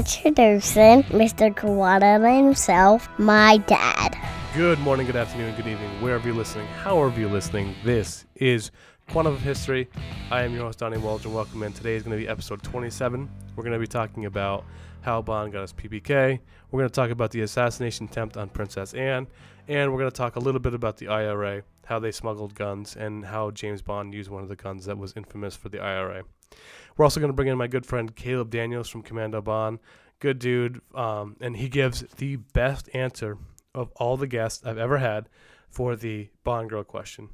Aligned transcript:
Introducing 0.00 1.02
Mr. 1.12 1.54
Kawada 1.54 2.34
himself, 2.34 3.06
my 3.18 3.58
dad. 3.58 4.16
Good 4.54 4.78
morning, 4.78 5.04
good 5.04 5.14
afternoon, 5.14 5.54
good 5.56 5.66
evening, 5.66 5.90
wherever 6.00 6.26
you're 6.26 6.34
listening, 6.34 6.66
however 6.68 7.20
you're 7.20 7.28
listening. 7.28 7.74
This 7.84 8.24
is 8.34 8.70
Quantum 9.10 9.34
of 9.34 9.42
History. 9.42 9.90
I 10.30 10.44
am 10.44 10.54
your 10.54 10.64
host, 10.64 10.78
Donnie 10.78 10.96
Walsh, 10.96 11.26
and 11.26 11.34
welcome 11.34 11.62
in. 11.64 11.74
Today 11.74 11.96
is 11.96 12.02
going 12.02 12.16
to 12.16 12.24
be 12.24 12.26
episode 12.26 12.62
27. 12.62 13.28
We're 13.54 13.62
going 13.62 13.74
to 13.74 13.78
be 13.78 13.86
talking 13.86 14.24
about 14.24 14.64
how 15.02 15.20
Bond 15.20 15.52
got 15.52 15.60
his 15.60 15.74
PPK. 15.74 16.40
We're 16.70 16.78
going 16.78 16.88
to 16.88 16.94
talk 16.94 17.10
about 17.10 17.30
the 17.30 17.42
assassination 17.42 18.06
attempt 18.06 18.38
on 18.38 18.48
Princess 18.48 18.94
Anne, 18.94 19.26
and 19.68 19.92
we're 19.92 19.98
going 19.98 20.10
to 20.10 20.16
talk 20.16 20.36
a 20.36 20.40
little 20.40 20.60
bit 20.60 20.72
about 20.72 20.96
the 20.96 21.08
IRA, 21.08 21.62
how 21.84 21.98
they 21.98 22.10
smuggled 22.10 22.54
guns, 22.54 22.96
and 22.96 23.26
how 23.26 23.50
James 23.50 23.82
Bond 23.82 24.14
used 24.14 24.30
one 24.30 24.42
of 24.42 24.48
the 24.48 24.56
guns 24.56 24.86
that 24.86 24.96
was 24.96 25.12
infamous 25.14 25.56
for 25.56 25.68
the 25.68 25.78
IRA. 25.78 26.24
We're 26.96 27.04
also 27.04 27.20
going 27.20 27.30
to 27.30 27.36
bring 27.36 27.48
in 27.48 27.58
my 27.58 27.66
good 27.66 27.86
friend 27.86 28.14
Caleb 28.14 28.50
Daniels 28.50 28.88
from 28.88 29.02
Commando 29.02 29.40
Bond. 29.40 29.78
Good 30.18 30.38
dude. 30.38 30.80
Um, 30.94 31.36
and 31.40 31.56
he 31.56 31.68
gives 31.68 32.02
the 32.16 32.36
best 32.36 32.88
answer 32.94 33.38
of 33.74 33.90
all 33.96 34.16
the 34.16 34.26
guests 34.26 34.64
I've 34.64 34.78
ever 34.78 34.98
had 34.98 35.28
for 35.68 35.96
the 35.96 36.28
Bond 36.44 36.70
girl 36.70 36.84
question. 36.84 37.30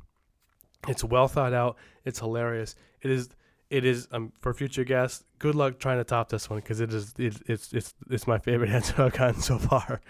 It's 0.89 1.03
well 1.03 1.29
thought 1.29 1.53
out. 1.53 1.77
It's 2.05 2.21
hilarious. 2.21 2.75
It 3.03 3.11
is. 3.11 3.29
It 3.69 3.85
is 3.85 4.07
um, 4.13 4.33
for 4.41 4.55
future 4.55 4.85
guests. 4.85 5.25
Good 5.41 5.57
luck 5.57 5.81
trying 5.81 5.99
to 5.99 6.05
top 6.05 6.29
this 6.29 6.49
one 6.49 6.61
because 6.61 6.81
it 6.81 6.93
is. 6.93 7.15
It, 7.19 7.37
it's 7.47 7.73
it's 7.73 7.95
it's 8.09 8.27
my 8.27 8.39
favorite 8.39 8.71
answer 8.79 9.03
I've 9.03 9.13
gotten 9.13 9.41
so 9.41 9.59
far 9.59 10.01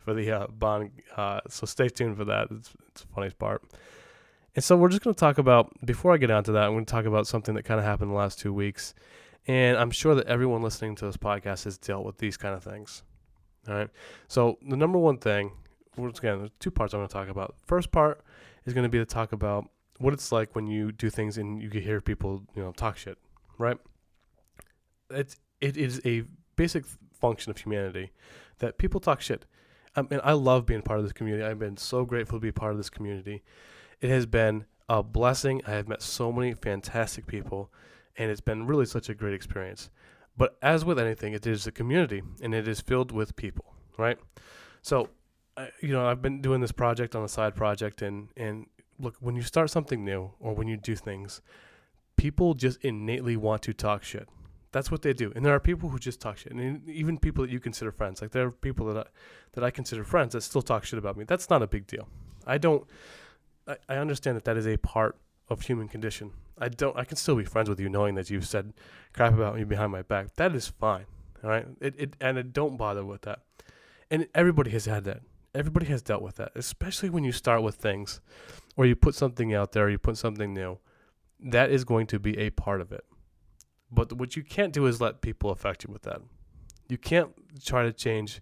for 0.00 0.14
the 0.14 0.30
uh, 0.30 0.46
Bond. 0.48 0.90
Uh, 1.16 1.40
so 1.48 1.66
stay 1.66 1.88
tuned 1.88 2.16
for 2.16 2.24
that. 2.24 2.48
It's, 2.50 2.70
it's 2.88 3.02
the 3.02 3.08
funniest 3.14 3.38
part. 3.38 3.62
And 4.54 4.62
so 4.64 4.76
we're 4.76 4.88
just 4.88 5.02
going 5.02 5.14
to 5.14 5.18
talk 5.18 5.38
about, 5.38 5.72
before 5.84 6.14
I 6.14 6.16
get 6.16 6.30
onto 6.30 6.52
that, 6.52 6.64
I'm 6.64 6.72
going 6.72 6.84
to 6.84 6.90
talk 6.90 7.06
about 7.06 7.26
something 7.26 7.54
that 7.56 7.64
kind 7.64 7.80
of 7.80 7.84
happened 7.84 8.10
the 8.10 8.14
last 8.14 8.38
two 8.38 8.52
weeks. 8.52 8.94
And 9.46 9.76
I'm 9.76 9.90
sure 9.90 10.14
that 10.14 10.26
everyone 10.26 10.62
listening 10.62 10.94
to 10.96 11.06
this 11.06 11.16
podcast 11.16 11.64
has 11.64 11.76
dealt 11.76 12.04
with 12.04 12.18
these 12.18 12.36
kind 12.36 12.54
of 12.54 12.62
things. 12.62 13.02
All 13.68 13.74
right. 13.74 13.90
So 14.28 14.58
the 14.66 14.76
number 14.76 14.98
one 14.98 15.18
thing, 15.18 15.52
once 15.96 16.18
again, 16.18 16.38
there's 16.38 16.50
two 16.60 16.70
parts 16.70 16.94
I'm 16.94 17.00
going 17.00 17.08
to 17.08 17.12
talk 17.12 17.28
about. 17.28 17.56
First 17.66 17.90
part 17.90 18.22
is 18.64 18.74
going 18.74 18.84
to 18.84 18.88
be 18.88 18.98
to 18.98 19.04
talk 19.04 19.32
about 19.32 19.68
what 19.98 20.12
it's 20.12 20.32
like 20.32 20.54
when 20.54 20.66
you 20.66 20.92
do 20.92 21.10
things 21.10 21.36
and 21.36 21.62
you 21.62 21.68
hear 21.68 22.00
people, 22.00 22.42
you 22.54 22.62
know, 22.62 22.72
talk 22.72 22.96
shit, 22.96 23.18
right? 23.58 23.78
It's, 25.10 25.36
it 25.60 25.76
is 25.76 26.00
a 26.04 26.24
basic 26.56 26.84
function 27.12 27.50
of 27.50 27.58
humanity 27.58 28.12
that 28.58 28.78
people 28.78 29.00
talk 29.00 29.20
shit. 29.20 29.46
I 29.96 30.02
mean, 30.02 30.20
I 30.24 30.32
love 30.32 30.66
being 30.66 30.82
part 30.82 30.98
of 30.98 31.04
this 31.04 31.12
community. 31.12 31.44
I've 31.44 31.58
been 31.58 31.76
so 31.76 32.04
grateful 32.04 32.38
to 32.38 32.42
be 32.42 32.52
part 32.52 32.72
of 32.72 32.76
this 32.76 32.90
community. 32.90 33.42
It 34.04 34.10
has 34.10 34.26
been 34.26 34.66
a 34.86 35.02
blessing. 35.02 35.62
I 35.66 35.70
have 35.70 35.88
met 35.88 36.02
so 36.02 36.30
many 36.30 36.52
fantastic 36.52 37.26
people, 37.26 37.72
and 38.18 38.30
it's 38.30 38.42
been 38.42 38.66
really 38.66 38.84
such 38.84 39.08
a 39.08 39.14
great 39.14 39.32
experience. 39.32 39.88
But 40.36 40.58
as 40.60 40.84
with 40.84 40.98
anything, 40.98 41.32
it 41.32 41.46
is 41.46 41.66
a 41.66 41.72
community, 41.72 42.22
and 42.42 42.54
it 42.54 42.68
is 42.68 42.82
filled 42.82 43.12
with 43.12 43.34
people, 43.34 43.72
right? 43.96 44.18
So, 44.82 45.08
I, 45.56 45.70
you 45.80 45.88
know, 45.88 46.06
I've 46.06 46.20
been 46.20 46.42
doing 46.42 46.60
this 46.60 46.70
project 46.70 47.16
on 47.16 47.24
a 47.24 47.28
side 47.28 47.56
project, 47.56 48.02
and 48.02 48.28
and 48.36 48.66
look, 48.98 49.16
when 49.20 49.36
you 49.36 49.42
start 49.42 49.70
something 49.70 50.04
new 50.04 50.32
or 50.38 50.54
when 50.54 50.68
you 50.68 50.76
do 50.76 50.96
things, 50.96 51.40
people 52.18 52.52
just 52.52 52.84
innately 52.84 53.38
want 53.38 53.62
to 53.62 53.72
talk 53.72 54.02
shit. 54.02 54.28
That's 54.70 54.90
what 54.90 55.00
they 55.00 55.14
do, 55.14 55.32
and 55.34 55.46
there 55.46 55.54
are 55.54 55.60
people 55.60 55.88
who 55.88 55.98
just 55.98 56.20
talk 56.20 56.36
shit, 56.36 56.52
and 56.52 56.86
even 56.90 57.16
people 57.16 57.42
that 57.46 57.50
you 57.50 57.58
consider 57.58 57.90
friends. 57.90 58.20
Like 58.20 58.32
there 58.32 58.48
are 58.48 58.50
people 58.50 58.84
that 58.92 59.06
I, 59.06 59.10
that 59.52 59.64
I 59.64 59.70
consider 59.70 60.04
friends 60.04 60.34
that 60.34 60.42
still 60.42 60.60
talk 60.60 60.84
shit 60.84 60.98
about 60.98 61.16
me. 61.16 61.24
That's 61.24 61.48
not 61.48 61.62
a 61.62 61.66
big 61.66 61.86
deal. 61.86 62.06
I 62.46 62.58
don't. 62.58 62.86
I, 63.66 63.76
I 63.88 63.96
understand 63.96 64.36
that 64.36 64.44
that 64.44 64.56
is 64.56 64.66
a 64.66 64.76
part 64.76 65.16
of 65.48 65.62
human 65.62 65.88
condition. 65.88 66.32
I 66.58 66.68
don't. 66.68 66.96
I 66.96 67.04
can 67.04 67.16
still 67.16 67.36
be 67.36 67.44
friends 67.44 67.68
with 67.68 67.80
you, 67.80 67.88
knowing 67.88 68.14
that 68.14 68.30
you've 68.30 68.46
said 68.46 68.72
crap 69.12 69.34
about 69.34 69.56
me 69.56 69.64
behind 69.64 69.92
my 69.92 70.02
back. 70.02 70.34
That 70.36 70.54
is 70.54 70.68
fine. 70.68 71.06
All 71.42 71.50
right. 71.50 71.66
It, 71.80 71.94
it 71.98 72.16
and 72.20 72.38
it 72.38 72.52
don't 72.52 72.76
bother 72.76 73.04
with 73.04 73.22
that. 73.22 73.40
And 74.10 74.28
everybody 74.34 74.70
has 74.70 74.86
had 74.86 75.04
that. 75.04 75.22
Everybody 75.54 75.86
has 75.86 76.02
dealt 76.02 76.22
with 76.22 76.36
that, 76.36 76.52
especially 76.56 77.10
when 77.10 77.22
you 77.22 77.32
start 77.32 77.62
with 77.62 77.76
things, 77.76 78.20
or 78.76 78.86
you 78.86 78.96
put 78.96 79.14
something 79.14 79.54
out 79.54 79.72
there, 79.72 79.88
you 79.88 79.98
put 79.98 80.16
something 80.16 80.52
new. 80.52 80.78
That 81.38 81.70
is 81.70 81.84
going 81.84 82.06
to 82.08 82.18
be 82.18 82.36
a 82.38 82.50
part 82.50 82.80
of 82.80 82.90
it. 82.92 83.04
But 83.90 84.12
what 84.14 84.34
you 84.34 84.42
can't 84.42 84.72
do 84.72 84.86
is 84.86 85.00
let 85.00 85.20
people 85.20 85.50
affect 85.50 85.84
you 85.84 85.92
with 85.92 86.02
that. 86.02 86.20
You 86.88 86.98
can't 86.98 87.30
try 87.64 87.84
to 87.84 87.92
change 87.92 88.40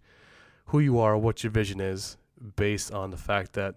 who 0.66 0.78
you 0.78 0.98
are, 0.98 1.16
what 1.16 1.44
your 1.44 1.50
vision 1.50 1.80
is, 1.80 2.16
based 2.56 2.92
on 2.92 3.10
the 3.10 3.16
fact 3.16 3.52
that 3.54 3.76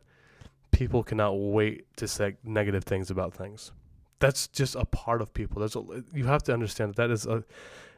people 0.75 1.03
cannot 1.03 1.31
wait 1.31 1.86
to 1.96 2.08
say 2.08 2.36
negative 2.44 2.84
things 2.84 3.09
about 3.09 3.34
things. 3.34 3.72
That's 4.19 4.47
just 4.47 4.75
a 4.75 4.84
part 4.86 5.22
of 5.22 5.34
people. 5.34 5.59
There's 5.59 5.75
a, 5.75 6.03
you 6.13 6.25
have 6.25 6.44
to 6.44 6.53
understand 6.53 6.91
that 6.91 6.97
that 6.97 7.12
is 7.12 7.25
a 7.25 7.44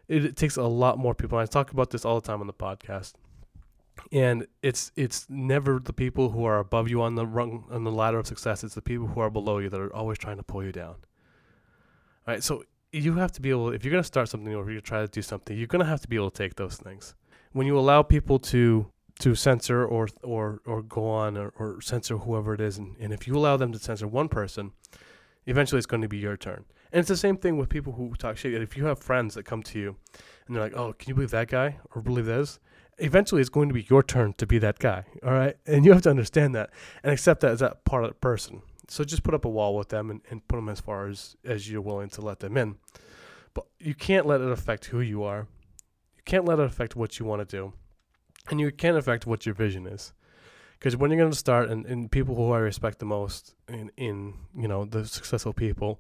it, 0.08 0.26
it 0.26 0.36
takes 0.36 0.58
a 0.58 0.64
lot 0.64 1.00
more 1.00 1.16
people. 1.16 1.40
And 1.40 1.48
I 1.48 1.52
talk 1.52 1.72
about 1.72 1.90
this 1.90 2.06
all 2.06 2.20
the 2.20 2.28
time 2.28 2.40
on 2.40 2.48
the 2.48 2.54
podcast. 2.54 3.14
And 4.12 4.46
it's 4.62 4.92
it's 4.96 5.26
never 5.28 5.80
the 5.80 5.92
people 5.92 6.30
who 6.30 6.46
are 6.46 6.60
above 6.60 6.88
you 6.88 7.02
on 7.02 7.16
the 7.16 7.26
rung 7.26 7.66
on 7.72 7.84
the 7.84 7.92
ladder 7.92 8.20
of 8.20 8.28
success. 8.28 8.64
It's 8.64 8.76
the 8.76 8.82
people 8.82 9.08
who 9.08 9.20
are 9.22 9.32
below 9.32 9.58
you 9.58 9.70
that 9.70 9.82
are 9.82 9.94
always 9.94 10.20
trying 10.20 10.38
to 10.38 10.44
pull 10.44 10.64
you 10.64 10.72
down. 10.72 10.96
All 12.28 12.34
right, 12.34 12.44
so 12.44 12.64
you 12.92 13.16
have 13.16 13.32
to 13.34 13.42
be 13.42 13.50
able. 13.50 13.72
If 13.72 13.84
you're 13.84 13.92
going 13.92 14.04
to 14.04 14.08
start 14.08 14.30
something 14.30 14.54
or 14.54 14.58
you're 14.58 14.66
going 14.66 14.76
to 14.76 14.82
try 14.82 15.02
to 15.02 15.08
do 15.08 15.24
something, 15.24 15.58
you're 15.58 15.68
going 15.68 15.84
to 15.84 15.90
have 15.90 16.02
to 16.02 16.08
be 16.08 16.16
able 16.16 16.30
to 16.30 16.38
take 16.38 16.56
those 16.56 16.78
things. 16.78 17.16
When 17.54 17.66
you 17.66 17.78
allow 17.80 18.04
people 18.04 18.38
to 18.54 18.92
to 19.20 19.36
censor 19.36 19.86
or 19.86 20.08
or 20.24 20.62
or 20.66 20.82
go 20.82 21.10
on 21.10 21.38
or, 21.38 21.54
or 21.58 21.82
censor 21.82 22.18
whoever 22.18 22.54
it 22.54 22.62
is. 22.62 22.78
And, 22.78 22.96
and 23.00 23.14
if 23.14 23.28
you 23.28 23.36
allow 23.36 23.58
them 23.58 23.72
to 23.72 23.80
censor 23.80 24.08
one 24.08 24.30
person 24.30 24.72
eventually 25.46 25.78
it's 25.78 25.86
going 25.86 26.02
to 26.02 26.10
be 26.10 26.18
your 26.18 26.36
turn. 26.36 26.66
And 26.92 27.00
it's 27.00 27.10
the 27.10 27.18
same 27.18 27.38
thing 27.38 27.58
with 27.58 27.70
people 27.70 27.94
who 27.94 28.14
talk 28.16 28.38
shit. 28.38 28.62
If 28.62 28.76
you 28.76 28.86
have 28.86 29.00
friends 29.00 29.36
that 29.36 29.44
come 29.44 29.64
to 29.64 29.80
you 29.80 29.96
and 30.46 30.56
they're 30.56 30.64
like 30.64 30.76
oh 30.76 30.94
can 30.94 31.10
you 31.10 31.16
believe 31.16 31.32
that 31.32 31.48
guy 31.48 31.80
or 31.96 32.02
believe 32.02 32.26
this? 32.26 32.60
Eventually 33.00 33.42
it's 33.42 33.50
going 33.50 33.70
to 33.70 33.74
be 33.74 33.86
your 33.90 34.04
turn 34.04 34.34
to 34.34 34.46
be 34.46 34.60
that 34.60 34.80
guy 34.80 35.06
all 35.24 35.34
right? 35.34 35.56
And 35.66 35.86
you 35.86 35.94
have 35.94 36.04
to 36.04 36.10
understand 36.10 36.54
that 36.56 36.70
and 37.04 37.12
accept 37.12 37.42
that 37.42 37.52
as 37.52 37.60
that 37.60 37.86
part 37.86 38.04
of 38.04 38.10
the 38.10 38.16
person. 38.16 38.62
So 38.90 39.04
just 39.04 39.24
put 39.24 39.34
up 39.34 39.46
a 39.46 39.50
wall 39.50 39.76
with 39.76 39.90
them 39.90 40.10
and, 40.10 40.22
and 40.30 40.48
put 40.48 40.56
them 40.56 40.70
as 40.70 40.80
far 40.80 41.08
as 41.08 41.36
as 41.44 41.70
you're 41.70 41.82
willing 41.82 42.10
to 42.10 42.22
let 42.22 42.40
them 42.40 42.56
in. 42.56 42.76
But 43.54 43.66
you 43.80 43.96
can't 43.96 44.28
let 44.28 44.42
it 44.42 44.50
affect 44.50 44.86
who 44.86 45.02
you 45.02 45.24
are. 45.24 45.48
You 46.18 46.24
can't 46.26 46.46
let 46.46 46.60
it 46.60 46.66
affect 46.66 46.96
what 46.96 47.18
you 47.18 47.26
want 47.26 47.48
to 47.48 47.58
do 47.58 47.74
and 48.50 48.60
you 48.60 48.72
can 48.72 48.96
affect 48.96 49.26
what 49.26 49.46
your 49.46 49.56
vision 49.56 49.86
is. 49.88 50.14
Because 50.80 50.96
when 50.96 51.12
you're 51.12 51.20
going 51.20 51.32
to 51.32 51.38
start 51.38 51.70
and, 51.70 51.86
and 51.86 52.12
people 52.12 52.36
who 52.36 52.52
i 52.52 52.60
respect 52.60 53.00
the 53.00 53.06
most 53.06 53.56
in, 53.68 53.92
in 53.98 54.36
you 54.56 54.68
know 54.68 54.86
the 54.86 55.06
successful 55.06 55.52
people 55.52 56.00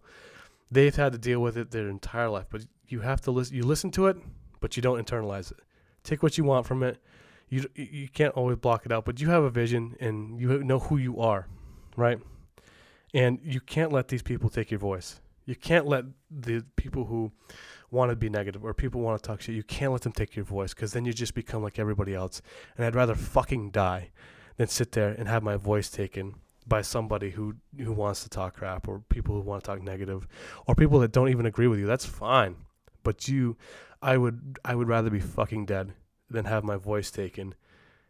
they've 0.69 0.96
had 0.96 1.13
to 1.13 1.18
deal 1.18 1.40
with 1.40 1.58
it 1.58 1.72
their 1.72 1.90
entire 1.90 2.30
life 2.30 2.46
but 2.52 2.62
you 2.88 3.00
have 3.00 3.19
to 3.22 3.31
listen 3.31 3.56
you 3.56 3.63
listen 3.63 3.90
to 3.90 4.06
it 4.06 4.18
but 4.59 4.75
you 4.75 4.81
don't 4.84 5.03
internalize 5.03 5.52
it. 5.52 5.59
Take 6.03 6.22
what 6.22 6.38
you 6.38 6.44
want 6.44 6.68
from 6.68 6.84
it. 6.84 7.00
You 7.50 7.66
you 7.75 8.08
can't 8.08 8.34
always 8.35 8.58
block 8.58 8.85
it 8.85 8.91
out 8.91 9.03
but 9.03 9.19
you 9.19 9.29
have 9.29 9.44
a 9.44 9.50
vision 9.50 9.96
and 10.00 10.40
you 10.40 10.64
know 10.64 10.79
who 10.79 10.97
you 10.97 11.19
are 11.19 11.47
right? 11.97 12.19
And 13.14 13.40
you 13.44 13.59
can't 13.59 13.91
let 13.91 14.08
these 14.08 14.22
people 14.22 14.50
take 14.50 14.72
your 14.72 14.79
voice. 14.79 15.19
You 15.46 15.56
can't 15.56 15.88
let 15.88 16.06
the 16.31 16.64
people 16.78 17.06
who 17.06 17.31
want 17.90 18.12
to 18.12 18.16
be 18.16 18.30
negative 18.30 18.64
or 18.64 18.74
people 18.74 19.02
want 19.02 19.22
to 19.22 19.28
talk 19.28 19.42
shit, 19.42 19.56
you 19.56 19.64
can't 19.64 19.92
let 19.92 20.02
them 20.02 20.12
take 20.12 20.36
your 20.36 20.46
voice 20.46 20.74
because 20.74 20.94
then 20.94 21.06
you 21.06 21.14
just 21.14 21.34
become 21.34 21.64
like 21.64 21.80
everybody 21.80 22.14
else. 22.14 22.42
And 22.75 22.86
I'd 22.86 22.96
rather 22.96 23.16
fucking 23.16 23.72
die 23.72 24.12
than 24.58 24.68
sit 24.68 24.92
there 24.92 25.09
and 25.09 25.28
have 25.28 25.44
my 25.44 25.56
voice 25.56 25.90
taken 25.90 26.36
by 26.68 26.81
somebody 26.81 27.31
who 27.31 27.56
who 27.78 27.94
wants 27.94 28.24
to 28.24 28.30
talk 28.30 28.58
crap 28.58 28.88
or 28.88 29.00
people 29.09 29.36
who 29.36 29.42
want 29.42 29.64
to 29.64 29.68
talk 29.68 29.81
negative 29.81 30.28
or 30.66 30.76
people 30.76 31.00
that 31.00 31.12
don't 31.12 31.30
even 31.30 31.46
agree 31.46 31.68
with 31.68 31.80
you. 31.80 31.86
That's 31.86 32.06
fine. 32.06 32.58
But 33.03 33.28
you 33.28 33.56
I 34.02 34.17
would 34.17 34.59
I 34.66 34.76
would 34.76 34.88
rather 34.88 35.09
be 35.09 35.20
fucking 35.20 35.66
dead 35.66 35.94
than 36.29 36.46
have 36.46 36.64
my 36.64 36.76
voice 36.76 37.09
taken 37.09 37.56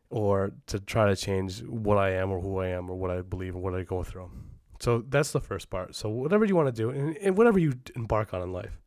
or 0.09 0.53
to 0.67 0.79
try 0.79 1.07
to 1.07 1.15
change 1.15 1.61
what 1.63 1.97
I 1.97 2.11
am 2.11 2.31
or 2.31 2.39
who 2.39 2.59
I 2.59 2.67
am 2.67 2.89
or 2.89 2.95
what 2.95 3.11
I 3.11 3.21
believe 3.21 3.55
or 3.55 3.61
what 3.61 3.75
I 3.75 3.83
go 3.83 4.03
through. 4.03 4.31
So 4.79 5.03
that's 5.07 5.31
the 5.31 5.41
first 5.41 5.69
part. 5.69 5.95
So 5.95 6.09
whatever 6.09 6.45
you 6.45 6.55
want 6.55 6.67
to 6.67 6.71
do 6.71 6.89
and, 6.89 7.17
and 7.17 7.37
whatever 7.37 7.59
you 7.59 7.73
embark 7.95 8.33
on 8.33 8.41
in 8.41 8.51
life, 8.51 8.79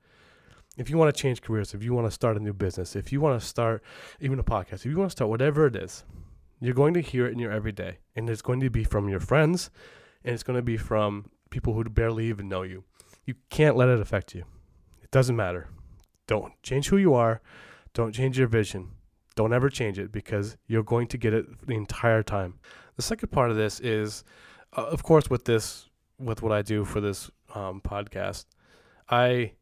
if 0.77 0.89
you 0.89 0.97
want 0.97 1.15
to 1.15 1.21
change 1.21 1.43
careers, 1.43 1.75
if 1.75 1.83
you 1.83 1.93
want 1.93 2.07
to 2.07 2.11
start 2.11 2.37
a 2.37 2.41
new 2.41 2.53
business, 2.53 2.97
if 2.97 3.13
you 3.13 3.21
want 3.21 3.41
to 3.41 3.47
start 3.47 3.83
even 4.21 4.39
a 4.39 4.45
podcast, 4.45 4.75
if 4.75 4.87
you 4.87 4.97
want 4.97 5.11
to 5.11 5.17
start 5.17 5.31
whatever 5.31 5.67
it 5.67 5.77
is, 5.77 6.05
you're 6.61 6.75
going 6.75 6.95
to 6.95 7.01
hear 7.01 7.27
it 7.27 7.33
in 7.33 7.39
your 7.39 7.53
everyday. 7.53 7.99
And 8.15 8.29
it's 8.29 8.43
going 8.43 8.61
to 8.61 8.71
be 8.71 8.85
from 8.85 9.09
your 9.09 9.21
friends 9.21 9.71
and 10.25 10.35
it's 10.35 10.43
going 10.43 10.59
to 10.59 10.63
be 10.63 10.77
from 10.77 11.31
people 11.51 11.75
who 11.75 11.85
barely 11.85 12.27
even 12.27 12.49
know 12.49 12.63
you. 12.63 12.85
You 13.27 13.35
can't 13.49 13.77
let 13.77 13.89
it 13.89 14.01
affect 14.01 14.35
you. 14.35 14.45
It 15.03 15.11
doesn't 15.11 15.37
matter. 15.37 15.69
Don't 16.27 16.53
change 16.63 16.89
who 16.89 16.97
you 16.97 17.15
are. 17.15 17.41
Don't 17.93 18.15
change 18.15 18.39
your 18.39 18.47
vision. 18.47 18.91
Don't 19.35 19.53
ever 19.53 19.69
change 19.69 19.99
it 19.99 20.13
because 20.13 20.57
you're 20.67 20.83
going 20.83 21.09
to 21.09 21.19
get 21.19 21.33
it 21.33 21.67
the 21.67 21.75
entire 21.75 22.23
time. 22.23 22.55
The 22.97 23.03
second 23.03 23.31
part 23.31 23.51
of 23.51 23.57
this 23.57 23.81
is, 23.81 24.25
uh, 24.77 24.85
of 24.85 25.03
course, 25.03 25.31
with 25.31 25.45
this, 25.45 25.89
with 26.19 26.43
what 26.43 26.53
I 26.53 26.63
do 26.63 26.85
for 26.85 27.01
this 27.01 27.31
um, 27.55 27.81
podcast, 27.81 28.45
I 29.09 29.53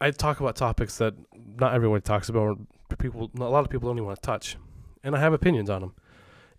I 0.00 0.10
talk 0.10 0.40
about 0.40 0.56
topics 0.56 0.98
that 0.98 1.14
not 1.34 1.74
everyone 1.74 2.00
talks 2.02 2.28
about, 2.28 2.40
or 2.40 2.56
people, 2.98 3.30
a 3.36 3.44
lot 3.44 3.64
of 3.64 3.70
people 3.70 3.88
don't 3.88 3.98
even 3.98 4.06
want 4.06 4.22
to 4.22 4.26
touch, 4.26 4.56
and 5.02 5.16
I 5.16 5.20
have 5.20 5.32
opinions 5.32 5.70
on 5.70 5.80
them. 5.80 5.94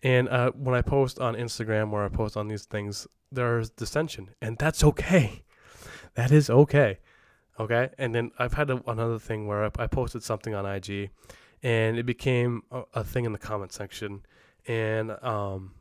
And 0.04 0.30
uh, 0.30 0.52
when 0.52 0.76
I 0.76 0.82
post 0.82 1.20
on 1.20 1.36
Instagram 1.36 1.92
or 1.92 2.06
I 2.06 2.10
post 2.10 2.38
on 2.38 2.48
these 2.48 2.66
things, 2.66 3.08
there's 3.32 3.70
dissension, 3.70 4.30
and 4.42 4.58
that's 4.58 4.84
okay. 4.84 5.44
That 6.16 6.32
is 6.32 6.50
okay. 6.50 7.00
Okay. 7.60 7.90
And 7.98 8.16
then 8.16 8.32
I've 8.40 8.54
had 8.54 8.70
a, 8.70 8.82
another 8.88 9.20
thing 9.20 9.48
where 9.48 9.66
I, 9.66 9.72
I 9.78 9.88
posted 9.88 10.24
something 10.24 10.54
on 10.54 10.66
IG, 10.66 11.12
and 11.62 11.98
it 11.98 12.06
became 12.06 12.64
a, 12.72 12.84
a 12.96 13.04
thing 13.04 13.26
in 13.26 13.34
the 13.34 13.40
comment 13.40 13.74
section. 13.74 14.22
And 14.68 15.12
um, 15.24 15.74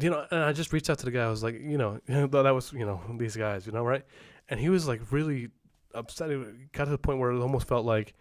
you 0.00 0.10
know, 0.10 0.26
and 0.30 0.44
I 0.44 0.52
just 0.52 0.72
reached 0.72 0.90
out 0.90 0.98
to 0.98 1.04
the 1.04 1.10
guy. 1.10 1.24
I 1.24 1.30
was 1.30 1.42
like, 1.42 1.60
you 1.60 1.78
know, 1.78 2.00
that 2.08 2.54
was 2.54 2.72
you 2.72 2.86
know 2.86 3.00
these 3.18 3.36
guys, 3.36 3.66
you 3.66 3.72
know, 3.72 3.84
right? 3.84 4.04
And 4.48 4.58
he 4.58 4.68
was 4.68 4.88
like 4.88 5.00
really 5.10 5.50
upset. 5.94 6.30
It 6.30 6.72
got 6.72 6.84
to 6.84 6.90
the 6.90 6.98
point 6.98 7.18
where 7.18 7.30
it 7.30 7.40
almost 7.40 7.68
felt 7.68 7.84
like 7.84 8.14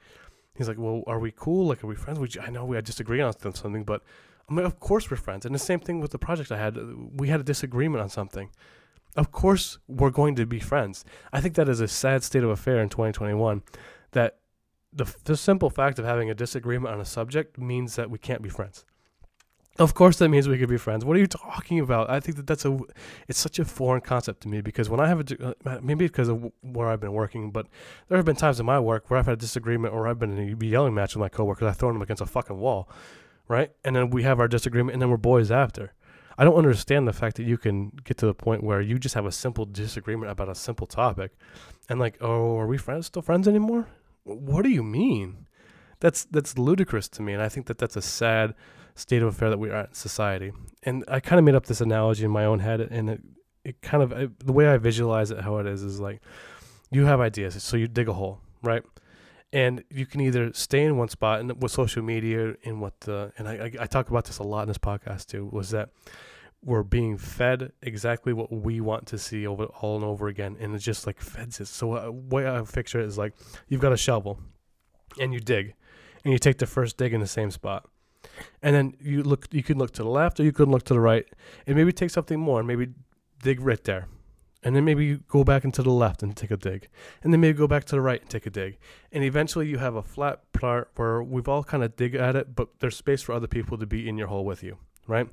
he's 0.56 0.68
like, 0.68 0.78
well, 0.78 1.04
are 1.08 1.20
we 1.20 1.32
cool? 1.36 1.68
Like, 1.68 1.84
are 1.84 1.88
we 1.88 1.96
friends? 1.96 2.20
We, 2.20 2.30
I 2.42 2.50
know 2.50 2.66
we 2.66 2.80
disagree 2.82 3.22
on 3.22 3.34
something, 3.38 3.84
but 3.84 4.02
I 4.50 4.54
mean, 4.54 4.66
of 4.66 4.80
course 4.80 5.10
we're 5.12 5.18
friends. 5.18 5.46
And 5.46 5.54
the 5.54 5.60
same 5.60 5.80
thing 5.80 6.00
with 6.00 6.12
the 6.12 6.20
project 6.20 6.52
I 6.52 6.58
had. 6.58 6.78
We 7.14 7.28
had 7.28 7.40
a 7.40 7.44
disagreement 7.44 8.02
on 8.02 8.10
something. 8.10 8.50
Of 9.16 9.32
course 9.32 9.80
we're 9.88 10.12
going 10.12 10.36
to 10.36 10.46
be 10.46 10.60
friends. 10.60 11.04
I 11.34 11.42
think 11.42 11.56
that 11.56 11.68
is 11.68 11.82
a 11.82 11.88
sad 11.88 12.24
state 12.24 12.44
of 12.44 12.50
affair 12.50 12.80
in 12.80 12.90
2021. 12.90 13.64
That 14.12 14.38
the 14.94 15.14
the 15.26 15.36
simple 15.36 15.70
fact 15.70 16.00
of 16.00 16.06
having 16.06 16.30
a 16.30 16.36
disagreement 16.36 16.94
on 16.94 17.02
a 17.02 17.06
subject 17.06 17.58
means 17.58 17.96
that 17.96 18.10
we 18.10 18.18
can't 18.18 18.42
be 18.42 18.50
friends. 18.50 18.86
Of 19.80 19.94
course, 19.94 20.18
that 20.18 20.30
means 20.30 20.48
we 20.48 20.58
could 20.58 20.70
be 20.70 20.78
friends. 20.78 21.06
What 21.06 21.16
are 21.18 21.20
you 21.20 21.28
talking 21.28 21.80
about? 21.80 22.10
I 22.10 22.20
think 22.20 22.38
that 22.38 22.48
that's 22.48 22.66
a, 22.66 22.80
it's 23.28 23.38
such 23.38 23.60
a 23.60 23.66
foreign 23.66 24.02
concept 24.02 24.42
to 24.42 24.48
me 24.48 24.62
because 24.62 24.90
when 24.90 25.00
I 25.00 25.08
have 25.08 25.32
a, 25.32 25.56
uh, 25.66 25.80
maybe 25.84 26.08
because 26.08 26.30
of 26.30 26.52
where 26.62 26.90
I've 26.90 27.00
been 27.00 27.14
working, 27.14 27.52
but 27.52 27.68
there 28.08 28.18
have 28.18 28.26
been 28.26 28.36
times 28.36 28.60
in 28.60 28.66
my 28.66 28.80
work 28.80 29.10
where 29.10 29.20
I've 29.20 29.28
had 29.28 29.34
a 29.34 29.38
disagreement 29.38 29.94
or 29.94 30.08
I've 30.08 30.18
been 30.18 30.36
in 30.36 30.58
a 30.60 30.66
yelling 30.66 30.96
match 30.96 31.16
with 31.16 31.20
my 31.20 31.30
coworkers. 31.30 31.68
I've 31.68 31.78
thrown 31.78 31.94
them 31.94 32.02
against 32.02 32.22
a 32.22 32.26
fucking 32.26 32.58
wall, 32.58 32.90
right? 33.48 33.72
And 33.86 33.96
then 33.96 34.10
we 34.10 34.24
have 34.24 34.40
our 34.40 34.48
disagreement 34.48 34.94
and 34.94 35.02
then 35.02 35.12
we're 35.12 35.18
boys 35.18 35.52
after. 35.52 35.94
I 36.40 36.44
don't 36.44 36.56
understand 36.56 37.08
the 37.08 37.14
fact 37.14 37.36
that 37.38 37.44
you 37.44 37.58
can 37.58 37.92
get 38.04 38.18
to 38.18 38.26
the 38.26 38.34
point 38.34 38.64
where 38.64 38.82
you 38.82 38.98
just 38.98 39.16
have 39.16 39.26
a 39.26 39.32
simple 39.32 39.66
disagreement 39.66 40.32
about 40.32 40.50
a 40.50 40.56
simple 40.56 40.88
topic 40.88 41.34
and 41.88 42.00
like, 42.00 42.18
oh, 42.20 42.58
are 42.58 42.68
we 42.68 42.78
friends, 42.78 43.08
still 43.08 43.22
friends 43.22 43.48
anymore? 43.48 43.88
What 44.24 44.64
do 44.64 44.70
you 44.70 44.84
mean? 44.84 45.46
That's, 46.00 46.26
that's 46.26 46.58
ludicrous 46.58 47.08
to 47.10 47.22
me. 47.22 47.34
And 47.34 47.42
I 47.42 47.50
think 47.50 47.68
that 47.68 47.78
that's 47.78 47.96
a 47.96 48.02
sad, 48.02 48.54
state 48.98 49.22
of 49.22 49.28
affair 49.30 49.50
that 49.50 49.60
we 49.60 49.70
are 49.70 49.82
in 49.82 49.94
society. 49.94 50.52
And 50.84 51.04
I 51.08 51.20
kind 51.20 51.40
of 51.40 51.46
made 51.46 51.56
up 51.56 51.68
this 51.68 51.82
analogy 51.82 52.26
in 52.26 52.32
my 52.32 52.46
own 52.46 52.60
head, 52.60 52.82
and 52.82 53.10
it, 53.10 53.22
it 53.64 53.82
kind 53.82 54.04
of 54.04 54.12
I, 54.12 54.28
the 54.44 54.54
way 54.54 54.68
I 54.68 54.78
visualize 54.78 55.32
it, 55.32 55.42
how 55.42 55.58
it 55.58 55.68
is, 55.68 55.84
is 55.84 56.00
like 56.00 56.22
you 56.92 57.06
have 57.06 57.20
ideas, 57.20 57.62
so 57.64 57.78
you 57.78 57.88
dig 57.88 58.10
a 58.10 58.14
hole, 58.14 58.42
right? 58.64 58.84
And 59.54 59.84
you 59.90 60.06
can 60.06 60.20
either 60.22 60.52
stay 60.54 60.84
in 60.84 60.98
one 60.98 61.10
spot, 61.10 61.40
and 61.40 61.62
with 61.62 61.72
social 61.72 62.04
media, 62.04 62.56
and 62.66 62.82
what 62.82 63.00
the 63.02 63.32
and 63.38 63.48
I, 63.48 63.54
I, 63.54 63.72
I 63.82 63.86
talk 63.86 64.10
about 64.10 64.26
this 64.26 64.40
a 64.40 64.44
lot 64.44 64.64
in 64.64 64.68
this 64.68 64.78
podcast 64.78 65.28
too, 65.28 65.50
was 65.52 65.70
that 65.70 65.90
we're 66.64 66.84
being 66.84 67.18
fed 67.18 67.72
exactly 67.82 68.34
what 68.34 68.52
we 68.52 68.82
want 68.82 69.06
to 69.08 69.18
see 69.18 69.46
over 69.46 69.66
all 69.66 69.96
and 69.96 70.04
over 70.04 70.28
again, 70.28 70.58
and 70.60 70.74
it 70.76 70.80
just 70.80 71.06
like 71.06 71.22
feds 71.22 71.60
it. 71.60 71.68
So 71.68 71.96
uh, 71.96 72.12
way 72.12 72.48
I 72.48 72.62
picture 72.62 73.00
it 73.00 73.06
is 73.06 73.18
like 73.18 73.34
you've 73.68 73.82
got 73.82 73.94
a 73.94 73.98
shovel, 73.98 74.40
and 75.20 75.34
you 75.34 75.40
dig, 75.40 75.76
and 76.24 76.34
you 76.34 76.40
take 76.40 76.58
the 76.58 76.66
first 76.66 76.98
dig 76.98 77.14
in 77.14 77.22
the 77.22 77.28
same 77.28 77.52
spot 77.52 77.88
and 78.62 78.76
then 78.76 78.96
you 79.00 79.24
look 79.24 79.48
you 79.52 79.64
can 79.64 79.78
look 79.78 79.92
to 79.94 80.04
the 80.04 80.10
left 80.10 80.40
or 80.40 80.44
you 80.44 80.52
can 80.52 80.72
look 80.72 80.84
to 80.86 80.94
the 80.94 81.00
right. 81.00 81.26
And 81.66 81.76
maybe 81.76 81.92
take 81.92 82.10
something 82.10 82.40
more 82.40 82.60
and 82.60 82.68
maybe 82.68 82.90
dig 83.42 83.62
right 83.62 83.84
there. 83.84 84.08
And 84.64 84.76
then 84.76 84.84
maybe 84.84 85.06
you 85.06 85.18
go 85.28 85.44
back 85.44 85.64
into 85.64 85.84
the 85.84 85.92
left 85.92 86.24
and 86.24 86.36
take 86.36 86.52
a 86.52 86.58
dig. 86.58 86.90
And 87.24 87.32
then 87.32 87.40
maybe 87.40 87.58
go 87.58 87.68
back 87.68 87.86
to 87.86 87.96
the 87.96 88.02
right 88.02 88.20
and 88.20 88.30
take 88.30 88.46
a 88.46 88.50
dig. 88.50 88.78
And 89.12 89.24
eventually 89.24 89.68
you 89.68 89.78
have 89.78 89.96
a 89.96 90.02
flat 90.02 90.52
part 90.52 90.92
where 90.96 91.22
we've 91.22 91.48
all 91.48 91.64
kind 91.64 91.84
of 91.84 91.96
dig 91.96 92.16
at 92.16 92.36
it 92.36 92.56
but 92.56 92.80
there's 92.80 92.98
space 92.98 93.22
for 93.22 93.34
other 93.34 93.48
people 93.48 93.78
to 93.78 93.86
be 93.86 94.10
in 94.10 94.18
your 94.18 94.28
hole 94.28 94.44
with 94.44 94.64
you 94.64 94.78
right? 95.08 95.28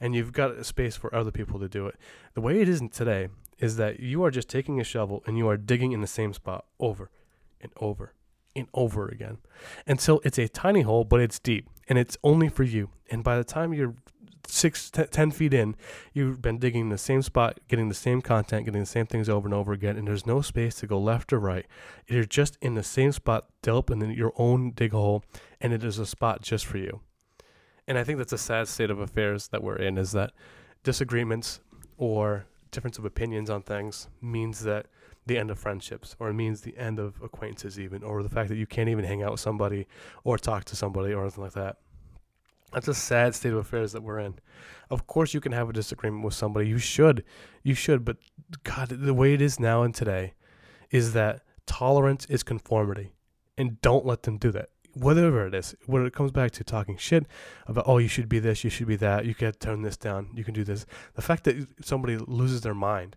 And 0.00 0.14
you've 0.14 0.32
got 0.32 0.52
a 0.52 0.64
space 0.64 0.96
for 0.96 1.14
other 1.14 1.30
people 1.30 1.58
to 1.58 1.68
do 1.68 1.86
it. 1.86 1.96
The 2.34 2.40
way 2.40 2.60
it 2.60 2.68
isn't 2.68 2.92
today 2.92 3.28
is 3.58 3.76
that 3.76 4.00
you 4.00 4.22
are 4.24 4.30
just 4.30 4.48
taking 4.48 4.80
a 4.80 4.84
shovel 4.84 5.22
and 5.26 5.36
you 5.36 5.48
are 5.48 5.56
digging 5.56 5.92
in 5.92 6.00
the 6.00 6.06
same 6.06 6.32
spot 6.32 6.64
over 6.78 7.10
and 7.60 7.72
over 7.76 8.14
and 8.54 8.68
over 8.72 9.08
again. 9.08 9.38
Until 9.86 10.20
it's 10.24 10.38
a 10.38 10.48
tiny 10.48 10.82
hole, 10.82 11.04
but 11.04 11.20
it's 11.20 11.40
deep 11.40 11.68
and 11.88 11.98
it's 11.98 12.16
only 12.22 12.48
for 12.48 12.62
you. 12.62 12.90
And 13.10 13.24
by 13.24 13.36
the 13.36 13.44
time 13.44 13.72
you're 13.72 13.94
six, 14.46 14.90
t- 14.90 15.04
ten 15.04 15.30
feet 15.30 15.54
in, 15.54 15.76
you've 16.12 16.40
been 16.40 16.58
digging 16.58 16.88
the 16.88 16.98
same 16.98 17.22
spot, 17.22 17.58
getting 17.68 17.88
the 17.88 17.94
same 17.94 18.22
content, 18.22 18.64
getting 18.64 18.80
the 18.80 18.86
same 18.86 19.06
things 19.06 19.28
over 19.28 19.46
and 19.46 19.54
over 19.54 19.72
again, 19.72 19.96
and 19.96 20.06
there's 20.06 20.26
no 20.26 20.40
space 20.40 20.76
to 20.76 20.86
go 20.86 20.98
left 20.98 21.32
or 21.32 21.38
right. 21.38 21.66
You're 22.06 22.24
just 22.24 22.56
in 22.60 22.74
the 22.74 22.82
same 22.82 23.12
spot, 23.12 23.46
deep 23.62 23.90
in 23.90 24.00
your 24.10 24.32
own 24.36 24.72
dig 24.72 24.92
hole, 24.92 25.24
and 25.60 25.72
it 25.72 25.84
is 25.84 25.98
a 25.98 26.06
spot 26.06 26.42
just 26.42 26.66
for 26.66 26.78
you. 26.78 27.00
And 27.86 27.96
I 27.96 28.04
think 28.04 28.18
that's 28.18 28.32
a 28.32 28.38
sad 28.38 28.68
state 28.68 28.90
of 28.90 28.98
affairs 28.98 29.48
that 29.48 29.62
we're 29.62 29.76
in 29.76 29.96
is 29.96 30.12
that 30.12 30.32
disagreements 30.82 31.60
or 31.96 32.44
difference 32.70 32.98
of 32.98 33.04
opinions 33.04 33.48
on 33.48 33.62
things 33.62 34.08
means 34.20 34.60
that 34.60 34.86
the 35.28 35.38
end 35.38 35.50
of 35.50 35.58
friendships 35.58 36.16
or 36.18 36.28
it 36.30 36.34
means 36.34 36.62
the 36.62 36.76
end 36.76 36.98
of 36.98 37.20
acquaintances 37.22 37.78
even 37.78 38.02
or 38.02 38.22
the 38.22 38.28
fact 38.28 38.48
that 38.48 38.56
you 38.56 38.66
can't 38.66 38.88
even 38.88 39.04
hang 39.04 39.22
out 39.22 39.30
with 39.30 39.40
somebody 39.40 39.86
or 40.24 40.36
talk 40.36 40.64
to 40.64 40.76
somebody 40.76 41.12
or 41.12 41.22
anything 41.22 41.44
like 41.44 41.52
that. 41.52 41.76
That's 42.72 42.88
a 42.88 42.94
sad 42.94 43.34
state 43.34 43.52
of 43.52 43.58
affairs 43.58 43.92
that 43.92 44.02
we're 44.02 44.18
in. 44.18 44.34
Of 44.90 45.06
course 45.06 45.32
you 45.32 45.40
can 45.40 45.52
have 45.52 45.70
a 45.70 45.72
disagreement 45.72 46.24
with 46.24 46.34
somebody. 46.34 46.68
You 46.68 46.78
should. 46.78 47.24
You 47.62 47.74
should 47.74 48.04
but 48.04 48.16
god 48.64 48.88
the 48.88 49.14
way 49.14 49.34
it 49.34 49.40
is 49.40 49.60
now 49.60 49.82
and 49.82 49.94
today 49.94 50.34
is 50.90 51.12
that 51.12 51.42
tolerance 51.66 52.26
is 52.26 52.42
conformity 52.42 53.12
and 53.56 53.80
don't 53.80 54.06
let 54.06 54.22
them 54.22 54.38
do 54.38 54.50
that. 54.52 54.70
Whatever 54.94 55.46
it 55.46 55.54
is 55.54 55.76
when 55.86 56.04
it 56.06 56.12
comes 56.12 56.32
back 56.32 56.50
to 56.52 56.64
talking 56.64 56.96
shit 56.96 57.26
about 57.66 57.84
oh 57.86 57.98
you 57.98 58.08
should 58.08 58.28
be 58.28 58.38
this 58.38 58.64
you 58.64 58.70
should 58.70 58.88
be 58.88 58.96
that 58.96 59.26
you 59.26 59.34
can 59.34 59.52
turn 59.52 59.82
this 59.82 59.96
down 59.96 60.30
you 60.34 60.42
can 60.42 60.54
do 60.54 60.64
this 60.64 60.86
the 61.14 61.22
fact 61.22 61.44
that 61.44 61.68
somebody 61.82 62.16
loses 62.16 62.62
their 62.62 62.74
mind 62.74 63.14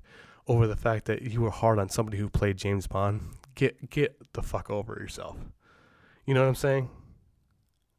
over 0.47 0.67
the 0.67 0.75
fact 0.75 1.05
that 1.05 1.21
you 1.21 1.41
were 1.41 1.51
hard 1.51 1.79
on 1.79 1.89
somebody 1.89 2.17
who 2.17 2.29
played 2.29 2.57
James 2.57 2.87
Bond, 2.87 3.21
get 3.55 3.89
get 3.89 4.33
the 4.33 4.41
fuck 4.41 4.69
over 4.69 4.93
yourself. 4.93 5.37
You 6.25 6.33
know 6.33 6.41
what 6.41 6.49
I'm 6.49 6.55
saying? 6.55 6.89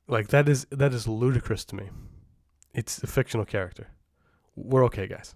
Like 0.09 0.29
that 0.29 0.49
is 0.49 0.67
that 0.71 0.93
is 0.93 1.07
ludicrous 1.07 1.65
to 1.67 1.77
me. 1.77 1.91
It's 2.75 3.03
a 3.03 3.07
fictional 3.07 3.45
character. 3.45 3.89
We're 4.57 4.85
okay, 4.87 5.07
guys. 5.07 5.35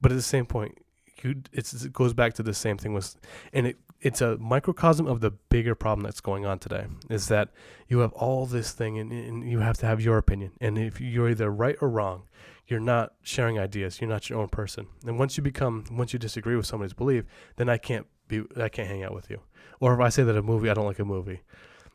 But 0.00 0.12
at 0.12 0.14
the 0.14 0.22
same 0.22 0.46
point, 0.46 0.78
you 1.24 1.42
it 1.52 1.92
goes 1.92 2.12
back 2.12 2.34
to 2.34 2.42
the 2.42 2.54
same 2.54 2.78
thing 2.78 2.92
with 2.92 3.16
and 3.52 3.66
it 3.66 3.76
it's 4.00 4.22
a 4.22 4.38
microcosm 4.38 5.06
of 5.06 5.20
the 5.20 5.30
bigger 5.30 5.74
problem 5.74 6.02
that's 6.02 6.22
going 6.22 6.46
on 6.46 6.58
today 6.58 6.86
is 7.10 7.28
that 7.28 7.50
you 7.86 7.98
have 7.98 8.12
all 8.14 8.46
this 8.46 8.72
thing 8.72 8.98
and, 8.98 9.12
and 9.12 9.48
you 9.48 9.58
have 9.58 9.76
to 9.76 9.86
have 9.86 10.00
your 10.00 10.16
opinion 10.16 10.52
and 10.60 10.78
if 10.78 11.00
you're 11.00 11.28
either 11.28 11.50
right 11.50 11.76
or 11.80 11.88
wrong 11.88 12.22
you're 12.70 12.80
not 12.80 13.14
sharing 13.22 13.58
ideas. 13.58 14.00
You're 14.00 14.08
not 14.08 14.30
your 14.30 14.38
own 14.38 14.48
person. 14.48 14.86
And 15.04 15.18
once 15.18 15.36
you 15.36 15.42
become, 15.42 15.84
once 15.90 16.12
you 16.12 16.18
disagree 16.18 16.54
with 16.54 16.66
somebody's 16.66 16.92
belief, 16.92 17.24
then 17.56 17.68
I 17.68 17.78
can't 17.78 18.06
be, 18.28 18.44
I 18.56 18.68
can't 18.68 18.88
hang 18.88 19.02
out 19.02 19.12
with 19.12 19.28
you. 19.28 19.40
Or 19.80 19.92
if 19.92 20.00
I 20.00 20.08
say 20.08 20.22
that 20.22 20.36
a 20.36 20.42
movie, 20.42 20.70
I 20.70 20.74
don't 20.74 20.86
like 20.86 21.00
a 21.00 21.04
movie, 21.04 21.40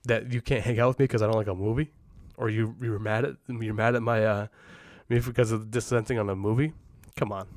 that 0.04 0.34
you 0.34 0.42
can't 0.42 0.64
hang 0.64 0.80
out 0.80 0.90
with 0.90 1.00
me 1.00 1.04
because 1.06 1.22
I 1.22 1.28
don't 1.28 1.38
like 1.38 1.48
a 1.48 1.56
movie, 1.56 1.94
or 2.36 2.50
you 2.50 2.76
you're 2.82 3.00
mad 3.00 3.26
at 3.26 3.36
you're 3.48 3.74
mad 3.74 3.96
at 3.96 4.02
my 4.02 4.26
uh, 4.26 4.48
me 5.08 5.20
because 5.20 5.52
of 5.52 5.72
dissenting 5.72 6.20
on 6.20 6.30
a 6.30 6.36
movie. 6.36 6.74
Come 7.16 7.32
on. 7.32 7.48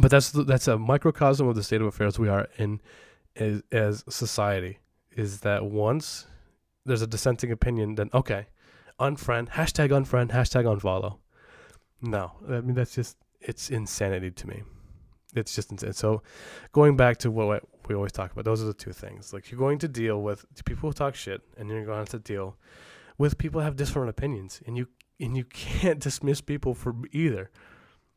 But 0.00 0.10
that's 0.10 0.30
that's 0.30 0.66
a 0.66 0.78
microcosm 0.78 1.46
of 1.46 1.54
the 1.54 1.62
state 1.62 1.80
of 1.80 1.86
affairs 1.86 2.18
we 2.18 2.28
are 2.28 2.48
in 2.58 2.80
as, 3.36 3.62
as 3.70 4.04
society. 4.08 4.78
Is 5.14 5.40
that 5.40 5.66
once 5.66 6.26
there's 6.84 7.02
a 7.02 7.06
dissenting 7.06 7.52
opinion, 7.52 7.94
then 7.94 8.10
okay, 8.12 8.46
unfriend, 8.98 9.50
hashtag 9.50 9.90
unfriend, 9.90 10.30
hashtag 10.30 10.64
unfollow. 10.64 11.18
No, 12.02 12.32
I 12.48 12.60
mean 12.60 12.74
that's 12.74 12.94
just 12.94 13.16
it's 13.40 13.70
insanity 13.70 14.30
to 14.30 14.48
me. 14.48 14.62
It's 15.34 15.54
just 15.54 15.70
insane. 15.70 15.92
So, 15.94 16.22
going 16.72 16.96
back 16.96 17.16
to 17.18 17.30
what 17.30 17.64
we 17.88 17.94
always 17.94 18.12
talk 18.12 18.32
about, 18.32 18.44
those 18.44 18.62
are 18.62 18.66
the 18.66 18.74
two 18.74 18.92
things. 18.92 19.32
Like 19.32 19.50
you're 19.50 19.58
going 19.58 19.78
to 19.78 19.88
deal 19.88 20.20
with 20.20 20.44
people 20.64 20.90
who 20.90 20.92
talk 20.92 21.14
shit, 21.14 21.40
and 21.56 21.70
you're 21.70 21.86
going 21.86 22.06
to 22.06 22.18
deal 22.18 22.56
with 23.18 23.38
people 23.38 23.60
who 23.60 23.64
have 23.64 23.76
different 23.76 24.10
opinions, 24.10 24.60
and 24.66 24.76
you 24.76 24.88
and 25.18 25.36
you 25.36 25.44
can't 25.52 26.00
dismiss 26.00 26.40
people 26.40 26.74
for 26.74 26.94
either. 27.12 27.50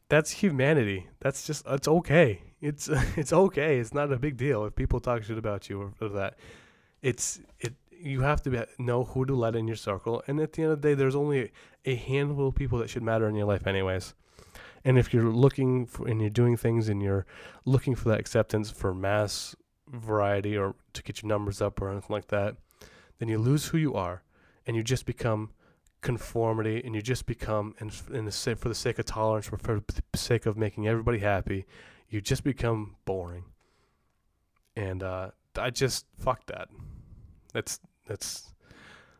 That's 0.10 0.32
humanity. 0.32 1.08
That's 1.22 1.48
just 1.48 1.66
it's 1.68 1.88
okay. 1.88 2.42
It's 2.62 2.90
it's 3.16 3.32
okay. 3.32 3.80
It's 3.80 3.94
not 3.94 4.12
a 4.12 4.18
big 4.18 4.36
deal 4.38 4.66
if 4.66 4.76
people 4.76 5.00
talk 5.00 5.24
shit 5.24 5.38
about 5.38 5.70
you 5.70 5.82
or, 5.82 5.94
or 6.02 6.10
that. 6.10 6.38
It's 7.02 7.40
it 7.60 7.76
you 8.06 8.22
have 8.22 8.42
to 8.44 8.52
be, 8.52 8.62
know 8.78 9.04
who 9.04 9.26
to 9.26 9.34
let 9.34 9.56
in 9.56 9.68
your 9.68 9.76
circle. 9.76 10.24
And 10.28 10.40
at 10.40 10.54
the 10.54 10.62
end 10.62 10.72
of 10.72 10.82
the 10.82 10.90
day, 10.90 10.94
there's 10.94 11.16
only 11.16 11.52
a 11.86 11.96
handful 11.96 12.50
of 12.50 12.56
people 12.56 12.78
that 12.80 12.90
should 12.90 13.02
matter 13.02 13.28
in 13.28 13.36
your 13.36 13.48
life, 13.48 13.66
anyways. 13.66 14.14
And 14.84 15.00
if 15.00 15.12
you're 15.12 15.32
looking 15.32 15.88
for, 15.88 16.08
and 16.08 16.22
you're 16.22 16.30
doing 16.30 16.56
things 16.56 16.88
and 16.88 17.02
you're 17.02 17.26
looking 17.66 17.96
for 17.96 18.10
that 18.10 18.20
acceptance 18.20 18.70
for 18.70 18.94
mass 18.94 19.56
variety 19.88 20.56
or 20.56 20.76
to 20.94 21.02
get 21.02 21.24
your 21.24 21.30
numbers 21.30 21.62
up 21.62 21.82
or 21.82 21.90
anything 21.90 22.14
like 22.14 22.28
that, 22.28 22.56
then 23.18 23.28
you 23.28 23.40
lose 23.40 23.68
who 23.68 23.80
you 23.80 23.96
are 23.96 24.22
and 24.68 24.76
you 24.76 24.84
just 24.84 25.08
become 25.08 25.50
conformity 26.02 26.84
and 26.86 26.94
you 26.94 27.02
just 27.02 27.26
become, 27.26 27.74
and 27.80 27.92
in 28.14 28.26
the, 28.26 28.32
for 28.32 28.70
the 28.70 28.76
sake 28.76 29.00
of 29.00 29.06
tolerance, 29.06 29.48
for, 29.48 29.58
for 29.58 29.82
the 30.12 30.18
sake 30.18 30.46
of 30.46 30.56
making 30.56 30.88
everybody 30.88 31.20
happy, 31.20 31.66
you 32.08 32.22
just 32.22 32.44
become 32.44 32.96
boring. 33.06 33.46
And 34.76 35.02
uh, 35.02 35.32
I 35.58 35.72
just, 35.72 36.06
fuck 36.20 36.46
that. 36.48 36.70
That's 37.52 37.80
that's 38.06 38.54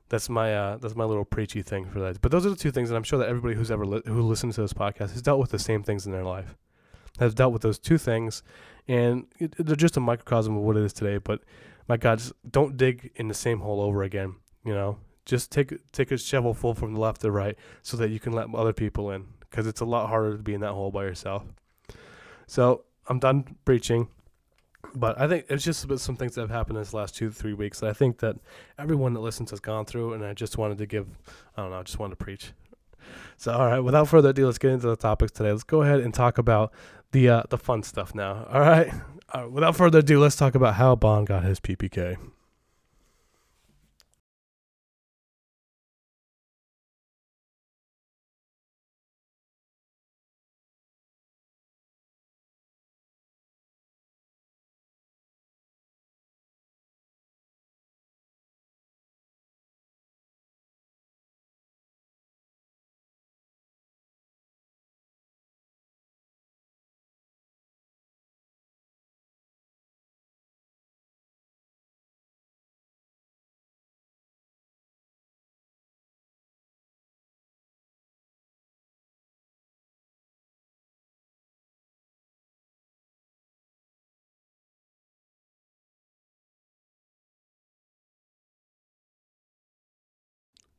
that's 0.10 0.30
my 0.30 0.56
uh, 0.56 0.78
that's 0.78 0.96
my 0.96 1.04
little 1.04 1.26
preachy 1.26 1.62
thing 1.62 1.86
for 1.86 2.00
that. 2.00 2.22
But 2.22 2.32
those 2.32 2.46
are 2.46 2.50
the 2.50 2.56
two 2.56 2.72
things, 2.72 2.90
and 2.90 2.98
I'm 2.98 3.04
sure 3.04 3.20
that 3.20 3.28
everybody 3.28 3.56
who's 3.56 3.72
ever 3.72 3.86
li- 3.86 4.04
who 4.06 4.22
listens 4.22 4.56
to 4.56 4.62
this 4.62 4.74
podcast 4.74 5.12
has 5.12 5.22
dealt 5.22 5.40
with 5.40 5.52
the 5.52 5.60
same 5.60 5.84
things 5.84 6.06
in 6.06 6.12
their 6.12 6.24
life, 6.24 6.56
has 7.20 7.34
dealt 7.34 7.54
with 7.54 7.64
those 7.64 7.80
two 7.80 7.98
things, 7.98 8.44
and 8.88 9.26
it, 9.40 9.56
they're 9.58 9.76
just 9.76 9.98
a 9.98 10.00
microcosm 10.00 10.56
of 10.58 10.64
what 10.64 10.78
it 10.78 10.84
is 10.84 10.94
today. 10.94 11.18
But 11.18 11.42
my 11.88 11.98
God, 11.98 12.22
don't 12.50 12.78
dig 12.78 13.12
in 13.16 13.28
the 13.28 13.34
same 13.34 13.60
hole 13.60 13.82
over 13.82 14.04
again. 14.04 14.36
You 14.64 14.74
know, 14.74 14.98
Just 15.26 15.52
take 15.52 15.74
take 15.92 16.12
a 16.12 16.18
shovel 16.18 16.54
full 16.54 16.74
from 16.76 16.94
the 16.94 17.00
left 17.00 17.22
to 17.22 17.32
right 17.32 17.58
so 17.82 17.98
that 17.98 18.10
you 18.10 18.20
can 18.20 18.34
let 18.34 18.54
other 18.54 18.74
people 18.74 19.12
in 19.12 19.26
because 19.40 19.68
it's 19.68 19.82
a 19.82 19.86
lot 19.86 20.08
harder 20.10 20.38
to 20.38 20.44
be 20.44 20.54
in 20.54 20.62
that 20.62 20.74
hole 20.74 20.92
by 20.92 21.04
yourself. 21.04 21.44
So 22.48 22.84
I'm 23.08 23.20
done 23.20 23.56
preaching, 23.66 24.08
but 24.96 25.20
I 25.20 25.28
think 25.28 25.46
it's 25.50 25.64
just 25.64 25.88
some 26.00 26.16
things 26.16 26.36
that 26.36 26.42
have 26.42 26.50
happened 26.50 26.78
in 26.78 26.84
this 26.84 26.94
last 26.94 27.16
two 27.16 27.32
three 27.32 27.54
weeks 27.54 27.80
that 27.80 27.90
I 27.90 27.94
think 27.94 28.20
that 28.20 28.38
everyone 28.78 29.14
that 29.14 29.20
listens 29.20 29.52
has 29.52 29.60
gone 29.60 29.86
through, 29.86 30.14
and 30.14 30.26
I 30.26 30.34
just 30.34 30.58
wanted 30.58 30.78
to 30.80 30.86
give 30.86 31.08
I 31.56 31.62
don't 31.62 31.72
know, 31.72 31.80
I 31.80 31.84
just 31.84 32.00
wanted 32.00 32.18
to 32.18 32.24
preach. 32.24 32.54
So 33.38 33.54
all 33.54 33.68
right, 33.68 33.80
without 33.80 34.08
further 34.08 34.30
ado, 34.30 34.46
let's 34.46 34.58
get 34.58 34.72
into 34.72 34.88
the 34.88 34.96
topics 34.96 35.32
today. 35.32 35.52
Let's 35.52 35.64
go 35.64 35.82
ahead 35.82 36.00
and 36.00 36.14
talk 36.14 36.38
about 36.38 36.72
the 37.12 37.30
uh, 37.30 37.44
the 37.50 37.58
fun 37.58 37.84
stuff 37.84 38.16
now. 38.16 38.48
All 38.52 38.62
right. 38.62 38.92
All 39.34 39.42
right, 39.42 39.52
without 39.52 39.76
further 39.76 40.00
ado, 40.00 40.20
let's 40.20 40.36
talk 40.36 40.54
about 40.54 40.76
how 40.76 40.96
Bond 40.96 41.28
got 41.28 41.44
his 41.44 41.60
PPK. 41.60 42.18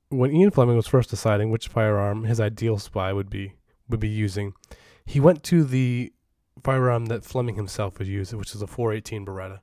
When 0.08 0.32
Ian 0.32 0.52
Fleming 0.52 0.76
was 0.76 0.86
first 0.86 1.10
deciding 1.10 1.50
which 1.50 1.68
firearm 1.68 2.24
his 2.24 2.38
ideal 2.38 2.78
spy 2.78 3.12
would 3.12 3.28
be 3.28 3.54
would 3.88 4.00
be 4.00 4.08
using, 4.08 4.52
he 5.04 5.20
went 5.20 5.42
to 5.44 5.64
the 5.64 6.12
firearm 6.62 7.06
that 7.06 7.24
Fleming 7.24 7.56
himself 7.56 7.98
would 7.98 8.06
use, 8.06 8.34
which 8.34 8.54
is 8.54 8.62
a 8.62 8.66
418 8.66 9.24
Beretta. 9.24 9.60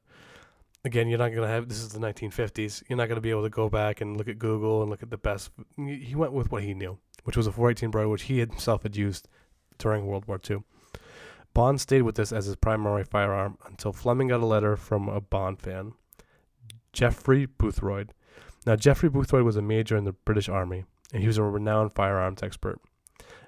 Again, 0.85 1.07
you're 1.07 1.19
not 1.19 1.33
gonna 1.33 1.47
have 1.47 1.69
this 1.69 1.79
is 1.79 1.89
the 1.89 1.99
1950s. 1.99 2.83
You're 2.87 2.97
not 2.97 3.07
gonna 3.07 3.21
be 3.21 3.29
able 3.29 3.43
to 3.43 3.49
go 3.49 3.69
back 3.69 4.01
and 4.01 4.17
look 4.17 4.27
at 4.27 4.37
Google 4.37 4.81
and 4.81 4.91
look 4.91 5.01
at 5.01 5.09
the 5.09 5.17
best. 5.17 5.49
He 5.77 6.13
went 6.13 6.33
with 6.33 6.51
what 6.51 6.63
he 6.63 6.73
knew, 6.73 6.97
which 7.23 7.37
was 7.37 7.47
a 7.47 7.51
418 7.51 7.91
Beretta, 7.91 8.09
which 8.09 8.23
he 8.23 8.39
himself 8.39 8.83
had 8.83 8.97
used 8.97 9.29
during 9.77 10.05
World 10.05 10.25
War 10.27 10.41
II. 10.49 10.63
Bond 11.53 11.79
stayed 11.79 12.01
with 12.01 12.15
this 12.15 12.33
as 12.33 12.45
his 12.47 12.55
primary 12.55 13.03
firearm 13.03 13.57
until 13.65 13.93
Fleming 13.93 14.27
got 14.27 14.41
a 14.41 14.45
letter 14.45 14.75
from 14.75 15.07
a 15.07 15.21
Bond 15.21 15.61
fan, 15.61 15.93
Geoffrey 16.91 17.47
Boothroyd, 17.47 18.09
now, 18.65 18.75
Geoffrey 18.75 19.09
Boothroyd 19.09 19.43
was 19.43 19.55
a 19.55 19.61
major 19.61 19.97
in 19.97 20.05
the 20.05 20.13
British 20.13 20.47
Army, 20.47 20.85
and 21.11 21.21
he 21.21 21.27
was 21.27 21.37
a 21.37 21.43
renowned 21.43 21.93
firearms 21.93 22.41
expert. 22.41 22.79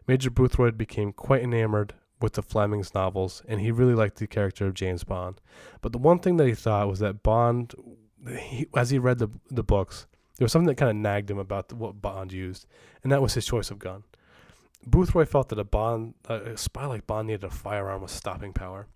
Major 0.07 0.29
Boothroyd 0.29 0.77
became 0.77 1.13
quite 1.13 1.41
enamored 1.41 1.93
with 2.21 2.33
the 2.33 2.41
Fleming's 2.41 2.93
novels, 2.93 3.41
and 3.47 3.61
he 3.61 3.71
really 3.71 3.95
liked 3.95 4.17
the 4.17 4.27
character 4.27 4.67
of 4.67 4.73
James 4.73 5.03
Bond. 5.03 5.41
But 5.81 5.91
the 5.91 5.97
one 5.97 6.19
thing 6.19 6.37
that 6.37 6.47
he 6.47 6.53
thought 6.53 6.89
was 6.89 6.99
that 6.99 7.23
Bond, 7.23 7.73
he, 8.39 8.67
as 8.75 8.89
he 8.89 8.99
read 8.99 9.19
the 9.19 9.29
the 9.49 9.63
books, 9.63 10.07
there 10.37 10.45
was 10.45 10.51
something 10.51 10.67
that 10.67 10.75
kind 10.75 10.91
of 10.91 10.97
nagged 10.97 11.31
him 11.31 11.39
about 11.39 11.69
the, 11.69 11.75
what 11.75 12.01
Bond 12.01 12.31
used, 12.31 12.67
and 13.03 13.11
that 13.11 13.21
was 13.21 13.33
his 13.33 13.45
choice 13.45 13.71
of 13.71 13.79
gun. 13.79 14.03
Boothroyd 14.85 15.27
felt 15.29 15.49
that 15.49 15.59
a 15.59 15.63
Bond, 15.63 16.13
a 16.25 16.57
spy 16.57 16.85
like 16.85 17.07
Bond, 17.07 17.27
needed 17.27 17.43
a 17.43 17.49
firearm 17.49 18.01
with 18.01 18.11
stopping 18.11 18.53
power. 18.53 18.87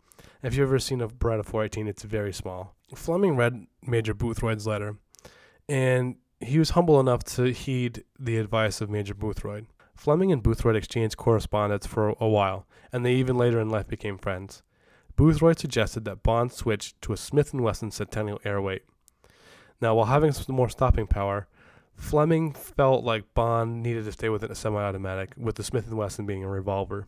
If 0.43 0.55
you've 0.55 0.67
ever 0.67 0.79
seen 0.79 1.01
a 1.01 1.07
Beretta 1.07 1.45
418, 1.45 1.87
it's 1.87 2.03
very 2.03 2.33
small. 2.33 2.75
Fleming 2.93 3.35
read 3.35 3.67
Major 3.85 4.13
Boothroyd's 4.13 4.67
letter 4.67 4.97
and 5.69 6.15
he 6.41 6.57
was 6.57 6.71
humble 6.71 6.99
enough 6.99 7.23
to 7.23 7.53
heed 7.53 8.03
the 8.19 8.37
advice 8.37 8.81
of 8.81 8.89
Major 8.89 9.13
Boothroyd. 9.13 9.67
Fleming 9.95 10.31
and 10.31 10.41
Boothroyd 10.41 10.75
exchanged 10.75 11.17
correspondence 11.17 11.85
for 11.85 12.15
a 12.19 12.27
while, 12.27 12.65
and 12.91 13.05
they 13.05 13.13
even 13.13 13.37
later 13.37 13.59
in 13.59 13.69
life 13.69 13.87
became 13.87 14.17
friends. 14.17 14.63
Boothroyd 15.15 15.59
suggested 15.59 16.05
that 16.05 16.23
Bond 16.23 16.51
switch 16.51 16.99
to 17.01 17.13
a 17.13 17.17
Smith 17.17 17.53
& 17.53 17.53
Wesson 17.53 17.91
Centennial 17.91 18.39
Airweight. 18.45 18.83
Now, 19.81 19.95
while 19.95 20.05
having 20.05 20.31
some 20.31 20.55
more 20.55 20.69
stopping 20.69 21.05
power, 21.05 21.47
Fleming 21.93 22.53
felt 22.53 23.03
like 23.03 23.33
Bond 23.33 23.83
needed 23.83 24.05
to 24.05 24.11
stay 24.13 24.29
within 24.29 24.51
a 24.51 24.55
semi-automatic, 24.55 25.33
with 25.37 25.55
the 25.55 25.63
Smith 25.63 25.87
& 25.87 25.91
Wesson 25.91 26.25
being 26.25 26.43
a 26.43 26.49
revolver. 26.49 27.05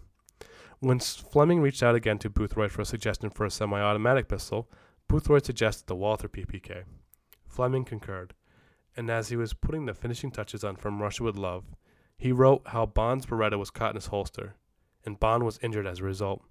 When 0.79 0.99
Fleming 0.99 1.61
reached 1.61 1.81
out 1.81 1.95
again 1.95 2.19
to 2.19 2.29
Boothroyd 2.29 2.71
for 2.71 2.81
a 2.81 2.85
suggestion 2.85 3.29
for 3.29 3.45
a 3.45 3.51
semi-automatic 3.51 4.27
pistol, 4.27 4.69
Boothroyd 5.07 5.45
suggested 5.45 5.87
the 5.87 5.95
Walther 5.95 6.27
PPK. 6.27 6.83
Fleming 7.47 7.85
concurred 7.85 8.33
and 8.95 9.09
as 9.09 9.29
he 9.29 9.35
was 9.35 9.53
putting 9.53 9.85
the 9.85 9.93
finishing 9.93 10.31
touches 10.31 10.63
on 10.63 10.75
From 10.75 11.01
Russia 11.01 11.23
with 11.23 11.37
Love, 11.37 11.63
he 12.17 12.31
wrote 12.31 12.61
how 12.67 12.85
Bond's 12.85 13.25
Beretta 13.25 13.57
was 13.57 13.71
caught 13.71 13.91
in 13.91 13.95
his 13.95 14.07
holster, 14.07 14.55
and 15.05 15.19
Bond 15.19 15.43
was 15.43 15.59
injured 15.61 15.87
as 15.87 15.99
a 15.99 16.03
result. 16.03 16.43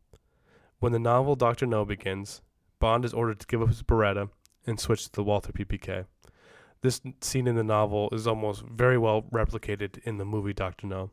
When 0.78 0.92
the 0.92 0.99
novel 0.99 1.37
Dr. 1.37 1.66
No 1.66 1.85
begins, 1.85 2.42
Bond 2.78 3.04
is 3.04 3.14
ordered 3.14 3.40
to 3.40 3.47
give 3.47 3.62
up 3.62 3.68
his 3.68 3.82
Beretta 3.82 4.30
and 4.66 4.80
switch 4.80 5.04
to 5.04 5.12
the 5.12 5.23
Walther 5.23 5.52
PPK. 5.52 6.06
This 6.82 7.00
scene 7.20 7.47
in 7.47 7.56
the 7.56 7.64
novel 7.64 8.09
is 8.12 8.26
almost 8.26 8.62
very 8.62 8.97
well 8.97 9.23
replicated 9.23 9.99
in 10.04 10.16
the 10.16 10.25
movie 10.25 10.54
Dr. 10.54 10.87
No. 10.87 11.11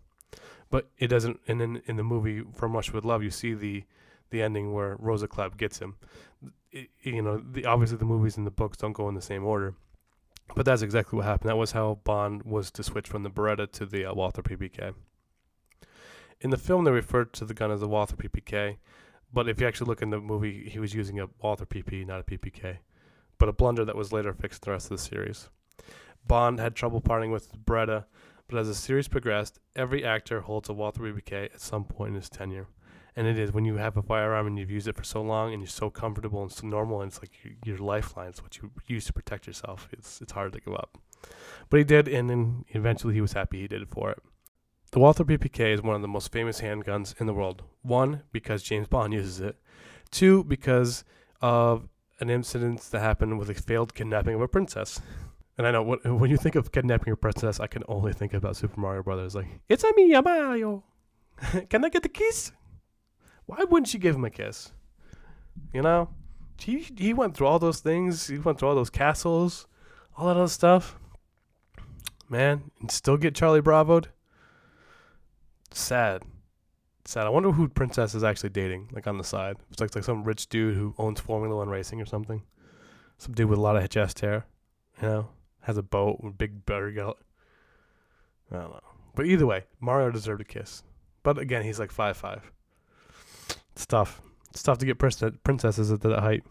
But 0.69 0.89
it 0.98 1.07
doesn't, 1.07 1.39
and 1.48 1.62
in, 1.62 1.81
in 1.86 1.98
the 1.98 2.03
movie 2.03 2.43
From 2.53 2.74
Russia 2.74 2.93
with 2.93 3.05
Love, 3.05 3.22
you 3.22 3.29
see 3.29 3.53
the, 3.53 3.84
the 4.29 4.41
ending 4.41 4.74
where 4.74 4.96
Rosa 4.98 5.27
Klebb 5.27 5.57
gets 5.57 5.79
him. 5.79 5.96
It, 6.72 6.89
you 7.03 7.22
know, 7.22 7.43
the, 7.51 7.65
obviously 7.65 7.98
the 7.98 8.05
movies 8.05 8.38
and 8.38 8.48
the 8.48 8.51
books 8.51 8.77
don't 8.77 8.93
go 8.93 9.10
in 9.10 9.15
the 9.15 9.22
same 9.22 9.43
order 9.43 9.75
but 10.56 10.66
that's 10.66 10.82
exactly 10.82 11.18
what 11.18 11.25
happened. 11.25 11.50
That 11.50 11.58
was 11.58 11.72
how 11.72 12.00
Bond 12.04 12.44
was 12.44 12.72
to 12.72 12.84
switch 12.84 13.08
from 13.08 13.24
the 13.24 13.30
Beretta 13.30 13.72
to 13.74 13.86
the 13.86 14.06
uh, 14.06 14.13
Walther 14.13 14.42
PPK. 14.42 14.94
In 16.39 16.50
the 16.51 16.58
film, 16.58 16.84
they 16.84 16.92
referred 16.92 17.34
to 17.34 17.46
the 17.46 17.54
gun 17.54 17.72
as 17.72 17.80
the 17.80 17.88
Walther 17.88 18.16
PPK, 18.16 18.77
but 19.34 19.50
if 19.50 19.60
you 19.60 19.68
actually 19.68 19.88
look 19.88 20.01
in 20.01 20.12
the 20.12 20.20
movie, 20.20 20.70
he 20.70 20.80
was 20.80 20.94
using 20.94 21.20
a 21.20 21.30
Walther 21.42 21.66
PP, 21.66 22.06
not 22.06 22.22
a 22.22 22.24
PPK, 22.24 22.77
but 23.38 23.50
a 23.50 23.54
blunder 23.54 23.86
that 23.86 23.96
was 23.96 24.13
later 24.13 24.34
fixed 24.34 24.63
in 24.63 24.70
the 24.70 24.74
rest 24.74 24.92
of 24.92 24.98
the 24.98 25.04
series. 25.04 25.50
Bond 26.27 26.60
had 26.60 26.75
trouble 26.75 27.01
parting 27.01 27.32
with 27.32 27.54
Beretta, 27.66 28.06
but 28.48 28.60
as 28.60 28.68
the 28.68 28.75
series 28.75 29.08
progressed, 29.08 29.60
every 29.75 30.04
actor 30.04 30.42
holds 30.42 30.70
a 30.70 30.74
Walther 30.74 31.01
PPK 31.01 31.46
at 31.46 31.62
some 31.62 31.84
point 31.84 32.10
in 32.10 32.16
his 32.16 32.30
tenure 32.30 32.68
and 33.17 33.25
it 33.27 33.39
is 33.39 33.51
when 33.51 33.65
you 33.65 33.77
have 33.77 33.97
a 33.97 34.01
firearm 34.01 34.45
and 34.45 34.59
you've 34.59 34.69
used 34.69 34.88
it 34.88 34.95
for 34.95 35.03
so 35.03 35.21
long 35.21 35.51
and 35.51 35.62
you're 35.62 35.67
so 35.67 35.89
comfortable 35.89 36.43
and 36.43 36.51
so 36.51 36.65
normal 36.67 37.01
and 37.01 37.12
it's 37.12 37.19
like 37.19 37.31
your, 37.43 37.53
your 37.65 37.77
lifeline 37.79 38.29
it's 38.29 38.41
what 38.41 38.57
you 38.57 38.71
use 38.86 39.05
to 39.05 39.12
protect 39.12 39.47
yourself 39.47 39.89
it's 39.91 40.21
it's 40.21 40.31
hard 40.31 40.53
to 40.53 40.62
give 40.62 40.75
up 40.75 40.97
but 41.69 41.77
he 41.77 41.83
did 41.83 42.07
and 42.07 42.29
then 42.29 42.63
eventually 42.69 43.15
he 43.15 43.21
was 43.21 43.33
happy 43.33 43.62
he 43.62 43.67
did 43.67 43.81
it 43.81 43.89
for 43.89 44.12
it 44.12 44.21
the 44.91 45.00
walther 45.00 45.25
ppk 45.25 45.74
is 45.74 45.81
one 45.81 45.95
of 45.95 46.01
the 46.01 46.07
most 46.07 46.31
famous 46.31 46.62
handguns 46.62 47.19
in 47.19 47.27
the 47.27 47.33
world 47.33 47.63
one 47.81 48.21
because 48.31 48.62
james 48.62 48.88
bond 48.88 49.12
uses 49.21 49.41
it 49.41 49.57
two 50.12 50.43
because 50.43 51.03
of 51.41 51.89
an 52.19 52.29
incident 52.29 52.79
that 52.91 53.00
happened 53.00 53.38
with 53.38 53.50
a 53.50 53.53
failed 53.53 53.93
kidnapping 53.93 54.36
of 54.36 54.41
a 54.41 54.47
princess 54.47 55.01
and 55.57 55.65
I 55.65 55.71
know 55.71 55.81
what, 55.81 56.05
when 56.05 56.29
you 56.29 56.38
think 56.38 56.53
of 56.53 56.71
kidnapping 56.71 57.12
a 57.12 57.15
princess, 57.15 57.59
I 57.59 57.65
can 57.65 57.83
only 57.88 58.13
think 58.13 58.36
about 58.36 58.55
Super 58.55 58.79
Mario 58.79 59.01
Brothers. 59.01 59.33
Like, 59.33 59.47
it's 59.67 59.83
a 59.83 59.91
me, 59.95 60.13
a 60.13 60.21
Mario. 60.21 60.83
can 61.69 61.83
I 61.83 61.89
get 61.89 62.03
the 62.03 62.09
keys? 62.09 62.51
Why 63.48 63.63
wouldn't 63.63 63.88
she 63.88 63.98
give 63.98 64.16
him 64.16 64.25
a 64.25 64.30
kiss? 64.30 64.72
You 65.74 65.82
know, 65.82 66.10
he 66.60 66.86
he 66.98 67.13
went 67.13 67.36
through 67.36 67.48
all 67.48 67.60
those 67.60 67.80
things. 67.80 68.27
He 68.27 68.38
went 68.38 68.60
through 68.60 68.70
all 68.70 68.75
those 68.75 68.89
castles, 68.89 69.68
all 70.16 70.27
that 70.27 70.38
other 70.38 70.48
stuff. 70.48 71.00
Man, 72.30 72.72
and 72.82 72.92
still 72.92 73.18
get 73.18 73.36
Charlie 73.36 73.62
Bravoed. 73.62 74.08
Sad, 75.72 76.24
sad. 77.06 77.25
I 77.25 77.30
wonder 77.30 77.51
who 77.51 77.70
Princess 77.70 78.13
is 78.13 78.24
actually 78.24 78.50
dating, 78.50 78.89
like 78.92 79.08
on 79.08 79.18
the 79.18 79.24
side. 79.24 79.56
It's 79.72 79.80
like 79.80 79.96
like 79.96 80.04
some 80.04 80.25
rich 80.25 80.48
dude 80.50 80.75
who 80.75 80.94
owns 80.98 81.22
Formula 81.22 81.56
One 81.56 81.70
racing 81.70 82.01
or 82.01 82.06
something. 82.06 82.44
Some 83.18 83.34
dude 83.34 83.50
with 83.50 83.60
a 83.60 83.62
lot 83.62 83.77
of 83.77 83.89
chest 83.89 84.20
hair, 84.20 84.46
you 85.01 85.08
know, 85.08 85.30
has 85.62 85.77
a 85.77 85.84
boat 85.84 86.20
with 86.22 86.38
big 86.38 86.66
butter 86.66 86.92
gullet. 86.92 87.18
I 88.51 88.58
don't 88.58 88.72
know, 88.72 88.80
but 89.16 89.25
either 89.25 89.46
way, 89.46 89.63
Mario 89.80 90.12
deserved 90.12 90.42
a 90.42 90.46
kiss. 90.46 90.84
But 91.24 91.38
again, 91.38 91.63
he's 91.63 91.80
like 91.80 91.92
five 91.92 92.18
five. 92.18 92.51
It's 93.77 93.86
tough. 93.86 94.24
It's 94.50 94.63
tough 94.63 94.79
to 94.79 94.88
get 94.88 94.98
princesses 94.98 95.91
at 95.91 96.01
that 96.01 96.19
height. 96.19 96.43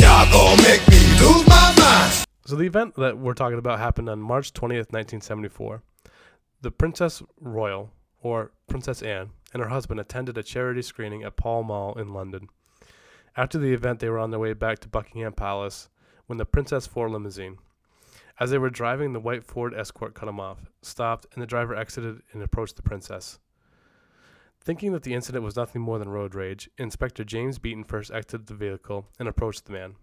Y'all 0.00 0.28
gonna 0.32 0.60
make 0.60 0.80
me 0.88 0.98
lose 1.20 1.46
my 1.46 1.72
mind. 1.78 2.24
So 2.46 2.56
the 2.56 2.66
event 2.66 2.96
that 2.96 3.16
we're 3.16 3.34
talking 3.34 3.60
about 3.60 3.78
happened 3.78 4.08
on 4.08 4.18
March 4.18 4.52
20th, 4.52 4.90
1974. 4.90 5.84
The 6.62 6.72
Princess 6.72 7.22
Royal, 7.40 7.92
or 8.24 8.50
Princess 8.66 9.02
Anne, 9.02 9.30
and 9.52 9.62
her 9.62 9.68
husband 9.68 10.00
attended 10.00 10.36
a 10.36 10.42
charity 10.42 10.82
screening 10.82 11.22
at 11.22 11.36
Pall 11.36 11.62
Mall 11.62 11.96
in 11.96 12.12
London. 12.12 12.48
After 13.36 13.56
the 13.56 13.72
event, 13.72 14.00
they 14.00 14.08
were 14.08 14.18
on 14.18 14.32
their 14.32 14.40
way 14.40 14.52
back 14.52 14.80
to 14.80 14.88
Buckingham 14.88 15.34
Palace 15.34 15.88
when 16.26 16.38
the 16.38 16.44
Princess 16.44 16.88
Four 16.88 17.08
limousine. 17.08 17.58
As 18.40 18.50
they 18.50 18.58
were 18.58 18.68
driving, 18.68 19.12
the 19.12 19.20
white 19.20 19.44
Ford 19.44 19.74
Escort 19.74 20.16
cut 20.16 20.28
him 20.28 20.40
off, 20.40 20.58
stopped, 20.82 21.28
and 21.34 21.40
the 21.40 21.46
driver 21.46 21.76
exited 21.76 22.22
and 22.32 22.42
approached 22.42 22.74
the 22.74 22.82
princess. 22.82 23.38
Thinking 24.64 24.92
that 24.92 25.02
the 25.02 25.12
incident 25.12 25.44
was 25.44 25.56
nothing 25.56 25.82
more 25.82 25.98
than 25.98 26.08
road 26.08 26.34
rage, 26.34 26.70
Inspector 26.78 27.22
James 27.24 27.58
Beaton 27.58 27.84
first 27.84 28.10
exited 28.10 28.46
the 28.46 28.54
vehicle 28.54 29.06
and 29.18 29.28
approached 29.28 29.66
the 29.66 29.72
man. 29.72 29.96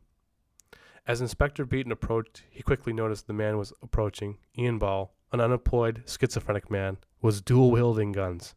As 1.07 1.19
Inspector 1.19 1.65
Beaton 1.65 1.91
approached, 1.91 2.43
he 2.51 2.61
quickly 2.61 2.93
noticed 2.93 3.25
the 3.25 3.33
man 3.33 3.57
was 3.57 3.73
approaching. 3.81 4.37
Ian 4.55 4.77
Ball, 4.77 5.15
an 5.31 5.41
unemployed, 5.41 6.03
schizophrenic 6.05 6.69
man, 6.69 6.97
was 7.23 7.41
dual 7.41 7.71
wielding 7.71 8.11
guns. 8.11 8.53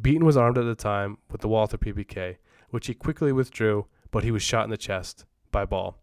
Beaton 0.00 0.24
was 0.24 0.36
armed 0.36 0.56
at 0.56 0.66
the 0.66 0.76
time 0.76 1.18
with 1.28 1.40
the 1.40 1.48
Walther 1.48 1.78
PPK, 1.78 2.36
which 2.70 2.86
he 2.86 2.94
quickly 2.94 3.32
withdrew, 3.32 3.86
but 4.12 4.22
he 4.22 4.30
was 4.30 4.42
shot 4.42 4.62
in 4.64 4.70
the 4.70 4.76
chest 4.76 5.24
by 5.50 5.64
Ball. 5.64 5.98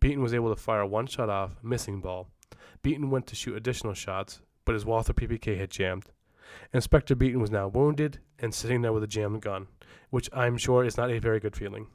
Beaton 0.00 0.22
was 0.22 0.34
able 0.34 0.54
to 0.54 0.60
fire 0.60 0.84
one 0.84 1.06
shot 1.06 1.30
off, 1.30 1.52
missing 1.62 2.02
Ball. 2.02 2.28
Beaton 2.82 3.08
went 3.08 3.26
to 3.28 3.34
shoot 3.34 3.56
additional 3.56 3.94
shots, 3.94 4.42
but 4.66 4.74
his 4.74 4.84
Walther 4.84 5.14
PPK 5.14 5.58
had 5.58 5.70
jammed. 5.70 6.10
Inspector 6.72 7.14
Beaton 7.14 7.40
was 7.40 7.50
now 7.50 7.68
wounded 7.68 8.18
and 8.38 8.54
sitting 8.54 8.82
there 8.82 8.92
with 8.92 9.02
a 9.02 9.08
jammed 9.08 9.42
gun, 9.42 9.68
which 10.10 10.30
I'm 10.32 10.56
sure 10.56 10.84
is 10.84 10.96
not 10.96 11.10
a 11.10 11.18
very 11.18 11.40
good 11.40 11.56
feeling. 11.56 11.88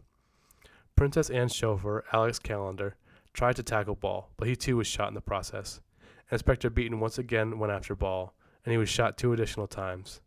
Princess 0.96 1.30
Anne's 1.30 1.54
chauffeur, 1.54 2.06
Alex 2.14 2.40
Callender, 2.40 2.96
tried 3.34 3.58
to 3.58 3.64
tackle 3.64 3.96
Ball, 3.96 4.30
but 4.38 4.48
he 4.48 4.56
too 4.56 4.78
was 4.78 4.88
shot 4.88 5.10
in 5.10 5.14
the 5.14 5.22
process. 5.22 5.82
Inspector 6.32 6.70
Beaton 6.70 7.00
once 7.00 7.18
again 7.18 7.60
went 7.60 7.74
after 7.74 7.96
Ball, 7.96 8.34
and 8.64 8.72
he 8.72 8.78
was 8.78 8.90
shot 8.90 9.18
two 9.18 9.34
additional 9.34 9.68
times. 9.68 10.22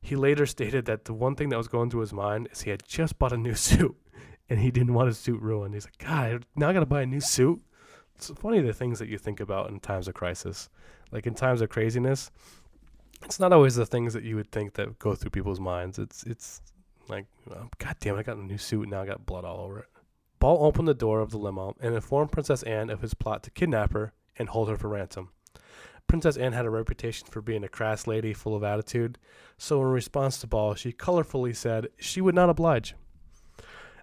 He 0.00 0.16
later 0.16 0.46
stated 0.46 0.86
that 0.86 1.04
the 1.04 1.14
one 1.14 1.36
thing 1.36 1.50
that 1.50 1.58
was 1.58 1.68
going 1.68 1.90
through 1.90 2.00
his 2.00 2.12
mind 2.12 2.48
is 2.50 2.62
he 2.62 2.70
had 2.70 2.82
just 2.86 3.18
bought 3.18 3.32
a 3.32 3.36
new 3.36 3.54
suit, 3.56 3.96
and 4.48 4.60
he 4.60 4.70
didn't 4.70 4.94
want 4.94 5.08
his 5.08 5.18
suit 5.18 5.40
ruined. 5.40 5.74
He's 5.74 5.84
like, 5.84 5.98
God, 5.98 6.46
now 6.56 6.68
I 6.68 6.72
gotta 6.72 6.86
buy 6.86 7.02
a 7.02 7.06
new 7.06 7.20
suit. 7.20 7.60
It's 8.14 8.30
funny 8.30 8.60
the 8.60 8.72
things 8.72 8.98
that 8.98 9.08
you 9.08 9.18
think 9.18 9.40
about 9.40 9.68
in 9.68 9.78
times 9.78 10.08
of 10.08 10.14
crisis. 10.14 10.70
Like 11.12 11.26
in 11.26 11.34
times 11.34 11.60
of 11.60 11.68
craziness, 11.68 12.30
it's 13.24 13.40
not 13.40 13.52
always 13.52 13.74
the 13.74 13.86
things 13.86 14.12
that 14.14 14.24
you 14.24 14.36
would 14.36 14.50
think 14.50 14.74
that 14.74 14.98
go 14.98 15.14
through 15.14 15.30
people's 15.30 15.60
minds. 15.60 15.98
It's 15.98 16.22
it's 16.24 16.60
like, 17.08 17.26
oh, 17.50 17.68
God 17.78 17.96
damn, 18.00 18.16
it, 18.16 18.20
I 18.20 18.22
got 18.22 18.36
a 18.36 18.44
new 18.44 18.58
suit 18.58 18.82
and 18.82 18.90
now 18.90 19.02
I 19.02 19.06
got 19.06 19.26
blood 19.26 19.44
all 19.44 19.60
over 19.60 19.80
it. 19.80 19.86
Ball 20.38 20.64
opened 20.64 20.88
the 20.88 20.94
door 20.94 21.20
of 21.20 21.30
the 21.30 21.38
limo 21.38 21.74
and 21.80 21.94
informed 21.94 22.32
Princess 22.32 22.62
Anne 22.64 22.90
of 22.90 23.00
his 23.00 23.14
plot 23.14 23.42
to 23.44 23.50
kidnap 23.50 23.92
her 23.92 24.12
and 24.36 24.48
hold 24.48 24.68
her 24.68 24.76
for 24.76 24.88
ransom. 24.88 25.30
Princess 26.06 26.36
Anne 26.36 26.52
had 26.52 26.66
a 26.66 26.70
reputation 26.70 27.26
for 27.30 27.40
being 27.40 27.64
a 27.64 27.68
crass 27.68 28.06
lady 28.06 28.32
full 28.32 28.54
of 28.54 28.62
attitude, 28.62 29.18
so 29.58 29.80
in 29.80 29.88
response 29.88 30.38
to 30.38 30.46
Ball, 30.46 30.74
she 30.74 30.92
colorfully 30.92 31.54
said 31.54 31.88
she 31.98 32.20
would 32.20 32.34
not 32.34 32.50
oblige. 32.50 32.94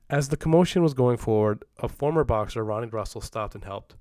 As 0.10 0.30
the 0.30 0.38
commotion 0.38 0.84
was 0.84 0.94
going 0.94 1.18
forward, 1.18 1.64
a 1.80 1.88
former 1.88 2.26
boxer, 2.26 2.64
Ronnie 2.64 2.88
Russell, 2.88 3.22
stopped 3.22 3.56
and 3.56 3.64
helped. 3.64 3.96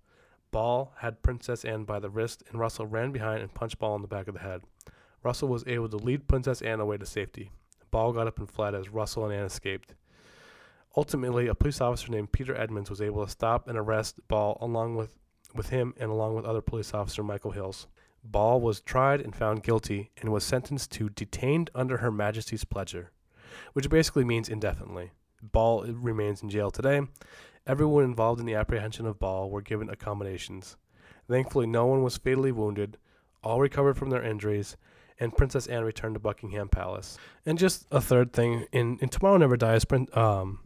Ball 0.50 0.92
had 0.98 1.22
Princess 1.22 1.64
Anne 1.64 1.84
by 1.84 2.00
the 2.00 2.10
wrist, 2.10 2.42
and 2.48 2.58
Russell 2.58 2.86
ran 2.86 3.12
behind 3.12 3.40
and 3.40 3.54
punched 3.54 3.78
Ball 3.78 3.94
in 3.94 4.02
the 4.02 4.08
back 4.08 4.26
of 4.26 4.34
the 4.34 4.40
head. 4.40 4.62
Russell 5.22 5.48
was 5.48 5.64
able 5.66 5.88
to 5.88 5.96
lead 5.96 6.28
Princess 6.28 6.62
Anne 6.62 6.80
away 6.80 6.98
to 6.98 7.06
safety. 7.06 7.50
Ball 7.90 8.12
got 8.12 8.26
up 8.26 8.38
and 8.38 8.50
fled 8.50 8.74
as 8.74 8.88
Russell 8.88 9.24
and 9.24 9.34
Anne 9.34 9.44
escaped. 9.44 9.94
Ultimately, 10.96 11.46
a 11.46 11.54
police 11.54 11.80
officer 11.80 12.10
named 12.10 12.32
Peter 12.32 12.56
Edmonds 12.56 12.90
was 12.90 13.00
able 13.00 13.24
to 13.24 13.30
stop 13.30 13.68
and 13.68 13.78
arrest 13.78 14.20
Ball 14.28 14.58
along 14.60 14.96
with, 14.96 15.16
with 15.54 15.70
him 15.70 15.94
and 15.98 16.10
along 16.10 16.34
with 16.34 16.44
other 16.44 16.60
police 16.60 16.92
officer 16.92 17.22
Michael 17.22 17.52
Hills. 17.52 17.86
Ball 18.24 18.60
was 18.60 18.80
tried 18.80 19.20
and 19.20 19.34
found 19.34 19.62
guilty 19.62 20.10
and 20.20 20.30
was 20.30 20.44
sentenced 20.44 20.92
to 20.92 21.08
detained 21.08 21.70
under 21.74 21.98
Her 21.98 22.10
Majesty's 22.10 22.64
pleasure, 22.64 23.10
which 23.72 23.90
basically 23.90 24.24
means 24.24 24.48
indefinitely. 24.48 25.10
Ball 25.42 25.84
remains 25.84 26.42
in 26.42 26.48
jail 26.48 26.70
today. 26.70 27.02
Everyone 27.66 28.04
involved 28.04 28.38
in 28.38 28.46
the 28.46 28.54
apprehension 28.54 29.06
of 29.06 29.18
Ball 29.18 29.50
were 29.50 29.60
given 29.60 29.88
accommodations. 29.88 30.76
Thankfully, 31.28 31.66
no 31.66 31.86
one 31.86 32.02
was 32.02 32.16
fatally 32.16 32.52
wounded. 32.52 32.96
All 33.42 33.60
recovered 33.60 33.96
from 33.96 34.10
their 34.10 34.22
injuries, 34.22 34.76
and 35.22 35.36
Princess 35.36 35.68
Anne 35.68 35.84
returned 35.84 36.16
to 36.16 36.20
Buckingham 36.20 36.68
Palace. 36.68 37.16
And 37.46 37.56
just 37.56 37.86
a 37.92 38.00
third 38.00 38.32
thing 38.32 38.66
in, 38.72 38.98
in 39.00 39.08
Tomorrow 39.08 39.36
Never 39.36 39.56
Dies, 39.56 39.86
um, 40.14 40.58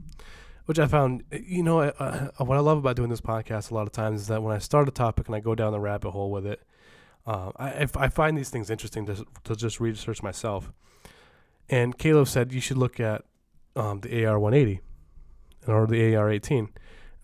which 0.64 0.78
I 0.78 0.86
found, 0.86 1.24
you 1.30 1.62
know, 1.62 1.80
uh, 1.80 2.30
what 2.38 2.56
I 2.56 2.60
love 2.60 2.78
about 2.78 2.96
doing 2.96 3.10
this 3.10 3.20
podcast 3.20 3.70
a 3.70 3.74
lot 3.74 3.86
of 3.86 3.92
times 3.92 4.22
is 4.22 4.26
that 4.28 4.42
when 4.42 4.56
I 4.56 4.58
start 4.58 4.88
a 4.88 4.90
topic 4.90 5.26
and 5.26 5.36
I 5.36 5.40
go 5.40 5.54
down 5.54 5.72
the 5.72 5.78
rabbit 5.80 6.12
hole 6.12 6.30
with 6.30 6.46
it, 6.46 6.62
uh, 7.26 7.52
I, 7.58 7.86
I 7.96 8.08
find 8.08 8.38
these 8.38 8.48
things 8.48 8.70
interesting 8.70 9.04
to, 9.06 9.26
to 9.44 9.54
just 9.54 9.78
research 9.78 10.22
myself. 10.22 10.72
And 11.68 11.98
Caleb 11.98 12.28
said 12.28 12.52
you 12.52 12.60
should 12.60 12.78
look 12.78 12.98
at 12.98 13.24
um, 13.74 14.00
the 14.00 14.24
AR 14.24 14.38
180 14.38 14.80
or 15.68 15.86
the 15.86 16.16
AR 16.16 16.30
18. 16.30 16.70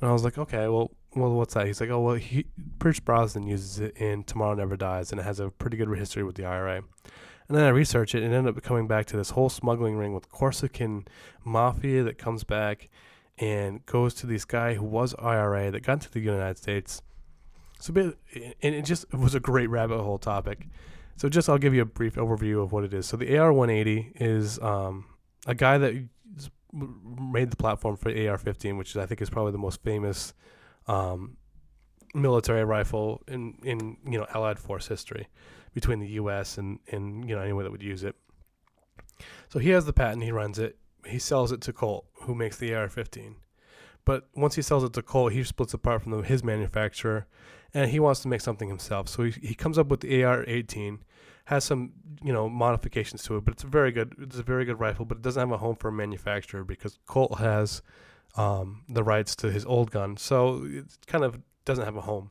And 0.00 0.10
I 0.10 0.12
was 0.12 0.22
like, 0.22 0.36
okay, 0.36 0.68
well, 0.68 0.90
well, 1.14 1.32
what's 1.32 1.54
that? 1.54 1.66
He's 1.66 1.80
like, 1.80 1.90
oh, 1.90 2.00
well, 2.00 2.14
he, 2.14 2.46
Pierce 2.78 3.00
Brosnan 3.00 3.46
uses 3.46 3.78
it 3.78 3.96
in 3.96 4.24
Tomorrow 4.24 4.54
Never 4.54 4.76
Dies, 4.76 5.10
and 5.10 5.20
it 5.20 5.24
has 5.24 5.40
a 5.40 5.50
pretty 5.50 5.76
good 5.76 5.88
history 5.96 6.22
with 6.22 6.36
the 6.36 6.44
IRA. 6.44 6.82
And 7.48 7.58
then 7.58 7.64
I 7.64 7.68
research 7.68 8.14
it 8.14 8.22
and 8.22 8.32
ended 8.32 8.56
up 8.56 8.62
coming 8.62 8.86
back 8.86 9.06
to 9.06 9.16
this 9.16 9.30
whole 9.30 9.50
smuggling 9.50 9.96
ring 9.96 10.14
with 10.14 10.30
Corsican 10.30 11.06
mafia 11.44 12.02
that 12.04 12.16
comes 12.16 12.44
back 12.44 12.88
and 13.38 13.84
goes 13.84 14.14
to 14.14 14.26
this 14.26 14.44
guy 14.44 14.74
who 14.74 14.84
was 14.84 15.14
IRA 15.18 15.70
that 15.70 15.80
got 15.80 15.94
into 15.94 16.10
the 16.10 16.20
United 16.20 16.56
States. 16.56 17.02
So, 17.78 17.92
and 17.94 18.74
it 18.74 18.84
just 18.84 19.12
was 19.12 19.34
a 19.34 19.40
great 19.40 19.68
rabbit 19.68 20.00
hole 20.00 20.18
topic. 20.18 20.68
So, 21.16 21.28
just 21.28 21.48
I'll 21.48 21.58
give 21.58 21.74
you 21.74 21.82
a 21.82 21.86
brief 21.86 22.14
overview 22.14 22.62
of 22.62 22.72
what 22.72 22.84
it 22.84 22.94
is. 22.94 23.06
So, 23.06 23.16
the 23.16 23.36
AR 23.36 23.52
180 23.52 24.12
is 24.16 24.58
um, 24.60 25.06
a 25.46 25.54
guy 25.54 25.78
that 25.78 26.08
made 26.72 27.50
the 27.50 27.56
platform 27.56 27.96
for 27.96 28.10
AR 28.10 28.38
15, 28.38 28.78
which 28.78 28.96
I 28.96 29.04
think 29.04 29.20
is 29.20 29.28
probably 29.28 29.52
the 29.52 29.58
most 29.58 29.82
famous 29.82 30.32
um, 30.86 31.36
military 32.14 32.64
rifle 32.64 33.22
in, 33.28 33.58
in 33.62 33.96
you 34.06 34.18
know 34.18 34.26
Allied 34.34 34.58
force 34.58 34.88
history 34.88 35.28
between 35.74 36.00
the 36.00 36.08
U.S. 36.08 36.58
and, 36.58 36.78
and 36.90 37.28
you 37.28 37.34
know 37.34 37.42
anyone 37.42 37.64
that 37.64 37.70
would 37.70 37.82
use 37.82 38.04
it. 38.04 38.16
So 39.48 39.58
he 39.58 39.70
has 39.70 39.84
the 39.84 39.92
patent. 39.92 40.22
He 40.22 40.32
runs 40.32 40.58
it. 40.58 40.76
He 41.06 41.18
sells 41.18 41.52
it 41.52 41.60
to 41.62 41.72
Colt, 41.72 42.06
who 42.22 42.34
makes 42.34 42.56
the 42.56 42.74
AR-15. 42.74 43.34
But 44.04 44.28
once 44.34 44.54
he 44.56 44.62
sells 44.62 44.84
it 44.84 44.92
to 44.94 45.02
Colt, 45.02 45.32
he 45.32 45.44
splits 45.44 45.74
apart 45.74 46.02
from 46.02 46.12
the, 46.12 46.22
his 46.22 46.42
manufacturer, 46.42 47.26
and 47.72 47.90
he 47.90 48.00
wants 48.00 48.20
to 48.20 48.28
make 48.28 48.40
something 48.40 48.68
himself. 48.68 49.08
So 49.08 49.24
he, 49.24 49.30
he 49.30 49.54
comes 49.54 49.78
up 49.78 49.88
with 49.88 50.00
the 50.00 50.24
AR-18, 50.24 50.98
has 51.46 51.64
some 51.64 51.92
you 52.22 52.32
know 52.32 52.48
modifications 52.48 53.22
to 53.24 53.36
it, 53.36 53.44
but 53.44 53.54
it's 53.54 53.64
a 53.64 53.68
very 53.68 53.92
good 53.92 54.14
it's 54.18 54.38
a 54.38 54.42
very 54.42 54.64
good 54.64 54.80
rifle. 54.80 55.04
But 55.04 55.18
it 55.18 55.22
doesn't 55.22 55.40
have 55.40 55.52
a 55.52 55.58
home 55.58 55.76
for 55.76 55.88
a 55.88 55.92
manufacturer 55.92 56.64
because 56.64 56.98
Colt 57.06 57.38
has 57.38 57.82
um, 58.36 58.84
the 58.88 59.04
rights 59.04 59.36
to 59.36 59.50
his 59.50 59.64
old 59.64 59.90
gun, 59.90 60.16
so 60.16 60.64
it 60.64 60.86
kind 61.06 61.24
of 61.24 61.40
doesn't 61.64 61.84
have 61.84 61.96
a 61.96 62.02
home. 62.02 62.30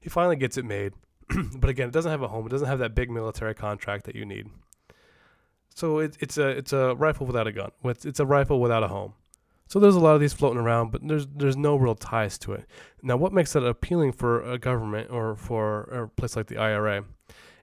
He 0.00 0.08
finally 0.08 0.36
gets 0.36 0.56
it 0.56 0.64
made, 0.64 0.92
but 1.56 1.70
again, 1.70 1.88
it 1.88 1.92
doesn't 1.92 2.10
have 2.10 2.22
a 2.22 2.28
home. 2.28 2.46
It 2.46 2.50
doesn't 2.50 2.68
have 2.68 2.78
that 2.80 2.94
big 2.94 3.10
military 3.10 3.54
contract 3.54 4.04
that 4.04 4.14
you 4.14 4.24
need. 4.24 4.48
So 5.74 5.98
it, 5.98 6.16
it's 6.20 6.38
a 6.38 6.48
it's 6.48 6.72
a 6.72 6.94
rifle 6.94 7.26
without 7.26 7.46
a 7.46 7.52
gun. 7.52 7.70
It's, 7.84 8.04
it's 8.04 8.20
a 8.20 8.26
rifle 8.26 8.60
without 8.60 8.82
a 8.82 8.88
home. 8.88 9.14
So 9.68 9.80
there's 9.80 9.96
a 9.96 10.00
lot 10.00 10.14
of 10.14 10.20
these 10.20 10.32
floating 10.32 10.60
around, 10.60 10.90
but 10.90 11.06
there's 11.06 11.26
there's 11.26 11.56
no 11.56 11.76
real 11.76 11.94
ties 11.94 12.38
to 12.38 12.52
it. 12.52 12.66
Now, 13.02 13.16
what 13.16 13.32
makes 13.32 13.52
that 13.52 13.64
appealing 13.64 14.12
for 14.12 14.42
a 14.42 14.58
government 14.58 15.10
or 15.10 15.36
for 15.36 15.82
a 15.82 16.08
place 16.08 16.36
like 16.36 16.46
the 16.46 16.56
IRA 16.56 17.04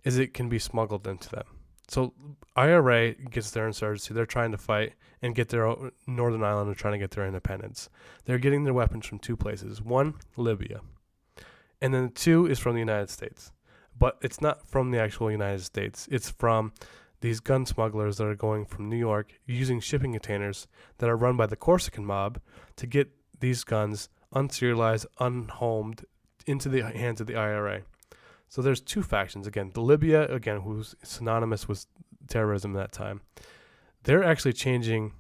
is 0.04 0.18
it 0.18 0.34
can 0.34 0.50
be 0.50 0.60
smuggled 0.60 1.08
into 1.08 1.30
them. 1.30 1.46
So 1.88 2.14
IRA 2.56 3.14
gets 3.14 3.52
their 3.52 3.68
insurgency. 3.68 4.14
They're 4.14 4.26
trying 4.26 4.52
to 4.52 4.58
fight 4.58 4.94
and 5.22 5.36
get 5.36 5.50
their 5.50 5.74
Northern 6.08 6.44
Ireland 6.44 6.70
are 6.70 6.76
trying 6.76 6.94
to 6.94 7.00
get 7.00 7.12
their 7.12 7.26
independence. 7.26 7.90
They're 8.26 8.38
getting 8.38 8.64
their 8.64 8.74
weapons 8.74 9.06
from 9.06 9.20
two 9.20 9.38
places. 9.38 9.82
One, 9.82 10.16
Libya, 10.38 10.82
and 11.82 11.94
then 11.94 12.12
two 12.12 12.46
is 12.46 12.60
from 12.60 12.74
the 12.74 12.80
United 12.80 13.10
States. 13.10 13.52
But 13.98 14.18
it's 14.22 14.42
not 14.42 14.68
from 14.68 14.92
the 14.92 15.00
actual 15.00 15.32
United 15.32 15.62
States. 15.62 16.08
It's 16.12 16.30
from 16.30 16.74
these 17.22 17.40
gun 17.40 17.66
smugglers 17.66 18.18
that 18.18 18.28
are 18.28 18.36
going 18.36 18.66
from 18.66 18.90
New 18.90 18.98
York 18.98 19.34
using 19.46 19.80
shipping 19.80 20.12
containers 20.12 20.68
that 20.98 21.10
are 21.10 21.16
run 21.16 21.38
by 21.38 21.46
the 21.46 21.56
Corsican 21.56 22.06
mob 22.06 22.40
to 22.76 22.88
get 22.88 23.12
these 23.40 23.64
guns 23.64 24.10
unserialized, 24.34 25.06
unhomed 25.20 26.06
into 26.46 26.70
the 26.70 26.84
hands 26.84 27.22
of 27.22 27.28
the 27.28 27.36
IRA. 27.36 27.84
So 28.54 28.62
there's 28.62 28.82
two 28.82 29.02
factions. 29.02 29.48
Again, 29.48 29.72
the 29.74 29.82
Libya, 29.82 30.32
again, 30.32 30.62
who's 30.62 30.94
synonymous 31.02 31.68
with 31.68 31.88
terrorism 32.28 32.76
at 32.76 32.80
that 32.80 32.92
time. 32.92 33.22
They're 34.04 34.24
actually 34.24 34.54
changing. 34.54 35.14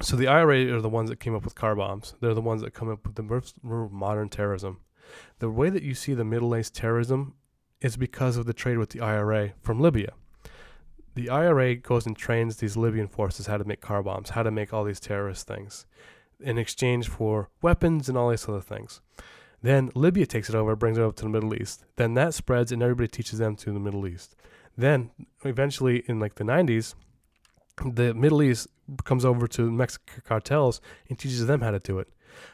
So 0.00 0.16
the 0.16 0.28
IRA 0.28 0.74
are 0.74 0.80
the 0.80 0.88
ones 0.88 1.10
that 1.10 1.20
came 1.20 1.34
up 1.34 1.44
with 1.44 1.54
car 1.54 1.76
bombs. 1.76 2.14
They're 2.22 2.32
the 2.32 2.40
ones 2.40 2.62
that 2.62 2.72
come 2.72 2.88
up 2.88 3.06
with 3.06 3.16
the 3.16 3.22
most 3.22 3.56
modern 3.62 4.30
terrorism. 4.30 4.80
The 5.38 5.50
way 5.50 5.68
that 5.68 5.82
you 5.82 5.92
see 5.92 6.14
the 6.14 6.24
Middle 6.24 6.56
East 6.56 6.74
terrorism 6.74 7.34
is 7.82 7.98
because 7.98 8.38
of 8.38 8.46
the 8.46 8.54
trade 8.54 8.78
with 8.78 8.88
the 8.88 9.02
IRA 9.02 9.52
from 9.60 9.78
Libya. 9.78 10.14
The 11.14 11.28
IRA 11.28 11.74
goes 11.74 12.06
and 12.06 12.16
trains 12.16 12.56
these 12.56 12.74
Libyan 12.74 13.08
forces 13.08 13.48
how 13.48 13.58
to 13.58 13.64
make 13.64 13.82
car 13.82 14.02
bombs, 14.02 14.30
how 14.30 14.42
to 14.42 14.50
make 14.50 14.72
all 14.72 14.84
these 14.84 14.98
terrorist 14.98 15.46
things 15.46 15.84
in 16.40 16.56
exchange 16.56 17.06
for 17.06 17.50
weapons 17.60 18.08
and 18.08 18.16
all 18.16 18.30
these 18.30 18.48
other 18.48 18.62
things. 18.62 19.02
Then 19.62 19.90
Libya 19.94 20.26
takes 20.26 20.48
it 20.48 20.54
over, 20.54 20.76
brings 20.76 20.98
it 20.98 21.02
over 21.02 21.14
to 21.16 21.24
the 21.24 21.30
Middle 21.30 21.54
East. 21.54 21.84
Then 21.96 22.14
that 22.14 22.34
spreads 22.34 22.72
and 22.72 22.82
everybody 22.82 23.08
teaches 23.08 23.38
them 23.38 23.56
to 23.56 23.72
the 23.72 23.80
Middle 23.80 24.06
East. 24.06 24.36
Then 24.76 25.10
eventually 25.44 26.04
in 26.06 26.20
like 26.20 26.34
the 26.34 26.44
90s, 26.44 26.94
the 27.84 28.14
Middle 28.14 28.42
East 28.42 28.68
comes 29.04 29.24
over 29.24 29.46
to 29.48 29.70
Mexican 29.70 30.22
cartels 30.24 30.80
and 31.08 31.18
teaches 31.18 31.46
them 31.46 31.60
how 31.60 31.70
to 31.70 31.78
do 31.78 31.98
it. 31.98 32.08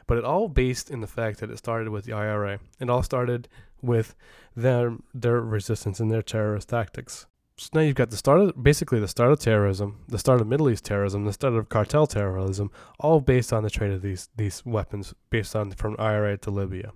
But 0.07 0.19
it 0.19 0.25
all 0.25 0.49
based 0.49 0.91
in 0.91 1.01
the 1.01 1.07
fact 1.07 1.41
that 1.41 1.51
it 1.51 1.59
started 1.59 1.89
with 1.89 2.05
the 2.05 2.13
IRA. 2.13 2.61
It 2.81 2.89
all 2.89 3.03
started 3.03 3.49
with 3.81 4.15
their 4.55 4.97
their 5.13 5.41
resistance 5.41 5.99
and 5.99 6.11
their 6.11 6.23
terrorist 6.23 6.69
tactics. 6.69 7.27
So 7.63 7.69
now 7.75 7.83
you've 7.83 7.95
got 7.95 8.11
the 8.11 8.17
start 8.17 8.41
of 8.41 8.61
basically 8.61 8.99
the 8.99 9.07
start 9.07 9.31
of 9.31 9.39
terrorism, 9.39 10.01
the 10.09 10.19
start 10.19 10.41
of 10.41 10.49
Middle 10.49 10.69
East 10.69 10.85
terrorism, 10.85 11.25
the 11.25 11.33
start 11.33 11.55
of 11.55 11.69
cartel 11.69 12.09
terrorism, 12.09 12.73
all 12.99 13.21
based 13.21 13.53
on 13.53 13.63
the 13.63 13.71
trade 13.71 13.93
of 13.93 14.03
these 14.03 14.31
these 14.35 14.67
weapons, 14.67 15.15
based 15.31 15.55
on 15.55 15.71
from 15.71 15.95
IRA 15.97 16.37
to 16.39 16.51
Libya. 16.51 16.91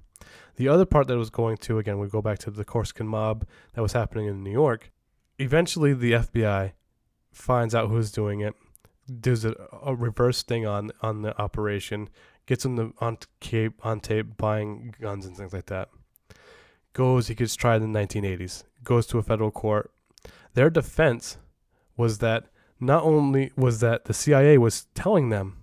The 0.57 0.67
other 0.67 0.85
part 0.85 1.07
that 1.07 1.17
was 1.17 1.31
going 1.31 1.59
to 1.59 1.79
again, 1.79 2.01
we 2.01 2.09
go 2.09 2.21
back 2.21 2.41
to 2.41 2.51
the 2.51 2.65
Corsican 2.65 3.07
mob 3.07 3.47
that 3.75 3.81
was 3.81 3.93
happening 3.93 4.27
in 4.27 4.43
New 4.43 4.51
York. 4.51 4.91
Eventually, 5.39 5.95
the 5.95 6.15
FBI 6.15 6.73
finds 7.31 7.73
out 7.73 7.89
who's 7.89 8.11
doing 8.11 8.41
it, 8.41 8.55
does 9.21 9.45
a, 9.45 9.55
a 9.85 9.95
reverse 9.95 10.43
thing 10.43 10.67
on 10.67 10.91
on 11.01 11.23
the 11.23 11.41
operation, 11.41 12.09
gets 12.45 12.65
them 12.65 12.75
the, 12.75 12.93
on 12.99 13.19
tape 13.39 13.75
on 13.87 14.01
tape 14.01 14.37
buying 14.37 14.97
guns 15.01 15.27
and 15.27 15.37
things 15.37 15.53
like 15.53 15.67
that. 15.67 15.91
Goes, 16.93 17.29
he 17.29 17.37
gets 17.37 17.55
tried 17.55 17.83
in 17.83 17.93
the 17.93 18.01
1980s. 18.01 18.65
Goes 18.83 19.07
to 19.09 19.19
a 19.19 19.23
federal 19.23 19.53
court. 19.53 19.93
Their 20.57 20.71
defense 20.71 21.37
was 21.99 22.19
that 22.19 22.47
not 22.81 23.03
only 23.03 23.53
was 23.57 23.81
that 23.81 24.07
the 24.07 24.15
CIA 24.15 24.57
was 24.57 24.87
telling 24.95 25.29
them 25.29 25.59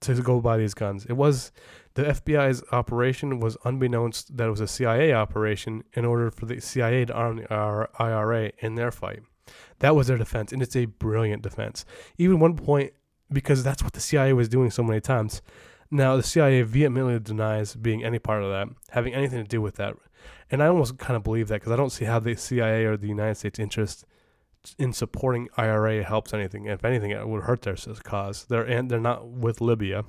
to 0.00 0.20
go 0.20 0.40
buy 0.40 0.56
these 0.56 0.74
guns, 0.74 1.06
it 1.06 1.12
was 1.12 1.52
the 1.94 2.02
FBI's 2.02 2.64
operation 2.72 3.38
was 3.38 3.56
unbeknownst 3.64 4.36
that 4.36 4.48
it 4.48 4.50
was 4.50 4.60
a 4.60 4.66
CIA 4.66 5.12
operation 5.12 5.84
in 5.92 6.04
order 6.04 6.32
for 6.32 6.46
the 6.46 6.60
CIA 6.60 7.04
to 7.04 7.14
arm 7.14 7.36
the 7.36 7.88
IRA 8.00 8.50
in 8.58 8.74
their 8.74 8.90
fight. 8.90 9.22
That 9.78 9.94
was 9.94 10.08
their 10.08 10.18
defense, 10.18 10.52
and 10.52 10.60
it's 10.60 10.74
a 10.74 10.86
brilliant 10.86 11.42
defense. 11.42 11.84
Even 12.18 12.40
one 12.40 12.56
point, 12.56 12.92
because 13.32 13.62
that's 13.62 13.84
what 13.84 13.92
the 13.92 14.00
CIA 14.00 14.32
was 14.32 14.48
doing 14.48 14.72
so 14.72 14.82
many 14.82 15.00
times. 15.00 15.42
Now, 15.92 16.16
the 16.16 16.24
CIA 16.24 16.62
vehemently 16.62 17.20
denies 17.20 17.76
being 17.76 18.02
any 18.02 18.18
part 18.18 18.42
of 18.42 18.50
that, 18.50 18.66
having 18.90 19.14
anything 19.14 19.40
to 19.44 19.48
do 19.48 19.62
with 19.62 19.76
that. 19.76 19.94
And 20.50 20.60
I 20.60 20.66
almost 20.66 20.98
kind 20.98 21.16
of 21.16 21.22
believe 21.22 21.46
that 21.48 21.60
because 21.60 21.70
I 21.70 21.76
don't 21.76 21.90
see 21.90 22.04
how 22.04 22.18
the 22.18 22.34
CIA 22.34 22.84
or 22.84 22.96
the 22.96 23.06
United 23.06 23.36
States 23.36 23.60
interest 23.60 24.04
in 24.78 24.92
supporting 24.92 25.48
IRA 25.56 26.02
helps 26.02 26.32
anything. 26.32 26.66
If 26.66 26.84
anything, 26.84 27.10
it 27.10 27.28
would 27.28 27.44
hurt 27.44 27.62
their 27.62 27.76
cause. 28.02 28.46
They're 28.48 28.62
and 28.62 28.90
they're 28.90 29.00
not 29.00 29.26
with 29.28 29.60
Libya. 29.60 30.04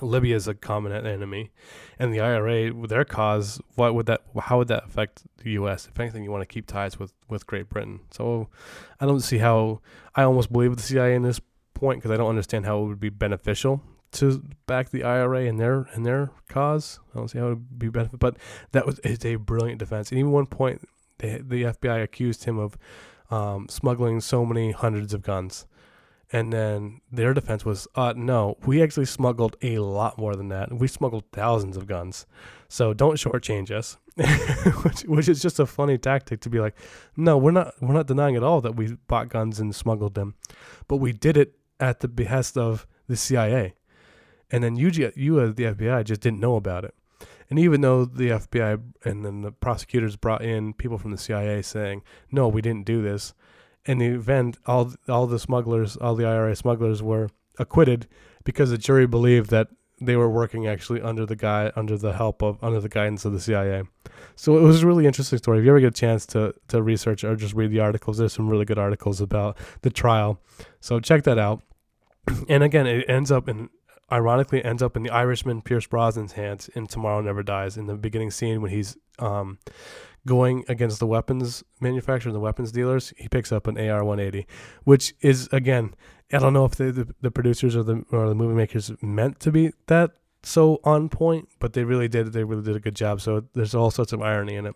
Libya 0.00 0.36
is 0.36 0.46
a 0.46 0.54
common 0.54 0.92
enemy, 0.92 1.50
and 1.98 2.12
the 2.12 2.20
IRA, 2.20 2.72
their 2.86 3.04
cause, 3.04 3.60
what 3.74 3.94
would 3.94 4.06
that? 4.06 4.22
How 4.38 4.58
would 4.58 4.68
that 4.68 4.84
affect 4.84 5.24
the 5.38 5.50
U.S.? 5.52 5.88
If 5.88 5.98
anything, 5.98 6.22
you 6.22 6.30
want 6.30 6.42
to 6.42 6.52
keep 6.52 6.66
ties 6.66 6.98
with 6.98 7.12
with 7.28 7.46
Great 7.46 7.68
Britain. 7.68 8.00
So, 8.10 8.48
I 9.00 9.06
don't 9.06 9.20
see 9.20 9.38
how. 9.38 9.80
I 10.14 10.22
almost 10.22 10.52
believe 10.52 10.76
the 10.76 10.82
CIA 10.82 11.14
in 11.14 11.22
this 11.22 11.40
point 11.74 11.98
because 11.98 12.12
I 12.12 12.16
don't 12.16 12.28
understand 12.28 12.66
how 12.66 12.82
it 12.82 12.86
would 12.86 13.00
be 13.00 13.08
beneficial 13.08 13.82
to 14.12 14.42
back 14.66 14.90
the 14.90 15.04
IRA 15.04 15.46
and 15.46 15.58
their 15.58 15.88
and 15.94 16.04
their 16.04 16.30
cause. 16.48 17.00
I 17.14 17.18
don't 17.18 17.28
see 17.28 17.38
how 17.38 17.46
it 17.46 17.50
would 17.50 17.78
be 17.78 17.88
benefit, 17.88 18.18
but 18.18 18.36
that 18.72 18.86
was 18.86 18.98
is 19.00 19.24
a 19.24 19.36
brilliant 19.36 19.78
defense. 19.78 20.10
And 20.10 20.18
even 20.18 20.32
one 20.32 20.46
point, 20.46 20.86
the 21.18 21.38
the 21.38 21.62
FBI 21.64 22.02
accused 22.02 22.44
him 22.44 22.58
of 22.58 22.76
um, 23.30 23.68
smuggling 23.68 24.20
so 24.20 24.44
many 24.44 24.72
hundreds 24.72 25.14
of 25.14 25.22
guns. 25.22 25.66
And 26.32 26.52
then 26.52 27.00
their 27.10 27.34
defense 27.34 27.64
was, 27.64 27.88
uh, 27.96 28.14
no, 28.16 28.56
we 28.64 28.82
actually 28.82 29.06
smuggled 29.06 29.56
a 29.62 29.78
lot 29.78 30.16
more 30.16 30.36
than 30.36 30.48
that. 30.48 30.72
We 30.72 30.86
smuggled 30.86 31.24
thousands 31.32 31.76
of 31.76 31.88
guns. 31.88 32.24
So 32.68 32.94
don't 32.94 33.16
shortchange 33.16 33.72
us, 33.72 33.96
which, 34.84 35.00
which 35.02 35.28
is 35.28 35.42
just 35.42 35.58
a 35.58 35.66
funny 35.66 35.98
tactic 35.98 36.40
to 36.42 36.50
be 36.50 36.60
like, 36.60 36.76
no, 37.16 37.36
we're 37.36 37.50
not, 37.50 37.74
we're 37.80 37.94
not 37.94 38.06
denying 38.06 38.36
at 38.36 38.44
all 38.44 38.60
that 38.60 38.76
we 38.76 38.96
bought 39.08 39.28
guns 39.28 39.58
and 39.58 39.74
smuggled 39.74 40.14
them, 40.14 40.36
but 40.86 40.98
we 40.98 41.12
did 41.12 41.36
it 41.36 41.56
at 41.80 41.98
the 41.98 42.08
behest 42.08 42.56
of 42.56 42.86
the 43.08 43.16
CIA. 43.16 43.74
And 44.52 44.62
then 44.62 44.76
you, 44.76 44.90
you 45.16 45.40
as 45.40 45.54
the 45.54 45.64
FBI 45.64 46.04
just 46.04 46.20
didn't 46.20 46.40
know 46.40 46.54
about 46.54 46.84
it. 46.84 46.94
And 47.50 47.58
even 47.58 47.80
though 47.80 48.04
the 48.04 48.28
FBI 48.30 48.80
and 49.04 49.24
then 49.24 49.42
the 49.42 49.50
prosecutors 49.50 50.16
brought 50.16 50.42
in 50.42 50.72
people 50.72 50.98
from 50.98 51.10
the 51.10 51.18
CIA 51.18 51.62
saying, 51.62 52.02
no, 52.30 52.46
we 52.48 52.62
didn't 52.62 52.86
do 52.86 53.02
this, 53.02 53.34
in 53.84 53.98
the 53.98 54.06
event, 54.06 54.58
all 54.66 54.92
all 55.08 55.26
the 55.26 55.38
smugglers, 55.38 55.96
all 55.96 56.14
the 56.14 56.26
IRA 56.26 56.54
smugglers 56.54 57.02
were 57.02 57.28
acquitted 57.58 58.06
because 58.44 58.70
the 58.70 58.78
jury 58.78 59.06
believed 59.06 59.50
that 59.50 59.68
they 60.00 60.16
were 60.16 60.30
working 60.30 60.66
actually 60.66 61.00
under 61.02 61.26
the 61.26 61.36
guy 61.36 61.70
under 61.76 61.96
the 61.96 62.12
help 62.12 62.42
of 62.42 62.62
under 62.62 62.80
the 62.80 62.88
guidance 62.88 63.24
of 63.24 63.32
the 63.32 63.40
CIA. 63.40 63.82
So 64.36 64.56
it 64.56 64.62
was 64.62 64.82
a 64.82 64.86
really 64.86 65.06
interesting 65.06 65.38
story. 65.38 65.58
If 65.58 65.64
you 65.64 65.70
ever 65.70 65.80
get 65.80 65.88
a 65.88 65.90
chance 65.90 66.26
to 66.26 66.54
to 66.68 66.82
research 66.82 67.24
or 67.24 67.36
just 67.36 67.54
read 67.54 67.70
the 67.70 67.80
articles, 67.80 68.18
there's 68.18 68.32
some 68.32 68.48
really 68.48 68.64
good 68.64 68.78
articles 68.78 69.20
about 69.20 69.56
the 69.82 69.90
trial. 69.90 70.40
So 70.80 71.00
check 71.00 71.24
that 71.24 71.38
out. 71.38 71.62
And 72.48 72.62
again, 72.62 72.86
it 72.86 73.08
ends 73.08 73.32
up 73.32 73.48
in 73.48 73.70
ironically 74.12 74.64
ends 74.64 74.82
up 74.82 74.96
in 74.96 75.02
the 75.02 75.10
Irishman 75.10 75.62
Pierce 75.62 75.86
Brosnan's 75.86 76.32
hands 76.32 76.68
in 76.74 76.86
Tomorrow 76.86 77.20
Never 77.20 77.42
Dies 77.42 77.76
in 77.76 77.86
the 77.86 77.94
beginning 77.94 78.30
scene 78.30 78.62
when 78.62 78.70
he's 78.70 78.96
um 79.18 79.58
going 80.26 80.64
against 80.68 80.98
the 80.98 81.06
weapons 81.06 81.64
manufacturer, 81.80 82.30
and 82.30 82.36
the 82.36 82.40
weapons 82.40 82.72
dealers, 82.72 83.12
he 83.16 83.28
picks 83.28 83.52
up 83.52 83.66
an 83.66 83.78
AR-180, 83.78 84.46
which 84.84 85.14
is 85.20 85.48
again, 85.52 85.94
I 86.32 86.38
don't 86.38 86.52
know 86.52 86.64
if 86.64 86.74
the, 86.74 86.92
the, 86.92 87.14
the 87.20 87.30
producers 87.30 87.74
or 87.74 87.82
the 87.82 88.04
or 88.12 88.28
the 88.28 88.34
movie 88.34 88.54
makers 88.54 88.92
meant 89.00 89.40
to 89.40 89.50
be 89.50 89.72
that 89.86 90.12
so 90.42 90.80
on 90.84 91.08
point, 91.08 91.48
but 91.58 91.72
they 91.74 91.84
really 91.84 92.08
did. 92.08 92.32
They 92.32 92.44
really 92.44 92.62
did 92.62 92.76
a 92.76 92.80
good 92.80 92.96
job. 92.96 93.20
So 93.20 93.44
there's 93.54 93.74
all 93.74 93.90
sorts 93.90 94.12
of 94.12 94.22
irony 94.22 94.56
in 94.56 94.66
it, 94.66 94.74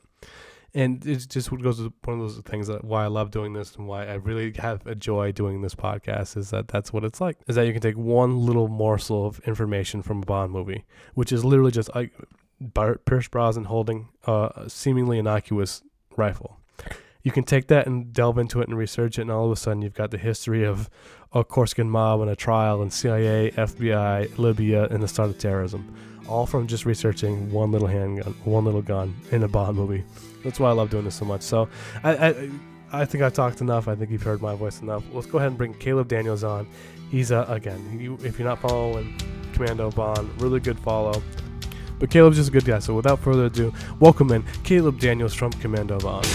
and 0.74 1.06
it 1.06 1.28
just 1.28 1.50
goes 1.50 1.76
to 1.78 1.92
one 2.04 2.20
of 2.20 2.28
those 2.28 2.42
things 2.44 2.66
that 2.66 2.84
why 2.84 3.04
I 3.04 3.06
love 3.06 3.30
doing 3.30 3.52
this 3.52 3.76
and 3.76 3.86
why 3.86 4.06
I 4.06 4.14
really 4.14 4.52
have 4.58 4.84
a 4.86 4.94
joy 4.94 5.30
doing 5.30 5.62
this 5.62 5.74
podcast 5.74 6.36
is 6.36 6.50
that 6.50 6.66
that's 6.66 6.92
what 6.92 7.04
it's 7.04 7.20
like. 7.20 7.38
Is 7.46 7.54
that 7.54 7.66
you 7.66 7.72
can 7.72 7.80
take 7.80 7.96
one 7.96 8.44
little 8.44 8.66
morsel 8.66 9.26
of 9.26 9.38
information 9.40 10.02
from 10.02 10.22
a 10.22 10.26
Bond 10.26 10.52
movie, 10.52 10.84
which 11.14 11.30
is 11.30 11.44
literally 11.44 11.70
just 11.70 11.94
like 11.94 12.12
Pierce 13.04 13.28
Brosnan 13.28 13.64
holding 13.64 14.08
a 14.26 14.64
seemingly 14.66 15.18
innocuous 15.18 15.82
rifle. 16.16 16.58
You 17.22 17.30
can 17.30 17.44
take 17.44 17.68
that 17.68 17.86
and 17.86 18.12
delve 18.12 18.36
into 18.36 18.60
it 18.60 18.68
and 18.68 18.76
research 18.76 19.18
it, 19.18 19.22
and 19.22 19.30
all 19.30 19.46
of 19.46 19.52
a 19.52 19.56
sudden 19.56 19.80
you've 19.80 19.94
got 19.94 20.10
the 20.10 20.18
history 20.18 20.64
of 20.64 20.90
a 21.32 21.44
Corsican 21.44 21.88
mob 21.88 22.20
and 22.20 22.30
a 22.30 22.36
trial, 22.36 22.82
and 22.82 22.92
CIA, 22.92 23.50
FBI, 23.52 24.36
Libya, 24.38 24.88
and 24.88 25.02
the 25.02 25.08
start 25.08 25.30
of 25.30 25.38
terrorism, 25.38 25.96
all 26.28 26.46
from 26.46 26.66
just 26.66 26.84
researching 26.84 27.50
one 27.50 27.72
little 27.72 27.88
handgun, 27.88 28.34
one 28.44 28.64
little 28.64 28.82
gun 28.82 29.16
in 29.30 29.42
a 29.42 29.48
Bond 29.48 29.76
movie. 29.76 30.04
That's 30.44 30.60
why 30.60 30.68
I 30.68 30.72
love 30.72 30.90
doing 30.90 31.04
this 31.04 31.14
so 31.16 31.24
much. 31.24 31.42
So, 31.42 31.68
I, 32.04 32.28
I, 32.28 32.50
I 32.92 33.04
think 33.04 33.24
I've 33.24 33.32
talked 33.32 33.60
enough. 33.60 33.88
I 33.88 33.96
think 33.96 34.10
you've 34.10 34.22
heard 34.22 34.40
my 34.40 34.54
voice 34.54 34.80
enough. 34.80 35.02
Let's 35.12 35.26
go 35.26 35.38
ahead 35.38 35.48
and 35.48 35.58
bring 35.58 35.74
Caleb 35.74 36.06
Daniels 36.08 36.44
on. 36.44 36.68
He's 37.10 37.32
uh, 37.32 37.44
again, 37.48 37.98
you, 37.98 38.18
if 38.22 38.38
you're 38.38 38.48
not 38.48 38.60
following 38.60 39.18
Commando 39.52 39.90
Bond, 39.90 40.30
really 40.40 40.60
good 40.60 40.78
follow. 40.78 41.22
But 41.98 42.10
Caleb's 42.10 42.36
just 42.36 42.50
a 42.50 42.52
good 42.52 42.64
guy, 42.64 42.78
so 42.80 42.94
without 42.94 43.20
further 43.20 43.46
ado, 43.46 43.72
welcome 44.00 44.30
in 44.32 44.44
Caleb 44.64 45.00
Daniels 45.00 45.34
from 45.34 45.52
Commando 45.52 45.98
Bond. 45.98 46.26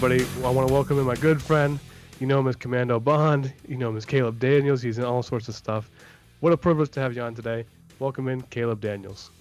Everybody. 0.00 0.24
I 0.46 0.50
want 0.50 0.68
to 0.68 0.72
welcome 0.72 0.96
in 1.00 1.04
my 1.06 1.16
good 1.16 1.42
friend. 1.42 1.80
You 2.20 2.28
know 2.28 2.38
him 2.38 2.46
as 2.46 2.54
Commando 2.54 3.00
Bond. 3.00 3.52
You 3.66 3.76
know 3.76 3.88
him 3.88 3.96
as 3.96 4.04
Caleb 4.04 4.38
Daniels. 4.38 4.80
He's 4.80 4.96
in 4.96 5.02
all 5.04 5.24
sorts 5.24 5.48
of 5.48 5.56
stuff. 5.56 5.90
What 6.38 6.52
a 6.52 6.56
privilege 6.56 6.90
to 6.90 7.00
have 7.00 7.16
you 7.16 7.22
on 7.22 7.34
today. 7.34 7.64
Welcome 7.98 8.28
in, 8.28 8.42
Caleb 8.42 8.80
Daniels. 8.80 9.32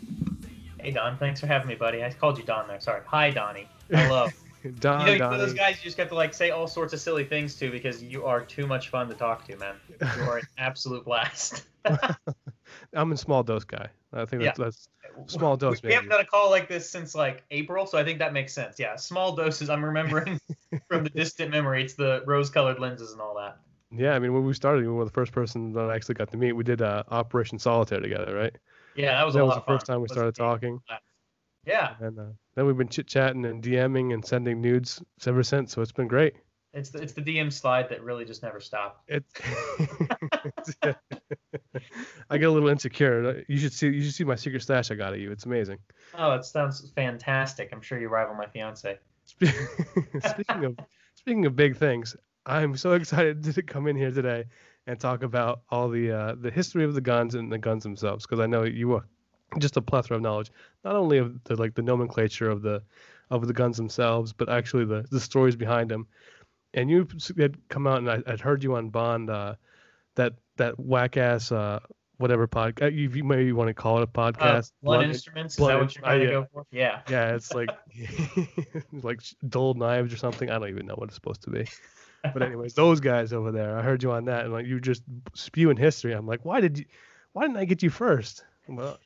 Hey, 0.79 0.89
Don. 0.89 1.15
Thanks 1.19 1.39
for 1.39 1.45
having 1.45 1.67
me, 1.67 1.75
buddy. 1.75 2.03
I 2.03 2.11
called 2.11 2.39
you 2.39 2.43
Don 2.43 2.67
there. 2.67 2.79
Sorry. 2.79 3.01
Hi, 3.05 3.29
Donnie. 3.29 3.67
Hello. 3.91 4.29
Don, 4.79 5.05
you 5.05 5.13
know, 5.13 5.17
Donnie. 5.29 5.37
those 5.37 5.53
guys 5.53 5.77
you 5.77 5.83
just 5.83 5.97
have 5.97 6.09
to 6.09 6.15
like 6.15 6.33
say 6.33 6.49
all 6.49 6.65
sorts 6.65 6.91
of 6.91 6.99
silly 6.99 7.23
things 7.23 7.53
to 7.57 7.69
because 7.69 8.01
you 8.01 8.25
are 8.25 8.41
too 8.41 8.65
much 8.65 8.89
fun 8.89 9.07
to 9.09 9.13
talk 9.13 9.45
to, 9.45 9.55
man. 9.57 9.75
You 10.01 10.23
are 10.23 10.37
an 10.39 10.47
absolute 10.57 11.05
blast. 11.05 11.67
I'm 12.95 13.11
a 13.11 13.17
small 13.17 13.43
dose 13.43 13.63
guy. 13.63 13.89
I 14.11 14.25
think 14.25 14.41
that's, 14.41 14.57
Yeah. 14.57 14.65
that's 14.65 14.89
small 15.25 15.57
dose. 15.57 15.81
we 15.81 15.93
haven't 15.93 16.09
done 16.09 16.21
a 16.21 16.25
call 16.25 16.49
like 16.49 16.67
this 16.67 16.89
since 16.89 17.15
like 17.15 17.43
April, 17.51 17.85
so 17.85 17.97
I 17.97 18.03
think 18.03 18.19
that 18.19 18.33
makes 18.33 18.53
sense. 18.53 18.79
Yeah, 18.79 18.95
small 18.95 19.35
doses. 19.35 19.69
I'm 19.69 19.83
remembering 19.83 20.39
from 20.87 21.03
the 21.03 21.09
distant 21.09 21.51
memory. 21.51 21.83
It's 21.83 21.95
the 21.95 22.23
rose-colored 22.25 22.79
lenses 22.79 23.11
and 23.11 23.21
all 23.21 23.35
that. 23.35 23.59
Yeah, 23.91 24.13
I 24.13 24.19
mean, 24.19 24.33
when 24.33 24.45
we 24.45 24.53
started, 24.53 24.83
you 24.83 24.93
were 24.93 25.05
the 25.05 25.11
first 25.11 25.31
person 25.31 25.71
that 25.73 25.89
I 25.89 25.95
actually 25.95 26.15
got 26.15 26.31
to 26.31 26.37
meet. 26.37 26.51
We 26.53 26.63
did 26.63 26.81
uh, 26.81 27.03
Operation 27.09 27.57
Solitaire 27.57 28.01
together, 28.01 28.35
right? 28.35 28.55
Yeah, 28.95 29.13
that 29.13 29.25
was 29.25 29.35
that 29.35 29.41
a 29.41 29.45
was 29.45 29.49
lot 29.49 29.55
the 29.55 29.59
of 29.61 29.65
fun. 29.65 29.75
first 29.77 29.85
time 29.85 30.01
we 30.01 30.07
started 30.07 30.35
talking. 30.35 30.79
Yeah, 31.65 31.95
And 31.99 32.17
uh, 32.17 32.23
then 32.55 32.65
we've 32.65 32.77
been 32.77 32.87
chit 32.87 33.07
chatting 33.07 33.45
and 33.45 33.61
DMing 33.61 34.13
and 34.13 34.25
sending 34.25 34.61
nudes 34.61 35.03
ever 35.25 35.43
since. 35.43 35.73
So 35.73 35.81
it's 35.81 35.91
been 35.91 36.07
great. 36.07 36.35
It's 36.73 36.89
the, 36.89 36.99
it's 36.99 37.13
the 37.13 37.21
DM 37.21 37.51
slide 37.51 37.89
that 37.89 38.03
really 38.03 38.25
just 38.25 38.43
never 38.43 38.59
stopped. 38.59 39.01
It's, 39.07 39.25
I 42.29 42.37
get 42.37 42.49
a 42.49 42.51
little 42.51 42.69
insecure. 42.69 43.43
You 43.47 43.57
should 43.57 43.73
see 43.73 43.87
you 43.87 44.03
should 44.03 44.13
see 44.13 44.23
my 44.23 44.35
secret 44.35 44.61
stash 44.61 44.91
I 44.91 44.95
got 44.95 45.13
at 45.13 45.19
you. 45.19 45.31
It's 45.31 45.45
amazing. 45.45 45.79
Oh, 46.13 46.33
it 46.33 46.45
sounds 46.45 46.91
fantastic. 46.95 47.69
I'm 47.71 47.81
sure 47.81 47.99
you 47.99 48.09
rival 48.09 48.35
my 48.35 48.47
fiance. 48.47 48.99
speaking 49.39 50.65
of 50.65 50.77
speaking 51.15 51.45
of 51.45 51.55
big 51.55 51.77
things, 51.77 52.15
I'm 52.45 52.77
so 52.77 52.93
excited 52.93 53.43
to 53.43 53.61
come 53.61 53.87
in 53.87 53.95
here 53.95 54.11
today 54.11 54.45
and 54.87 54.99
talk 54.99 55.23
about 55.23 55.61
all 55.69 55.89
the 55.89 56.11
uh, 56.11 56.35
the 56.39 56.51
history 56.51 56.83
of 56.83 56.93
the 56.93 57.01
guns 57.01 57.35
and 57.35 57.51
the 57.51 57.57
guns 57.57 57.83
themselves 57.83 58.25
because 58.25 58.39
I 58.39 58.45
know 58.45 58.63
you 58.63 58.93
are 58.93 59.05
just 59.59 59.77
a 59.77 59.81
plethora 59.81 60.17
of 60.17 60.23
knowledge, 60.23 60.51
not 60.83 60.95
only 60.95 61.17
of 61.17 61.43
the 61.43 61.55
like 61.55 61.75
the 61.75 61.81
nomenclature 61.81 62.49
of 62.49 62.61
the 62.61 62.83
of 63.29 63.45
the 63.47 63.53
guns 63.53 63.77
themselves, 63.77 64.33
but 64.33 64.49
actually 64.49 64.85
the 64.85 65.05
the 65.11 65.19
stories 65.19 65.55
behind 65.55 65.89
them. 65.89 66.07
And 66.77 66.91
you 66.91 67.07
had 67.37 67.57
come 67.69 67.87
out 67.87 67.97
and 67.97 68.09
I, 68.09 68.17
would 68.27 68.39
heard 68.39 68.63
you 68.63 68.75
on 68.75 68.89
Bond 68.89 69.31
uh, 69.31 69.55
that 70.15 70.33
that 70.57 70.79
whack 70.79 71.17
ass 71.17 71.51
uh, 71.51 71.79
whatever 72.17 72.47
podcast 72.47 72.93
you, 72.93 73.09
you 73.09 73.23
maybe 73.23 73.51
want 73.51 73.69
to 73.69 73.73
call 73.73 73.97
it 73.97 74.03
a 74.03 74.07
podcast. 74.07 74.37
Uh, 74.39 74.51
blunt, 74.51 74.71
blunt 74.83 75.09
instruments. 75.09 75.53
Is 75.55 75.67
that 75.67 75.79
what 75.79 75.95
you're 75.95 76.03
trying 76.03 76.19
to 76.19 76.27
go 76.27 76.47
for? 76.53 76.65
Yeah. 76.71 77.01
Yeah, 77.09 77.33
it's 77.33 77.51
like 77.51 77.69
like 78.91 79.21
dull 79.49 79.73
knives 79.73 80.13
or 80.13 80.17
something. 80.17 80.51
I 80.51 80.59
don't 80.59 80.69
even 80.69 80.85
know 80.85 80.93
what 80.93 81.05
it's 81.05 81.15
supposed 81.15 81.41
to 81.43 81.49
be. 81.49 81.67
But 82.21 82.43
anyways, 82.43 82.75
those 82.75 82.99
guys 82.99 83.33
over 83.33 83.51
there, 83.51 83.77
I 83.77 83.81
heard 83.81 84.03
you 84.03 84.11
on 84.11 84.25
that, 84.25 84.45
and 84.45 84.53
like 84.53 84.67
you 84.67 84.79
just 84.79 85.01
spewing 85.33 85.77
history. 85.77 86.13
I'm 86.13 86.27
like, 86.27 86.45
why 86.45 86.61
did 86.61 86.77
you? 86.77 86.85
Why 87.33 87.43
didn't 87.43 87.57
I 87.57 87.65
get 87.65 87.81
you 87.81 87.89
first? 87.89 88.43
Well, 88.67 88.99